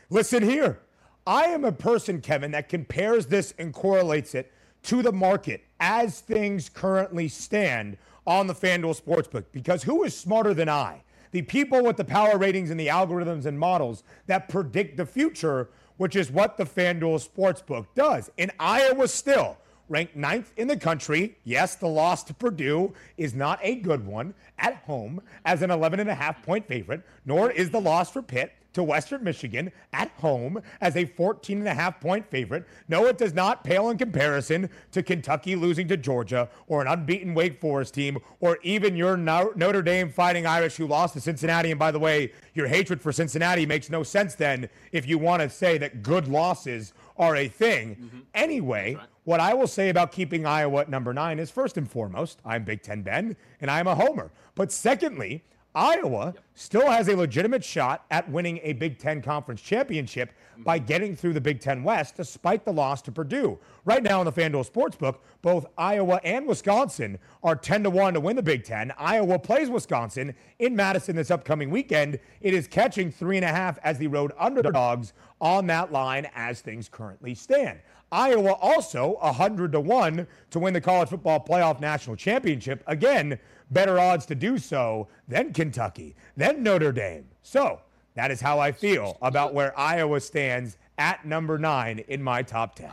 Listen 0.09 0.43
here. 0.43 0.81
I 1.27 1.45
am 1.45 1.63
a 1.63 1.71
person, 1.71 2.19
Kevin, 2.19 2.51
that 2.51 2.67
compares 2.67 3.27
this 3.27 3.53
and 3.57 3.73
correlates 3.73 4.35
it 4.35 4.51
to 4.83 5.01
the 5.01 5.11
market 5.11 5.63
as 5.79 6.19
things 6.19 6.69
currently 6.69 7.27
stand 7.27 7.97
on 8.27 8.47
the 8.47 8.55
FanDuel 8.55 8.99
Sportsbook 8.99 9.45
because 9.51 9.83
who 9.83 10.03
is 10.03 10.17
smarter 10.17 10.53
than 10.53 10.69
I? 10.69 11.01
The 11.31 11.41
people 11.41 11.83
with 11.83 11.97
the 11.97 12.05
power 12.05 12.37
ratings 12.37 12.69
and 12.71 12.79
the 12.79 12.87
algorithms 12.87 13.45
and 13.45 13.59
models 13.59 14.03
that 14.27 14.49
predict 14.49 14.97
the 14.97 15.05
future, 15.05 15.69
which 15.97 16.15
is 16.15 16.31
what 16.31 16.57
the 16.57 16.63
FanDuel 16.63 17.27
Sportsbook 17.27 17.87
does. 17.93 18.29
And 18.37 18.51
Iowa, 18.59 19.07
still 19.07 19.57
ranked 19.89 20.15
ninth 20.15 20.53
in 20.57 20.67
the 20.67 20.77
country. 20.77 21.37
Yes, 21.43 21.75
the 21.75 21.87
loss 21.87 22.23
to 22.23 22.33
Purdue 22.33 22.93
is 23.17 23.33
not 23.33 23.59
a 23.61 23.75
good 23.75 24.05
one 24.05 24.33
at 24.57 24.77
home 24.77 25.21
as 25.43 25.61
an 25.61 25.71
11 25.71 25.99
and 25.99 26.09
a 26.09 26.15
half 26.15 26.41
point 26.41 26.67
favorite, 26.67 27.03
nor 27.25 27.51
is 27.51 27.69
the 27.69 27.81
loss 27.81 28.09
for 28.09 28.21
Pitt 28.21 28.53
to 28.75 28.83
Western 28.83 29.23
Michigan 29.23 29.71
at 29.93 30.11
home 30.19 30.61
as 30.81 30.95
a 30.95 31.05
14 31.05 31.59
and 31.59 31.67
a 31.67 31.73
half 31.73 31.99
point 31.99 32.29
favorite. 32.29 32.65
No, 32.87 33.05
it 33.07 33.17
does 33.17 33.33
not 33.33 33.63
pale 33.63 33.89
in 33.89 33.97
comparison 33.97 34.69
to 34.91 35.01
Kentucky 35.01 35.55
losing 35.55 35.87
to 35.87 35.97
Georgia 35.97 36.49
or 36.67 36.81
an 36.81 36.87
unbeaten 36.87 37.33
Wake 37.33 37.59
Forest 37.59 37.93
team 37.93 38.19
or 38.39 38.59
even 38.61 38.95
your 38.95 39.17
Notre 39.17 39.81
Dame 39.81 40.11
fighting 40.11 40.45
Irish 40.45 40.75
who 40.75 40.87
lost 40.87 41.13
to 41.13 41.21
Cincinnati. 41.21 41.71
And 41.71 41.79
by 41.79 41.91
the 41.91 41.99
way, 41.99 42.31
your 42.53 42.67
hatred 42.67 43.01
for 43.01 43.11
Cincinnati 43.11 43.65
makes 43.65 43.89
no 43.89 44.03
sense 44.03 44.35
then 44.35 44.69
if 44.91 45.07
you 45.07 45.17
want 45.17 45.41
to 45.41 45.49
say 45.49 45.77
that 45.77 46.03
good 46.03 46.27
losses 46.27 46.93
are 47.17 47.35
a 47.35 47.47
thing. 47.47 47.95
Mm-hmm. 47.95 48.19
Anyway, 48.33 48.95
right. 48.95 49.07
what 49.23 49.39
I 49.39 49.53
will 49.53 49.67
say 49.67 49.89
about 49.89 50.11
keeping 50.11 50.45
Iowa 50.45 50.81
at 50.81 50.89
number 50.89 51.13
nine 51.13 51.39
is 51.39 51.49
first 51.49 51.77
and 51.77 51.89
foremost, 51.89 52.39
I'm 52.45 52.63
Big 52.65 52.81
Ten 52.81 53.01
Ben 53.01 53.35
and 53.61 53.71
I'm 53.71 53.87
a 53.87 53.95
homer. 53.95 54.31
But 54.53 54.71
secondly, 54.71 55.43
Iowa 55.73 56.33
yep. 56.35 56.43
Still 56.55 56.89
has 56.89 57.09
a 57.09 57.15
legitimate 57.15 57.63
shot 57.63 58.05
at 58.09 58.29
winning 58.29 58.59
a 58.63 58.73
Big 58.73 58.97
Ten 58.97 59.21
conference 59.21 59.61
championship 59.61 60.31
by 60.59 60.79
getting 60.79 61.15
through 61.15 61.33
the 61.33 61.41
Big 61.41 61.59
Ten 61.59 61.83
West 61.83 62.15
despite 62.15 62.65
the 62.65 62.71
loss 62.71 63.01
to 63.03 63.11
Purdue. 63.11 63.59
Right 63.83 64.01
now 64.01 64.21
in 64.21 64.25
the 64.25 64.31
FanDuel 64.31 64.69
Sportsbook, 64.69 65.17
both 65.41 65.65
Iowa 65.77 66.19
and 66.23 66.47
Wisconsin 66.47 67.19
are 67.43 67.55
10 67.55 67.83
to 67.83 67.89
1 67.89 68.15
to 68.15 68.19
win 68.19 68.37
the 68.37 68.41
Big 68.41 68.63
Ten. 68.63 68.93
Iowa 68.97 69.37
plays 69.37 69.69
Wisconsin 69.69 70.33
in 70.57 70.75
Madison 70.75 71.15
this 71.15 71.29
upcoming 71.29 71.69
weekend. 71.69 72.19
It 72.41 72.53
is 72.53 72.67
catching 72.67 73.11
three 73.11 73.35
and 73.35 73.45
a 73.45 73.49
half 73.49 73.77
as 73.83 73.97
the 73.97 74.07
road 74.07 74.31
underdogs 74.39 75.13
on 75.41 75.67
that 75.67 75.91
line 75.91 76.27
as 76.33 76.61
things 76.61 76.87
currently 76.89 77.35
stand. 77.35 77.79
Iowa 78.11 78.53
also 78.53 79.17
100 79.19 79.73
to 79.73 79.79
1 79.79 80.27
to 80.51 80.59
win 80.59 80.73
the 80.73 80.81
college 80.81 81.09
football 81.09 81.43
playoff 81.43 81.81
national 81.81 82.15
championship. 82.15 82.83
Again, 82.87 83.39
better 83.71 83.99
odds 83.99 84.25
to 84.27 84.35
do 84.35 84.57
so 84.57 85.07
than 85.27 85.51
Kentucky, 85.53 86.15
Notre 86.53 86.91
Dame. 86.91 87.25
So 87.43 87.81
that 88.15 88.31
is 88.31 88.41
how 88.41 88.59
I 88.59 88.71
feel 88.71 89.17
about 89.21 89.53
where 89.53 89.77
Iowa 89.77 90.19
stands 90.19 90.77
at 90.97 91.25
number 91.25 91.57
nine 91.57 91.99
in 92.07 92.21
my 92.23 92.41
top 92.41 92.75
10. 92.75 92.89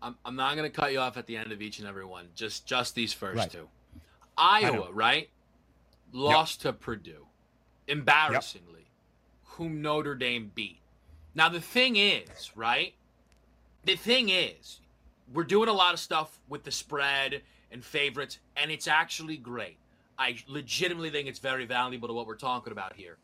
I'm, 0.00 0.16
I'm 0.24 0.36
not 0.36 0.56
going 0.56 0.70
to 0.70 0.74
cut 0.74 0.92
you 0.92 1.00
off 1.00 1.16
at 1.16 1.26
the 1.26 1.36
end 1.36 1.52
of 1.52 1.60
each 1.60 1.78
and 1.78 1.88
every 1.88 2.04
one, 2.04 2.26
just, 2.34 2.66
just 2.66 2.94
these 2.94 3.12
first 3.12 3.38
right. 3.38 3.50
two. 3.50 3.68
Iowa, 4.36 4.88
right? 4.92 5.28
Lost 6.12 6.64
yep. 6.64 6.74
to 6.74 6.78
Purdue, 6.78 7.26
embarrassingly, 7.88 8.80
yep. 8.80 8.88
whom 9.44 9.82
Notre 9.82 10.14
Dame 10.14 10.52
beat. 10.54 10.78
Now, 11.34 11.48
the 11.48 11.60
thing 11.60 11.96
is, 11.96 12.52
right? 12.54 12.94
the 13.88 13.96
thing 13.96 14.28
is, 14.28 14.80
we're 15.32 15.44
doing 15.44 15.68
a 15.68 15.72
lot 15.72 15.94
of 15.94 16.00
stuff 16.00 16.38
with 16.48 16.62
the 16.62 16.70
spread 16.70 17.40
and 17.72 17.82
favorites, 17.82 18.38
and 18.56 18.70
it's 18.70 18.86
actually 18.86 19.38
great. 19.38 19.78
I 20.18 20.36
legitimately 20.48 21.10
think 21.10 21.28
it's 21.28 21.38
very 21.38 21.64
valuable 21.64 22.08
to 22.08 22.14
what 22.14 22.26
we're 22.26 22.36
talking 22.36 22.72
about 22.72 22.94
here. 22.96 23.16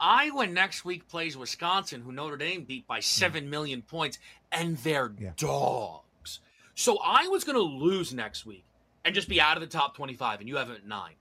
Iowa 0.00 0.46
next 0.46 0.84
week 0.84 1.08
plays 1.08 1.36
Wisconsin, 1.36 2.02
who 2.02 2.12
Notre 2.12 2.36
Dame 2.36 2.64
beat 2.64 2.86
by 2.86 2.98
hmm. 2.98 3.02
7 3.02 3.50
million 3.50 3.82
points, 3.82 4.18
and 4.52 4.76
they're 4.78 5.12
yeah. 5.18 5.30
dogs. 5.36 6.40
So 6.74 6.98
Iowa's 6.98 7.44
going 7.44 7.56
to 7.56 7.62
lose 7.62 8.14
next 8.14 8.46
week 8.46 8.64
and 9.04 9.14
just 9.14 9.28
be 9.28 9.40
out 9.40 9.56
of 9.56 9.60
the 9.60 9.66
top 9.66 9.96
25, 9.96 10.40
and 10.40 10.48
you 10.48 10.56
have 10.56 10.70
it 10.70 10.76
at 10.76 10.86
nine. 10.86 11.14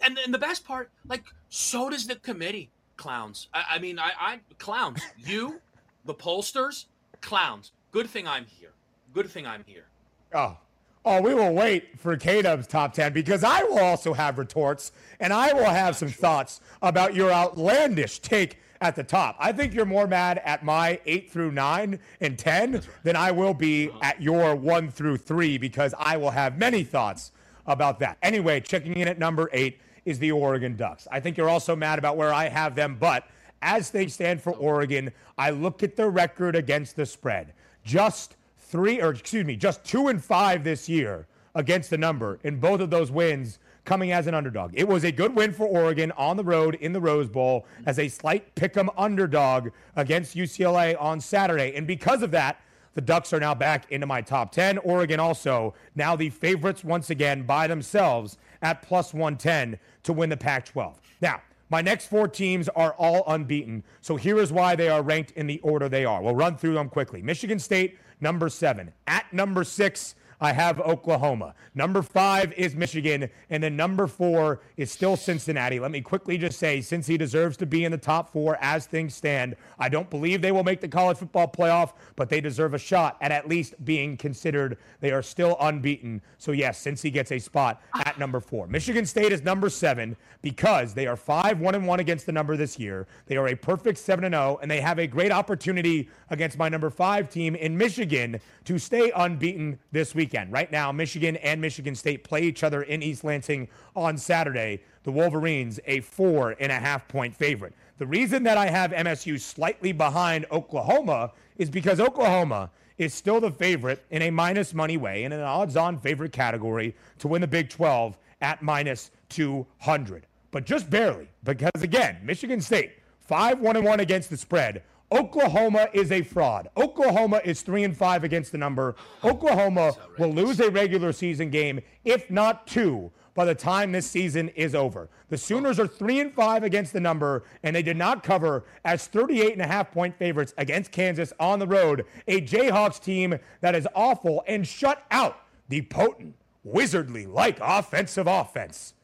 And, 0.00 0.18
and 0.18 0.34
the 0.34 0.38
best 0.38 0.64
part, 0.64 0.90
like, 1.06 1.24
so 1.48 1.90
does 1.90 2.06
the 2.06 2.16
committee, 2.16 2.70
clowns. 2.96 3.48
I, 3.54 3.64
I 3.72 3.78
mean, 3.78 3.98
I, 3.98 4.10
I 4.18 4.40
clowns. 4.58 5.00
You, 5.18 5.60
the 6.04 6.14
pollsters, 6.14 6.86
clowns. 7.20 7.72
Good 7.92 8.08
thing 8.08 8.26
I'm 8.26 8.46
here. 8.46 8.72
Good 9.12 9.30
thing 9.30 9.46
I'm 9.46 9.64
here. 9.66 9.86
Oh, 10.34 10.56
Oh, 11.04 11.20
we 11.20 11.34
will 11.34 11.52
wait 11.52 11.98
for 11.98 12.16
K 12.16 12.42
Dub's 12.42 12.68
top 12.68 12.94
10 12.94 13.12
because 13.12 13.42
I 13.42 13.64
will 13.64 13.80
also 13.80 14.12
have 14.12 14.38
retorts 14.38 14.92
and 15.18 15.32
I 15.32 15.52
will 15.52 15.64
have 15.64 15.96
some 15.96 16.08
thoughts 16.08 16.60
about 16.80 17.14
your 17.14 17.32
outlandish 17.32 18.20
take 18.20 18.58
at 18.80 18.94
the 18.94 19.02
top. 19.02 19.36
I 19.40 19.50
think 19.52 19.74
you're 19.74 19.84
more 19.84 20.06
mad 20.06 20.40
at 20.44 20.64
my 20.64 21.00
8 21.04 21.30
through 21.30 21.52
9 21.52 21.98
and 22.20 22.38
10 22.38 22.72
right. 22.72 22.88
than 23.02 23.16
I 23.16 23.32
will 23.32 23.54
be 23.54 23.90
at 24.00 24.22
your 24.22 24.54
1 24.54 24.90
through 24.90 25.16
3 25.16 25.58
because 25.58 25.92
I 25.98 26.16
will 26.16 26.30
have 26.30 26.56
many 26.56 26.84
thoughts 26.84 27.32
about 27.66 27.98
that. 28.00 28.18
Anyway, 28.22 28.60
checking 28.60 28.96
in 28.96 29.08
at 29.08 29.18
number 29.18 29.50
8 29.52 29.80
is 30.04 30.20
the 30.20 30.30
Oregon 30.30 30.76
Ducks. 30.76 31.08
I 31.10 31.18
think 31.18 31.36
you're 31.36 31.48
also 31.48 31.74
mad 31.74 31.98
about 31.98 32.16
where 32.16 32.32
I 32.32 32.48
have 32.48 32.76
them, 32.76 32.96
but 32.98 33.26
as 33.60 33.90
they 33.90 34.06
stand 34.08 34.40
for 34.40 34.52
Oregon, 34.52 35.12
I 35.38 35.50
look 35.50 35.82
at 35.82 35.96
the 35.96 36.08
record 36.08 36.54
against 36.54 36.94
the 36.94 37.06
spread. 37.06 37.54
Just 37.84 38.36
three, 38.72 39.00
or 39.00 39.10
excuse 39.10 39.44
me, 39.44 39.54
just 39.54 39.84
two 39.84 40.08
and 40.08 40.24
five 40.24 40.64
this 40.64 40.88
year 40.88 41.26
against 41.54 41.90
the 41.90 41.98
number 41.98 42.40
in 42.42 42.58
both 42.58 42.80
of 42.80 42.88
those 42.88 43.10
wins 43.10 43.58
coming 43.84 44.12
as 44.12 44.26
an 44.26 44.34
underdog. 44.34 44.72
It 44.74 44.88
was 44.88 45.04
a 45.04 45.12
good 45.12 45.36
win 45.36 45.52
for 45.52 45.66
Oregon 45.66 46.10
on 46.12 46.36
the 46.36 46.44
road 46.44 46.76
in 46.76 46.92
the 46.92 47.00
Rose 47.00 47.28
Bowl 47.28 47.66
as 47.84 47.98
a 47.98 48.08
slight 48.08 48.54
pick 48.54 48.76
'em 48.76 48.88
underdog 48.96 49.68
against 49.94 50.34
UCLA 50.34 50.94
on 50.94 51.20
Saturday. 51.20 51.74
And 51.76 51.86
because 51.86 52.22
of 52.22 52.30
that, 52.30 52.58
the 52.94 53.00
Ducks 53.00 53.32
are 53.32 53.40
now 53.40 53.54
back 53.54 53.90
into 53.90 54.06
my 54.06 54.22
top 54.22 54.52
10. 54.52 54.78
Oregon 54.78 55.20
also 55.20 55.74
now 55.94 56.16
the 56.16 56.30
favorites 56.30 56.82
once 56.82 57.10
again 57.10 57.42
by 57.42 57.66
themselves 57.66 58.38
at 58.62 58.82
plus 58.82 59.12
110 59.12 59.78
to 60.04 60.12
win 60.12 60.30
the 60.30 60.36
Pac 60.36 60.64
12. 60.66 60.98
Now, 61.20 61.42
my 61.68 61.80
next 61.80 62.08
four 62.08 62.28
teams 62.28 62.68
are 62.70 62.92
all 62.98 63.24
unbeaten. 63.26 63.82
So 64.02 64.16
here 64.16 64.38
is 64.38 64.52
why 64.52 64.76
they 64.76 64.90
are 64.90 65.02
ranked 65.02 65.30
in 65.32 65.46
the 65.46 65.58
order 65.60 65.88
they 65.88 66.04
are. 66.04 66.22
We'll 66.22 66.34
run 66.34 66.56
through 66.56 66.74
them 66.74 66.90
quickly. 66.90 67.22
Michigan 67.22 67.58
State 67.58 67.98
number 68.22 68.48
seven. 68.48 68.92
At 69.06 69.32
number 69.32 69.64
six, 69.64 70.14
I 70.42 70.52
have 70.52 70.80
Oklahoma. 70.80 71.54
Number 71.72 72.02
five 72.02 72.52
is 72.54 72.74
Michigan. 72.74 73.30
And 73.48 73.62
then 73.62 73.76
number 73.76 74.08
four 74.08 74.60
is 74.76 74.90
still 74.90 75.16
Cincinnati. 75.16 75.78
Let 75.78 75.92
me 75.92 76.00
quickly 76.00 76.36
just 76.36 76.58
say, 76.58 76.80
Cincy 76.80 77.16
deserves 77.16 77.56
to 77.58 77.66
be 77.66 77.84
in 77.84 77.92
the 77.92 77.98
top 77.98 78.32
four 78.32 78.58
as 78.60 78.86
things 78.86 79.14
stand, 79.14 79.54
I 79.78 79.88
don't 79.88 80.10
believe 80.10 80.42
they 80.42 80.50
will 80.50 80.64
make 80.64 80.80
the 80.80 80.88
college 80.88 81.18
football 81.18 81.46
playoff, 81.46 81.92
but 82.16 82.28
they 82.28 82.40
deserve 82.40 82.74
a 82.74 82.78
shot 82.78 83.18
at 83.20 83.30
at 83.30 83.48
least 83.48 83.84
being 83.84 84.16
considered. 84.16 84.78
They 84.98 85.12
are 85.12 85.22
still 85.22 85.56
unbeaten. 85.60 86.20
So, 86.38 86.50
yes, 86.50 86.84
Cincy 86.84 87.12
gets 87.12 87.30
a 87.30 87.38
spot 87.38 87.80
at 88.04 88.18
number 88.18 88.40
four. 88.40 88.66
Michigan 88.66 89.06
State 89.06 89.30
is 89.30 89.42
number 89.42 89.70
seven 89.70 90.16
because 90.42 90.92
they 90.92 91.06
are 91.06 91.16
5 91.16 91.60
1 91.60 91.74
and 91.76 91.86
1 91.86 92.00
against 92.00 92.26
the 92.26 92.32
number 92.32 92.56
this 92.56 92.80
year. 92.80 93.06
They 93.26 93.36
are 93.36 93.46
a 93.46 93.54
perfect 93.54 93.98
7 93.98 94.24
and 94.24 94.34
0, 94.34 94.58
and 94.60 94.68
they 94.68 94.80
have 94.80 94.98
a 94.98 95.06
great 95.06 95.30
opportunity 95.30 96.08
against 96.30 96.58
my 96.58 96.68
number 96.68 96.90
five 96.90 97.30
team 97.30 97.54
in 97.54 97.78
Michigan 97.78 98.40
to 98.64 98.78
stay 98.78 99.12
unbeaten 99.14 99.78
this 99.92 100.16
week 100.16 100.31
weekend. 100.32 100.52
Right 100.52 100.72
now, 100.72 100.90
Michigan 100.92 101.36
and 101.36 101.60
Michigan 101.60 101.94
State 101.94 102.24
play 102.24 102.42
each 102.42 102.64
other 102.64 102.82
in 102.82 103.02
East 103.02 103.22
Lansing 103.22 103.68
on 103.94 104.16
Saturday. 104.16 104.80
The 105.04 105.12
Wolverines, 105.12 105.78
a 105.86 106.00
four 106.00 106.56
and 106.58 106.72
a 106.72 106.76
half 106.76 107.06
point 107.06 107.36
favorite. 107.36 107.74
The 107.98 108.06
reason 108.06 108.42
that 108.44 108.56
I 108.56 108.66
have 108.68 108.92
MSU 108.92 109.38
slightly 109.38 109.92
behind 109.92 110.46
Oklahoma 110.50 111.32
is 111.58 111.68
because 111.68 112.00
Oklahoma 112.00 112.70
is 112.96 113.12
still 113.12 113.40
the 113.40 113.50
favorite 113.50 114.04
in 114.10 114.22
a 114.22 114.30
minus 114.30 114.72
money 114.72 114.96
way 114.96 115.24
in 115.24 115.32
an 115.32 115.40
odds 115.40 115.76
on 115.76 115.98
favorite 115.98 116.32
category 116.32 116.94
to 117.18 117.28
win 117.28 117.42
the 117.42 117.46
Big 117.46 117.68
12 117.68 118.16
at 118.40 118.62
minus 118.62 119.10
200. 119.28 120.26
But 120.50 120.64
just 120.64 120.88
barely, 120.88 121.28
because 121.44 121.82
again, 121.82 122.18
Michigan 122.22 122.60
State, 122.60 122.92
5 123.20 123.60
1 123.60 123.84
1 123.84 124.00
against 124.00 124.30
the 124.30 124.36
spread. 124.36 124.82
Oklahoma 125.12 125.88
is 125.92 126.10
a 126.10 126.22
fraud. 126.22 126.70
Oklahoma 126.76 127.42
is 127.44 127.60
three 127.60 127.84
and 127.84 127.96
five 127.96 128.24
against 128.24 128.50
the 128.50 128.58
number. 128.58 128.96
Oklahoma 129.24 129.92
will 130.18 130.32
lose 130.32 130.58
a 130.58 130.70
regular 130.70 131.12
season 131.12 131.50
game, 131.50 131.80
if 132.04 132.30
not 132.30 132.66
two, 132.66 133.12
by 133.34 133.44
the 133.44 133.54
time 133.54 133.92
this 133.92 134.06
season 134.06 134.48
is 134.50 134.74
over. 134.74 135.08
The 135.28 135.38
Sooners 135.38 135.78
are 135.78 135.86
three 135.86 136.20
and 136.20 136.32
five 136.32 136.62
against 136.62 136.92
the 136.92 137.00
number, 137.00 137.44
and 137.62 137.76
they 137.76 137.82
did 137.82 137.96
not 137.96 138.22
cover 138.22 138.64
as 138.84 139.06
38 139.06 139.52
and 139.52 139.62
a 139.62 139.66
half 139.66 139.90
point 139.90 140.16
favorites 140.16 140.54
against 140.56 140.92
Kansas 140.92 141.32
on 141.38 141.58
the 141.58 141.66
road, 141.66 142.06
a 142.26 142.40
Jayhawks 142.40 143.02
team 143.02 143.38
that 143.60 143.74
is 143.74 143.86
awful 143.94 144.42
and 144.46 144.66
shut 144.66 145.04
out 145.10 145.40
the 145.68 145.82
potent, 145.82 146.34
wizardly 146.66 147.26
like 147.26 147.58
offensive 147.60 148.26
offense 148.26 148.94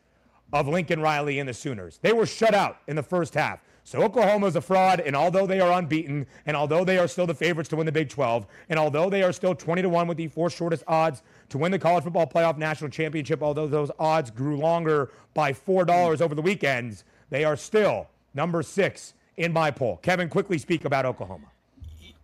of 0.53 0.69
Lincoln 0.69 1.01
Riley 1.01 1.39
and 1.39 1.49
the 1.49 1.55
Sooners. 1.55 1.99
They 2.01 2.13
were 2.13 2.27
shut 2.27 2.55
out 2.55 2.79
in 2.87 2.97
the 2.97 3.03
first 3.03 3.35
half. 3.35 3.61
So 3.89 4.03
Oklahoma 4.03 4.49
is 4.49 4.55
a 4.55 4.61
fraud, 4.61 5.01
and 5.01 5.17
although 5.17 5.47
they 5.47 5.61
are 5.61 5.73
unbeaten, 5.73 6.27
and 6.45 6.55
although 6.55 6.85
they 6.85 6.99
are 6.99 7.09
still 7.09 7.27
the 7.27 7.33
favorites 7.33 7.71
to 7.71 7.77
win 7.77 7.87
the 7.87 7.93
Big 7.93 8.11
12, 8.11 8.47
and 8.69 8.79
although 8.79 9.09
they 9.09 9.23
are 9.23 9.33
still 9.33 9.55
20 9.55 9.81
to 9.81 9.89
1 9.89 10.07
with 10.07 10.19
the 10.19 10.29
four 10.29 10.51
shortest 10.51 10.85
odds 10.87 11.23
to 11.49 11.57
win 11.57 11.73
the 11.73 11.79
college 11.79 12.05
football 12.05 12.27
playoff 12.27 12.59
national 12.59 12.91
championship, 12.91 13.43
although 13.43 13.67
those 13.67 13.91
odds 13.99 14.31
grew 14.31 14.59
longer 14.59 15.11
by 15.33 15.55
$4 15.55 16.21
over 16.21 16.35
the 16.35 16.43
weekends, 16.43 17.05
they 17.31 17.47
are 17.47 17.57
still 17.57 18.09
number 18.35 18.63
six 18.63 19.15
in 19.39 19.55
my 19.55 19.71
poll. 19.71 19.97
Kevin, 20.03 20.29
quickly 20.29 20.59
speak 20.59 20.85
about 20.85 21.07
Oklahoma. 21.07 21.47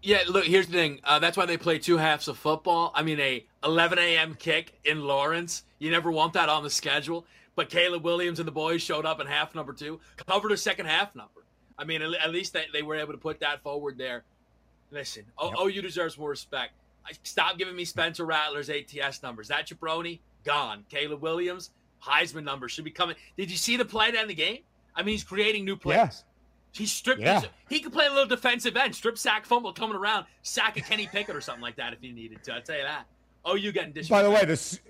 Yeah, 0.03 0.19
look, 0.29 0.45
here's 0.45 0.67
the 0.67 0.75
thing. 0.75 1.01
Uh, 1.03 1.19
that's 1.19 1.39
why 1.39 1.47
they 1.47 1.57
play 1.57 1.79
two 1.79 1.97
halves 1.97 2.29
of 2.29 2.37
football. 2.37 2.93
I 2.95 3.03
mean, 3.03 3.19
a 3.21 3.43
11 3.65 3.99
a.m. 3.99 4.35
kick 4.35 4.79
in 4.85 5.01
Lawrence. 5.01 5.63
You 5.79 5.91
never 5.91 6.13
want 6.13 6.35
that 6.35 6.51
on 6.51 6.63
the 6.63 6.69
schedule. 6.69 7.25
But 7.57 7.71
Caleb 7.71 8.05
Williams 8.05 8.39
and 8.39 8.47
the 8.47 8.53
boys 8.53 8.83
showed 8.83 9.07
up 9.07 9.19
in 9.19 9.27
half 9.27 9.55
number 9.55 9.73
two, 9.73 9.99
covered 10.17 10.53
a 10.53 10.59
second 10.59 10.87
half 10.87 11.15
number. 11.15 11.44
I 11.79 11.85
mean, 11.85 12.03
at 12.03 12.31
least 12.31 12.53
they, 12.53 12.67
they 12.73 12.83
were 12.83 12.97
able 12.97 13.13
to 13.13 13.19
put 13.19 13.41
that 13.41 13.63
forward 13.63 13.99
there. 13.99 14.25
Listen, 14.91 15.25
oh, 15.39 15.49
yep. 15.49 15.55
Oh, 15.59 15.69
OU 15.69 15.83
deserves 15.83 16.17
more 16.17 16.31
respect. 16.31 16.73
Stop 17.23 17.59
giving 17.59 17.75
me 17.75 17.85
Spencer 17.85 18.25
Rattler's 18.25 18.71
ATS 18.71 19.23
numbers. 19.23 19.49
That 19.49 19.67
jabroni, 19.67 20.21
gone. 20.45 20.85
Caleb 20.89 21.21
Williams, 21.21 21.71
Heisman 22.03 22.45
numbers 22.45 22.73
should 22.73 22.85
be 22.85 22.91
coming. 22.91 23.17
Did 23.37 23.51
you 23.51 23.57
see 23.57 23.77
the 23.77 23.85
play 23.85 24.11
to 24.11 24.19
end 24.19 24.31
the 24.31 24.35
game? 24.35 24.59
I 24.95 25.03
mean, 25.03 25.15
he's 25.15 25.25
creating 25.25 25.65
new 25.65 25.77
plays. 25.77 25.97
Yes. 25.97 26.25
He's 26.73 26.93
stripped. 26.93 27.21
Yeah. 27.21 27.43
he 27.69 27.81
could 27.81 27.93
play 27.93 28.07
a 28.07 28.11
little 28.11 28.27
defensive 28.27 28.77
end, 28.77 28.95
strip 28.95 29.17
sack, 29.17 29.47
fumble 29.47 29.73
coming 29.73 29.97
around, 29.97 30.27
sack 30.43 30.77
a 30.77 30.81
Kenny 30.81 31.07
Pickett 31.07 31.37
or 31.37 31.41
something 31.41 31.63
like 31.63 31.77
that 31.77 31.93
if 31.93 32.01
he 32.01 32.11
needed 32.11 32.43
to. 32.45 32.55
I'll 32.55 32.63
tell 32.63 32.77
you 32.77 32.83
that. 32.83 33.07
Oh, 33.45 33.55
you 33.55 33.73
getting 33.73 33.93
disrespect. 33.93 34.11
By 34.11 34.23
the 34.23 34.31
way, 34.31 34.45
this 34.45 34.81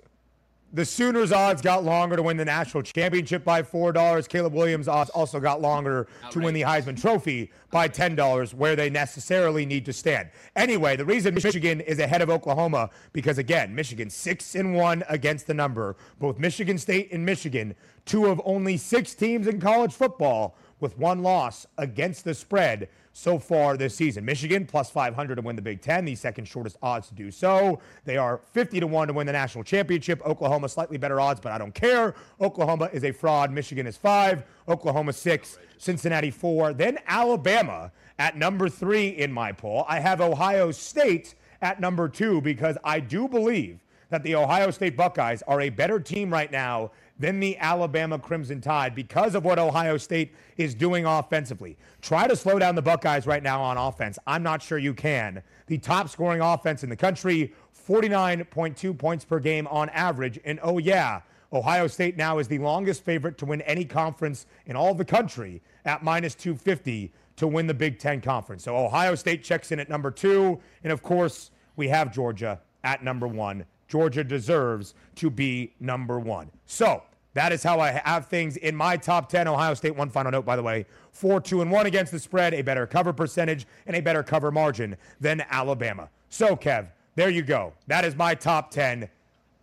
the 0.75 0.83
Sooners' 0.83 1.31
odds 1.31 1.61
got 1.61 1.85
longer 1.85 2.17
to 2.17 2.21
win 2.21 2.35
the 2.35 2.43
national 2.43 2.83
championship 2.83 3.45
by 3.45 3.61
$4. 3.61 4.27
Caleb 4.27 4.53
Williams' 4.53 4.89
odds 4.89 5.09
also 5.11 5.39
got 5.39 5.61
longer 5.61 6.05
to 6.31 6.39
win 6.41 6.53
the 6.53 6.63
Heisman 6.63 6.99
Trophy 6.99 7.49
by 7.71 7.87
$10, 7.87 8.53
where 8.53 8.75
they 8.75 8.89
necessarily 8.89 9.65
need 9.65 9.85
to 9.85 9.93
stand. 9.93 10.29
Anyway, 10.53 10.97
the 10.97 11.05
reason 11.05 11.33
Michigan 11.33 11.79
is 11.79 11.99
ahead 11.99 12.21
of 12.21 12.29
Oklahoma, 12.29 12.89
because 13.13 13.37
again, 13.37 13.73
Michigan 13.73 14.09
6 14.09 14.55
and 14.55 14.75
1 14.75 15.05
against 15.07 15.47
the 15.47 15.53
number. 15.53 15.95
Both 16.19 16.39
Michigan 16.39 16.77
State 16.77 17.09
and 17.13 17.25
Michigan, 17.25 17.73
two 18.03 18.25
of 18.25 18.41
only 18.43 18.75
six 18.75 19.15
teams 19.15 19.47
in 19.47 19.61
college 19.61 19.93
football 19.93 20.57
with 20.81 20.97
one 20.97 21.23
loss 21.23 21.65
against 21.77 22.25
the 22.25 22.33
spread 22.33 22.89
so 23.17 23.39
far 23.39 23.77
this 23.77 23.95
season. 23.95 24.25
Michigan 24.25 24.65
plus 24.65 24.89
500 24.89 25.35
to 25.35 25.41
win 25.41 25.55
the 25.55 25.61
Big 25.61 25.81
Ten, 25.81 26.03
the 26.03 26.15
second 26.15 26.45
shortest 26.45 26.75
odds 26.83 27.07
to 27.07 27.13
do 27.13 27.31
so. 27.31 27.79
They 28.03 28.17
are 28.17 28.41
50 28.51 28.81
to 28.81 28.87
1 28.87 29.07
to 29.07 29.13
win 29.13 29.25
the 29.25 29.31
national 29.31 29.63
championship. 29.63 30.21
Oklahoma, 30.25 30.67
slightly 30.67 30.97
better 30.97 31.21
odds, 31.21 31.39
but 31.39 31.53
I 31.53 31.57
don't 31.57 31.73
care. 31.73 32.13
Oklahoma 32.41 32.89
is 32.91 33.05
a 33.05 33.13
fraud. 33.13 33.51
Michigan 33.51 33.87
is 33.87 33.95
five. 33.95 34.43
Oklahoma 34.67 35.13
six. 35.13 35.57
Cincinnati 35.77 36.29
four. 36.29 36.73
Then 36.73 36.99
Alabama 37.07 37.93
at 38.19 38.35
number 38.35 38.67
three 38.67 39.07
in 39.07 39.31
my 39.31 39.53
poll. 39.53 39.85
I 39.87 40.01
have 40.01 40.19
Ohio 40.19 40.71
State 40.71 41.35
at 41.61 41.79
number 41.79 42.09
two 42.09 42.41
because 42.41 42.77
I 42.83 42.99
do 42.99 43.29
believe 43.29 43.79
that 44.09 44.23
the 44.23 44.35
Ohio 44.35 44.71
State 44.71 44.97
Buckeyes 44.97 45.41
are 45.43 45.61
a 45.61 45.69
better 45.69 46.01
team 46.01 46.31
right 46.31 46.51
now 46.51 46.91
than 47.17 47.39
the 47.39 47.57
Alabama 47.57 48.19
Crimson 48.19 48.61
Tide 48.61 48.93
because 48.93 49.35
of 49.35 49.45
what 49.45 49.57
Ohio 49.57 49.97
State 49.97 50.33
is 50.57 50.75
doing 50.75 51.05
offensively. 51.05 51.77
Try 52.01 52.27
to 52.27 52.35
slow 52.35 52.59
down 52.59 52.75
the 52.75 52.81
Buckeyes 52.81 53.25
right 53.25 53.41
now 53.41 53.61
on 53.61 53.77
offense. 53.77 54.19
I'm 54.27 54.43
not 54.43 54.61
sure 54.61 54.77
you 54.77 54.93
can. 54.93 55.41
The 55.67 55.77
top 55.77 56.09
scoring 56.09 56.41
offense 56.41 56.83
in 56.83 56.89
the 56.89 56.95
country, 56.95 57.53
49.2 57.87 58.97
points 58.97 59.23
per 59.23 59.39
game 59.39 59.67
on 59.67 59.89
average. 59.89 60.39
And 60.43 60.59
oh, 60.61 60.77
yeah, 60.77 61.21
Ohio 61.53 61.87
State 61.87 62.17
now 62.17 62.39
is 62.39 62.47
the 62.47 62.59
longest 62.59 63.03
favorite 63.03 63.37
to 63.37 63.45
win 63.45 63.61
any 63.61 63.85
conference 63.85 64.45
in 64.65 64.75
all 64.75 64.93
the 64.93 65.05
country 65.05 65.61
at 65.85 66.03
minus 66.03 66.35
250 66.35 67.13
to 67.37 67.47
win 67.47 67.67
the 67.67 67.73
Big 67.73 67.99
Ten 67.99 68.21
Conference. 68.21 68.63
So 68.63 68.75
Ohio 68.75 69.15
State 69.15 69.43
checks 69.43 69.71
in 69.71 69.79
at 69.79 69.89
number 69.89 70.11
two. 70.11 70.59
And 70.83 70.91
of 70.91 71.03
course, 71.03 71.51
we 71.75 71.87
have 71.89 72.13
Georgia 72.13 72.61
at 72.83 73.03
number 73.03 73.27
one. 73.27 73.65
Georgia 73.87 74.23
deserves 74.23 74.93
to 75.15 75.29
be 75.29 75.73
number 75.79 76.19
one. 76.19 76.49
So 76.65 77.03
that 77.33 77.51
is 77.51 77.61
how 77.61 77.79
I 77.79 77.91
have 77.91 78.27
things 78.27 78.57
in 78.57 78.75
my 78.75 78.97
top 78.97 79.29
10. 79.29 79.47
Ohio 79.47 79.73
State, 79.73 79.95
one 79.95 80.09
final 80.09 80.31
note, 80.31 80.45
by 80.45 80.55
the 80.55 80.63
way, 80.63 80.85
4 81.11 81.41
2 81.41 81.61
and 81.61 81.71
1 81.71 81.85
against 81.85 82.11
the 82.11 82.19
spread, 82.19 82.53
a 82.53 82.61
better 82.61 82.87
cover 82.87 83.13
percentage, 83.13 83.67
and 83.85 83.95
a 83.95 84.01
better 84.01 84.23
cover 84.23 84.51
margin 84.51 84.95
than 85.19 85.43
Alabama. 85.49 86.09
So, 86.29 86.55
Kev, 86.55 86.87
there 87.15 87.29
you 87.29 87.41
go. 87.41 87.73
That 87.87 88.05
is 88.05 88.15
my 88.15 88.35
top 88.35 88.71
10. 88.71 89.09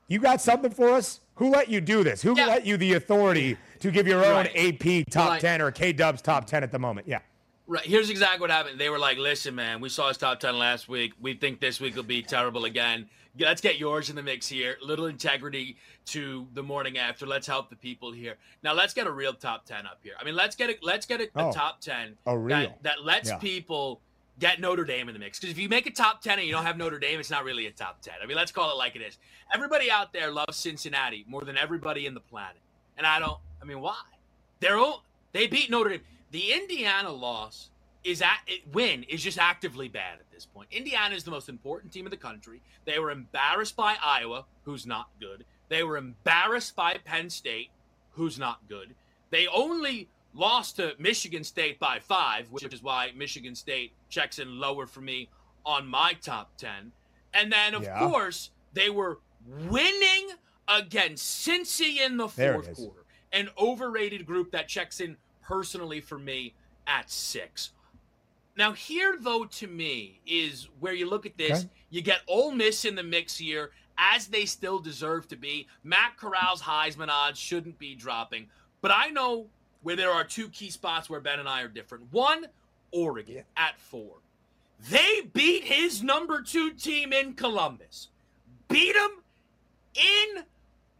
You 0.08 0.18
got 0.18 0.40
something 0.40 0.70
for 0.70 0.90
us? 0.90 1.20
Who 1.36 1.50
let 1.50 1.70
you 1.70 1.80
do 1.80 2.04
this? 2.04 2.20
Who 2.20 2.36
yeah. 2.36 2.46
let 2.46 2.66
you 2.66 2.76
the 2.76 2.92
authority 2.94 3.56
to 3.80 3.90
give 3.90 4.06
your 4.06 4.24
own 4.24 4.46
right. 4.54 4.74
AP 4.82 5.10
top 5.10 5.30
right. 5.30 5.40
10 5.40 5.62
or 5.62 5.70
K 5.70 5.92
Dubs 5.92 6.20
top 6.20 6.46
10 6.46 6.62
at 6.62 6.70
the 6.70 6.78
moment? 6.78 7.08
Yeah. 7.08 7.20
Right. 7.66 7.84
Here's 7.84 8.10
exactly 8.10 8.40
what 8.40 8.50
happened. 8.50 8.78
They 8.78 8.90
were 8.90 8.98
like, 8.98 9.16
listen, 9.16 9.54
man, 9.54 9.80
we 9.80 9.88
saw 9.88 10.08
his 10.08 10.18
top 10.18 10.40
10 10.40 10.58
last 10.58 10.88
week. 10.88 11.14
We 11.20 11.34
think 11.34 11.60
this 11.60 11.80
week 11.80 11.96
will 11.96 12.02
be 12.02 12.22
terrible 12.22 12.66
again. 12.66 13.08
Let's 13.38 13.60
get 13.60 13.78
yours 13.78 14.10
in 14.10 14.16
the 14.16 14.22
mix 14.22 14.46
here. 14.46 14.76
Little 14.82 15.06
integrity 15.06 15.76
to 16.06 16.46
the 16.52 16.62
morning 16.62 16.98
after. 16.98 17.26
Let's 17.26 17.46
help 17.46 17.70
the 17.70 17.76
people 17.76 18.12
here. 18.12 18.36
Now 18.62 18.74
let's 18.74 18.92
get 18.92 19.06
a 19.06 19.10
real 19.10 19.32
top 19.32 19.64
10 19.64 19.86
up 19.86 20.00
here. 20.02 20.12
I 20.20 20.24
mean, 20.24 20.36
let's 20.36 20.54
get 20.54 20.68
a, 20.68 20.76
let's 20.82 21.06
get 21.06 21.20
a, 21.20 21.24
a 21.24 21.46
oh, 21.46 21.52
top 21.52 21.80
10 21.80 22.16
a 22.26 22.38
real. 22.38 22.56
That, 22.56 22.82
that 22.82 23.04
lets 23.04 23.30
yeah. 23.30 23.38
people 23.38 24.00
get 24.38 24.60
Notre 24.60 24.84
Dame 24.84 25.08
in 25.08 25.14
the 25.14 25.18
mix. 25.18 25.38
Because 25.38 25.52
if 25.52 25.58
you 25.58 25.68
make 25.68 25.86
a 25.86 25.90
top 25.90 26.20
10 26.20 26.38
and 26.38 26.46
you 26.46 26.52
don't 26.52 26.64
have 26.64 26.76
Notre 26.76 26.98
Dame, 26.98 27.20
it's 27.20 27.30
not 27.30 27.44
really 27.44 27.66
a 27.66 27.70
top 27.70 28.02
10. 28.02 28.14
I 28.22 28.26
mean, 28.26 28.36
let's 28.36 28.52
call 28.52 28.70
it 28.70 28.76
like 28.76 28.96
it 28.96 29.02
is. 29.02 29.18
Everybody 29.54 29.90
out 29.90 30.12
there 30.12 30.30
loves 30.30 30.56
Cincinnati 30.56 31.24
more 31.26 31.42
than 31.42 31.56
everybody 31.56 32.06
in 32.06 32.14
the 32.14 32.20
planet. 32.20 32.60
And 32.98 33.06
I 33.06 33.18
don't, 33.18 33.38
I 33.60 33.64
mean, 33.64 33.80
why? 33.80 34.00
They're 34.60 34.76
all, 34.76 35.04
they 35.32 35.46
beat 35.46 35.70
Notre 35.70 35.90
Dame. 35.90 36.00
The 36.32 36.52
Indiana 36.52 37.10
loss 37.10 37.70
is 38.04 38.22
at 38.22 38.38
win 38.72 39.04
is 39.04 39.22
just 39.22 39.38
actively 39.38 39.88
bad 39.88 40.18
at 40.18 40.30
this 40.32 40.46
point. 40.46 40.68
Indiana 40.70 41.14
is 41.14 41.24
the 41.24 41.30
most 41.30 41.48
important 41.48 41.92
team 41.92 42.06
in 42.06 42.10
the 42.10 42.16
country. 42.16 42.60
They 42.84 42.98
were 42.98 43.10
embarrassed 43.10 43.76
by 43.76 43.96
Iowa, 44.02 44.44
who's 44.64 44.86
not 44.86 45.08
good. 45.20 45.44
They 45.68 45.82
were 45.82 45.96
embarrassed 45.96 46.74
by 46.74 46.98
Penn 47.04 47.30
State, 47.30 47.70
who's 48.10 48.38
not 48.38 48.68
good. 48.68 48.94
They 49.30 49.46
only 49.46 50.08
lost 50.34 50.76
to 50.76 50.94
Michigan 50.98 51.44
State 51.44 51.78
by 51.78 51.98
five, 52.00 52.50
which 52.50 52.64
is 52.72 52.82
why 52.82 53.12
Michigan 53.16 53.54
State 53.54 53.92
checks 54.08 54.38
in 54.38 54.58
lower 54.58 54.86
for 54.86 55.00
me 55.00 55.28
on 55.64 55.86
my 55.86 56.14
top 56.20 56.56
10. 56.58 56.92
And 57.34 57.52
then, 57.52 57.74
of 57.74 57.84
yeah. 57.84 57.98
course, 57.98 58.50
they 58.72 58.90
were 58.90 59.20
winning 59.70 60.30
against 60.68 61.46
Cincy 61.46 61.98
in 61.98 62.16
the 62.16 62.28
fourth 62.28 62.74
quarter, 62.74 63.04
an 63.32 63.48
overrated 63.58 64.26
group 64.26 64.52
that 64.52 64.68
checks 64.68 65.00
in 65.00 65.16
personally 65.42 66.00
for 66.00 66.18
me 66.18 66.54
at 66.86 67.10
six. 67.10 67.70
Now, 68.56 68.72
here, 68.72 69.16
though, 69.18 69.44
to 69.44 69.66
me, 69.66 70.20
is 70.26 70.68
where 70.80 70.92
you 70.92 71.08
look 71.08 71.24
at 71.26 71.38
this. 71.38 71.60
Okay. 71.60 71.68
You 71.90 72.02
get 72.02 72.20
Ole 72.28 72.52
Miss 72.52 72.84
in 72.84 72.94
the 72.94 73.02
mix 73.02 73.36
here, 73.36 73.70
as 73.96 74.26
they 74.26 74.44
still 74.44 74.78
deserve 74.78 75.28
to 75.28 75.36
be. 75.36 75.66
Matt 75.84 76.16
Corral's 76.18 76.62
Heisman 76.62 77.08
odds 77.08 77.38
shouldn't 77.38 77.78
be 77.78 77.94
dropping. 77.94 78.48
But 78.80 78.90
I 78.94 79.08
know 79.08 79.46
where 79.82 79.96
there 79.96 80.10
are 80.10 80.24
two 80.24 80.48
key 80.48 80.70
spots 80.70 81.08
where 81.08 81.20
Ben 81.20 81.40
and 81.40 81.48
I 81.48 81.62
are 81.62 81.68
different. 81.68 82.12
One, 82.12 82.46
Oregon 82.90 83.36
yeah. 83.36 83.42
at 83.56 83.78
four. 83.78 84.16
They 84.90 85.22
beat 85.32 85.64
his 85.64 86.02
number 86.02 86.42
two 86.42 86.72
team 86.72 87.12
in 87.12 87.34
Columbus. 87.34 88.08
Beat 88.68 88.94
them 88.94 89.22
in 89.94 90.44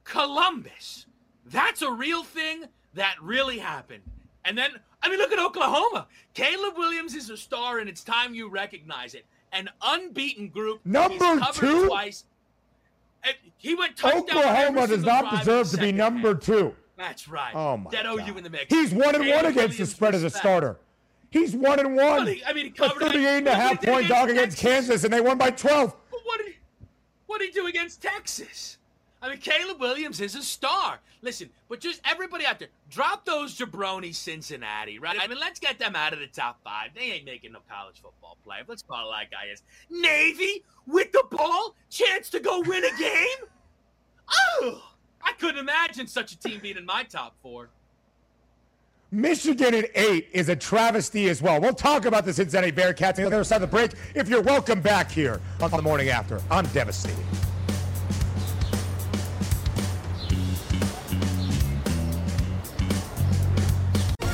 Columbus. 0.05 1.07
That's 1.47 1.83
a 1.83 1.91
real 1.91 2.23
thing 2.23 2.65
that 2.95 3.17
really 3.21 3.59
happened. 3.59 4.03
And 4.45 4.57
then, 4.57 4.71
I 5.03 5.09
mean, 5.09 5.19
look 5.19 5.33
at 5.33 5.39
Oklahoma. 5.39 6.07
Caleb 6.35 6.77
Williams 6.77 7.15
is 7.15 7.29
a 7.31 7.37
star, 7.37 7.79
and 7.79 7.89
it's 7.89 8.05
time 8.05 8.35
you 8.35 8.49
recognize 8.49 9.15
it. 9.15 9.27
An 9.53 9.69
unbeaten 9.83 10.49
group. 10.49 10.81
Number 10.85 11.41
two? 11.53 11.87
Twice. 11.87 12.25
And 13.25 13.35
he 13.57 13.75
went 13.75 14.03
Oklahoma 14.05 14.87
does 14.87 15.05
not 15.05 15.39
deserve 15.39 15.71
to 15.71 15.77
be 15.77 15.93
number 15.93 16.35
half. 16.35 16.41
two. 16.41 16.75
That's 16.97 17.29
right. 17.29 17.55
Oh 17.55 17.77
my 17.77 17.91
Dead 17.91 18.05
God. 18.05 18.29
OU 18.29 18.39
in 18.39 18.45
the 18.45 18.51
mix. 18.51 18.67
He's 18.69 18.93
one 18.93 19.15
and 19.15 19.29
one 19.29 19.47
against 19.47 19.79
the 19.79 19.87
spread 19.87 20.15
as 20.15 20.25
a 20.25 20.31
starter. 20.31 20.79
He's 21.31 21.55
one 21.57 21.81
and 21.81 21.97
one. 21.97 22.27
He, 22.27 22.45
I 22.45 22.53
mean, 22.53 22.75
he 22.77 22.85
a 22.85 22.89
38 22.91 23.39
and 23.39 23.49
a 23.49 23.55
half 23.55 23.83
point 23.83 24.09
dog 24.09 24.31
against 24.31 24.59
Kansas, 24.59 25.03
and 25.05 25.13
they 25.13 25.21
won 25.21 25.39
by 25.39 25.51
12. 25.51 25.97
But 26.11 26.21
what 26.25 26.39
did 26.39 26.49
he, 26.49 26.55
what 27.27 27.41
did 27.41 27.47
he 27.47 27.53
do 27.53 27.67
against 27.67 28.03
Texas? 28.03 28.79
I 29.23 29.29
mean, 29.29 29.39
Caleb 29.39 29.79
Williams 29.81 30.21
is 30.21 30.35
a 30.35 30.43
star. 30.43 30.99
Listen, 31.23 31.49
but 31.69 31.79
just 31.79 32.01
everybody 32.05 32.45
out 32.45 32.59
there, 32.59 32.69
drop 32.91 33.25
those 33.25 33.57
jabroni 33.57 34.13
Cincinnati, 34.13 34.99
right? 34.99 35.17
I 35.19 35.29
mean, 35.29 35.39
let's 35.39 35.61
get 35.61 35.79
them 35.79 35.95
out 35.95 36.13
of 36.13 36.19
the 36.19 36.27
top 36.27 36.59
five. 36.65 36.91
They 36.93 37.13
ain't 37.13 37.25
making 37.25 37.53
no 37.53 37.61
college 37.71 38.01
football 38.03 38.37
play. 38.45 38.57
Let's 38.67 38.83
call 38.83 39.07
it 39.07 39.11
like 39.11 39.31
I 39.33 39.53
is. 39.53 39.63
Navy 39.89 40.65
with 40.89 41.13
the 41.13 41.25
ball, 41.31 41.77
chance 41.89 42.31
to 42.31 42.41
go 42.41 42.63
win 42.67 42.85
a 42.85 42.91
game. 42.99 43.49
Oh, 44.61 44.83
I 45.23 45.33
couldn't 45.35 45.61
imagine 45.61 46.09
such 46.09 46.33
a 46.33 46.39
team 46.39 46.59
being 46.61 46.77
in 46.77 46.85
my 46.85 47.05
top 47.05 47.37
four. 47.43 47.69
Michigan 49.13 49.75
at 49.75 49.91
eight 49.95 50.31
is 50.33 50.49
a 50.49 50.57
travesty 50.57 51.29
as 51.29 51.41
well. 51.41 51.61
We'll 51.61 51.75
talk 51.75 52.07
about 52.07 52.25
the 52.25 52.33
Cincinnati 52.33 52.73
Bearcats 52.73 53.19
on 53.19 53.25
the 53.25 53.27
other 53.27 53.45
side 53.45 53.57
of 53.57 53.71
the 53.71 53.77
break. 53.77 53.93
If 54.17 54.29
you're 54.29 54.43
welcome 54.43 54.81
back 54.81 55.11
here 55.13 55.41
on 55.61 55.71
the 55.71 55.83
morning 55.83 56.09
after, 56.09 56.41
I'm 56.51 56.65
devastated. 56.69 57.25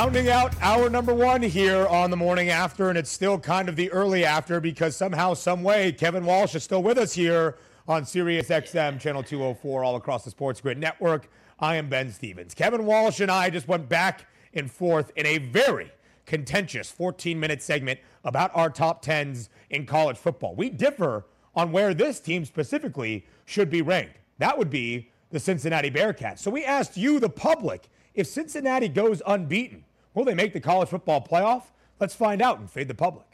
Rounding 0.00 0.28
out 0.28 0.54
our 0.62 0.88
number 0.88 1.12
one 1.12 1.42
here 1.42 1.84
on 1.88 2.10
the 2.10 2.16
morning 2.16 2.50
after, 2.50 2.88
and 2.88 2.96
it's 2.96 3.10
still 3.10 3.36
kind 3.36 3.68
of 3.68 3.74
the 3.74 3.90
early 3.90 4.24
after 4.24 4.60
because 4.60 4.94
somehow, 4.94 5.34
some 5.34 5.64
way, 5.64 5.90
Kevin 5.90 6.24
Walsh 6.24 6.54
is 6.54 6.62
still 6.62 6.84
with 6.84 6.98
us 6.98 7.14
here 7.14 7.56
on 7.88 8.06
Sirius 8.06 8.48
XM 8.48 9.00
channel 9.00 9.24
204 9.24 9.82
all 9.82 9.96
across 9.96 10.22
the 10.22 10.30
Sports 10.30 10.60
Grid 10.60 10.78
network. 10.78 11.28
I 11.58 11.74
am 11.74 11.88
Ben 11.88 12.12
Stevens. 12.12 12.54
Kevin 12.54 12.86
Walsh 12.86 13.18
and 13.18 13.28
I 13.28 13.50
just 13.50 13.66
went 13.66 13.88
back 13.88 14.26
and 14.54 14.70
forth 14.70 15.10
in 15.16 15.26
a 15.26 15.38
very 15.38 15.90
contentious 16.26 16.92
14 16.92 17.38
minute 17.38 17.60
segment 17.60 17.98
about 18.22 18.52
our 18.54 18.70
top 18.70 19.04
10s 19.04 19.48
in 19.68 19.84
college 19.84 20.16
football. 20.16 20.54
We 20.54 20.70
differ 20.70 21.26
on 21.56 21.72
where 21.72 21.92
this 21.92 22.20
team 22.20 22.44
specifically 22.44 23.26
should 23.46 23.68
be 23.68 23.82
ranked. 23.82 24.20
That 24.38 24.58
would 24.58 24.70
be 24.70 25.10
the 25.30 25.40
Cincinnati 25.40 25.90
Bearcats. 25.90 26.38
So 26.38 26.52
we 26.52 26.64
asked 26.64 26.96
you, 26.96 27.18
the 27.18 27.28
public, 27.28 27.88
if 28.14 28.28
Cincinnati 28.28 28.88
goes 28.88 29.22
unbeaten, 29.26 29.84
Will 30.18 30.24
they 30.24 30.34
make 30.34 30.52
the 30.52 30.58
college 30.58 30.88
football 30.88 31.24
playoff? 31.24 31.62
Let's 32.00 32.12
find 32.12 32.42
out 32.42 32.58
and 32.58 32.68
fade 32.68 32.88
the 32.88 32.94
public. 32.94 33.24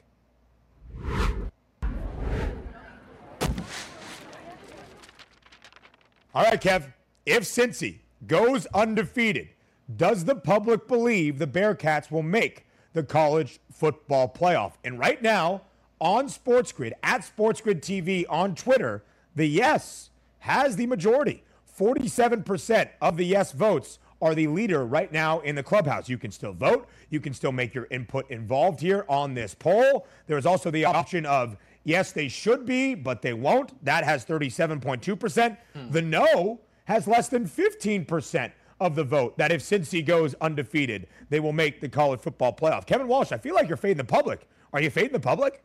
All 6.35 6.45
right, 6.45 6.61
Kev. 6.61 6.93
If 7.25 7.45
Cincy 7.45 8.01
goes 8.27 8.67
undefeated, 8.75 9.49
does 9.97 10.27
the 10.27 10.35
public 10.35 10.87
believe 10.87 11.39
the 11.39 11.47
Bearcats 11.47 12.11
will 12.11 12.23
make 12.23 12.67
the 12.93 13.03
college 13.03 13.61
football 13.73 14.29
playoff? 14.29 14.73
And 14.85 14.99
right 14.99 15.23
now, 15.23 15.63
on 16.03 16.27
SportsGrid, 16.27 16.93
at 17.03 17.23
SportsGrid 17.23 17.81
TV 17.81 18.27
on 18.29 18.55
Twitter, 18.55 19.03
the 19.35 19.47
yes 19.47 20.11
has 20.41 20.77
the 20.77 20.85
majority. 20.85 21.45
47% 21.79 22.91
of 23.01 23.17
the 23.17 23.25
yes 23.25 23.53
votes 23.53 23.99
are 24.25 24.35
the 24.35 24.47
leader 24.47 24.87
right 24.87 25.13
now 25.13 25.41
in 25.41 25.55
the 25.55 25.63
clubhouse. 25.63 26.09
You 26.09 26.17
can 26.17 26.31
still 26.31 26.55
vote. 26.55 26.89
You 27.11 27.21
can 27.21 27.35
still 27.35 27.53
make 27.53 27.75
your 27.75 27.87
input 27.91 28.29
involved 28.31 28.81
here 28.81 29.05
on 29.07 29.35
this 29.35 29.55
poll. 29.55 30.07
There's 30.27 30.47
also 30.47 30.71
the 30.71 30.87
option 30.87 31.27
of 31.27 31.59
yes, 31.85 32.11
they 32.11 32.29
should 32.29 32.65
be, 32.65 32.95
but 32.95 33.21
they 33.21 33.35
won't. 33.35 33.85
That 33.85 34.03
has 34.03 34.25
37.2%. 34.25 35.59
Hmm. 35.75 35.91
The 35.91 36.01
no 36.01 36.61
has 36.87 37.07
less 37.07 37.29
than 37.29 37.47
15% 37.47 38.51
of 38.81 38.95
the 38.95 39.05
vote 39.05 39.37
that 39.37 39.53
if 39.53 39.61
Cincy 39.61 40.05
goes 40.05 40.35
undefeated, 40.41 41.07
they 41.29 41.39
will 41.39 41.53
make 41.53 41.83
the 41.83 41.89
college 41.91 42.21
football 42.21 42.55
playoff. 42.55 42.87
Kevin 42.87 43.07
Walsh, 43.07 43.31
I 43.31 43.37
feel 43.37 43.55
like 43.55 43.69
you're 43.69 43.77
fading 43.77 43.99
the 43.99 44.05
public. 44.05 44.49
Are 44.73 44.81
you 44.81 44.89
fading 44.89 45.13
the 45.13 45.21
public? 45.21 45.63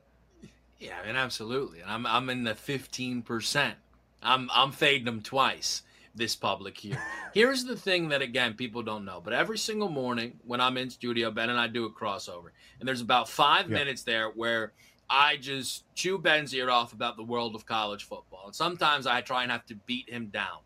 Yeah, 0.80 0.98
I 1.02 1.08
mean, 1.08 1.16
absolutely. 1.16 1.80
And 1.80 1.90
I'm 1.90 2.06
I'm 2.06 2.30
in 2.30 2.44
the 2.44 2.54
15%. 2.54 3.74
I'm 4.22 4.50
I'm 4.54 4.72
fading 4.74 5.06
them 5.06 5.22
twice 5.22 5.84
this 6.16 6.36
public 6.36 6.78
here. 6.78 7.02
Here's 7.34 7.64
the 7.64 7.76
thing 7.76 8.10
that 8.10 8.22
again 8.22 8.54
people 8.54 8.82
don't 8.82 9.06
know, 9.06 9.22
but 9.24 9.34
every 9.34 9.58
single 9.58 9.90
morning 9.90 10.40
when 10.46 10.62
I'm 10.62 10.78
in 10.78 10.90
studio, 10.90 11.32
Ben 11.32 11.50
and 11.50 11.60
I 11.60 11.68
do 11.68 11.86
a 11.86 11.90
crossover, 11.90 12.50
and 12.80 12.88
there's 12.88 13.02
about 13.02 13.30
five 13.30 13.70
yeah. 13.70 13.78
minutes 13.78 14.04
there 14.04 14.30
where 14.30 14.74
I 15.10 15.38
just 15.38 15.84
chew 15.96 16.20
Ben's 16.20 16.54
ear 16.54 16.70
off 16.70 16.94
about 16.94 17.18
the 17.18 17.24
world 17.24 17.56
of 17.56 17.66
college 17.66 18.04
football. 18.04 18.44
And 18.46 18.56
sometimes 18.56 19.08
I 19.08 19.22
try 19.22 19.42
and 19.44 19.52
have 19.52 19.66
to 19.68 19.76
beat 19.88 20.10
him 20.10 20.28
down. 20.28 20.60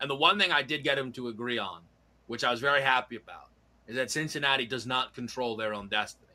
And 0.00 0.08
the 0.08 0.16
one 0.16 0.38
thing 0.38 0.52
I 0.52 0.62
did 0.62 0.82
get 0.82 0.98
him 0.98 1.12
to 1.12 1.28
agree 1.28 1.58
on, 1.58 1.82
which 2.26 2.42
I 2.42 2.50
was 2.50 2.60
very 2.60 2.80
happy 2.80 3.16
about, 3.16 3.48
is 3.86 3.96
that 3.96 4.10
Cincinnati 4.10 4.64
does 4.64 4.86
not 4.86 5.14
control 5.14 5.56
their 5.56 5.74
own 5.74 5.88
destiny. 5.88 6.26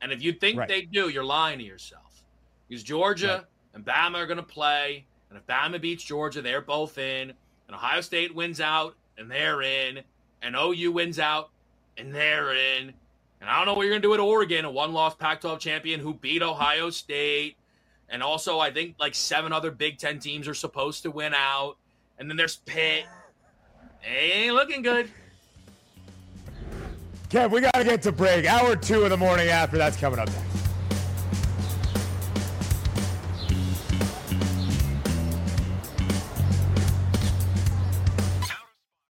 And 0.00 0.12
if 0.12 0.22
you 0.22 0.32
think 0.32 0.58
right. 0.58 0.68
they 0.68 0.82
do, 0.82 1.10
you're 1.10 1.24
lying 1.24 1.58
to 1.58 1.64
yourself. 1.64 2.24
Because 2.68 2.82
Georgia 2.82 3.26
right. 3.26 3.44
and 3.74 3.84
Bama 3.84 4.16
are 4.16 4.26
going 4.26 4.38
to 4.38 4.42
play. 4.42 5.04
And 5.28 5.38
if 5.38 5.46
Bama 5.46 5.80
beats 5.80 6.04
Georgia, 6.04 6.40
they're 6.40 6.62
both 6.62 6.96
in. 6.96 7.34
And 7.66 7.76
Ohio 7.76 8.00
State 8.00 8.34
wins 8.34 8.60
out, 8.60 8.94
and 9.18 9.30
they're 9.30 9.62
in. 9.62 10.00
And 10.42 10.56
OU 10.56 10.92
wins 10.92 11.18
out, 11.18 11.50
and 11.96 12.14
they're 12.14 12.54
in. 12.54 12.92
And 13.40 13.50
I 13.50 13.56
don't 13.56 13.66
know 13.66 13.74
what 13.74 13.82
you're 13.82 13.92
going 13.92 14.02
to 14.02 14.08
do 14.08 14.14
at 14.14 14.20
Oregon, 14.20 14.64
a 14.64 14.70
one 14.70 14.92
loss 14.92 15.14
Pac 15.14 15.40
12 15.40 15.58
champion 15.58 16.00
who 16.00 16.14
beat 16.14 16.42
Ohio 16.42 16.90
State. 16.90 17.56
And 18.08 18.22
also, 18.22 18.58
I 18.58 18.70
think 18.70 18.96
like 18.98 19.14
seven 19.14 19.52
other 19.52 19.70
Big 19.70 19.98
Ten 19.98 20.18
teams 20.18 20.48
are 20.48 20.54
supposed 20.54 21.02
to 21.02 21.10
win 21.10 21.34
out. 21.34 21.76
And 22.18 22.30
then 22.30 22.36
there's 22.36 22.56
Pitt. 22.56 23.04
Ain't 24.06 24.54
looking 24.54 24.82
good. 24.82 25.10
Kev, 27.28 27.50
we 27.50 27.60
got 27.60 27.74
to 27.74 27.84
get 27.84 28.02
to 28.02 28.12
break. 28.12 28.46
Hour 28.46 28.76
two 28.76 29.02
of 29.02 29.10
the 29.10 29.16
morning 29.16 29.48
after. 29.48 29.76
That's 29.76 29.96
coming 29.96 30.18
up 30.18 30.28
next. 30.28 30.63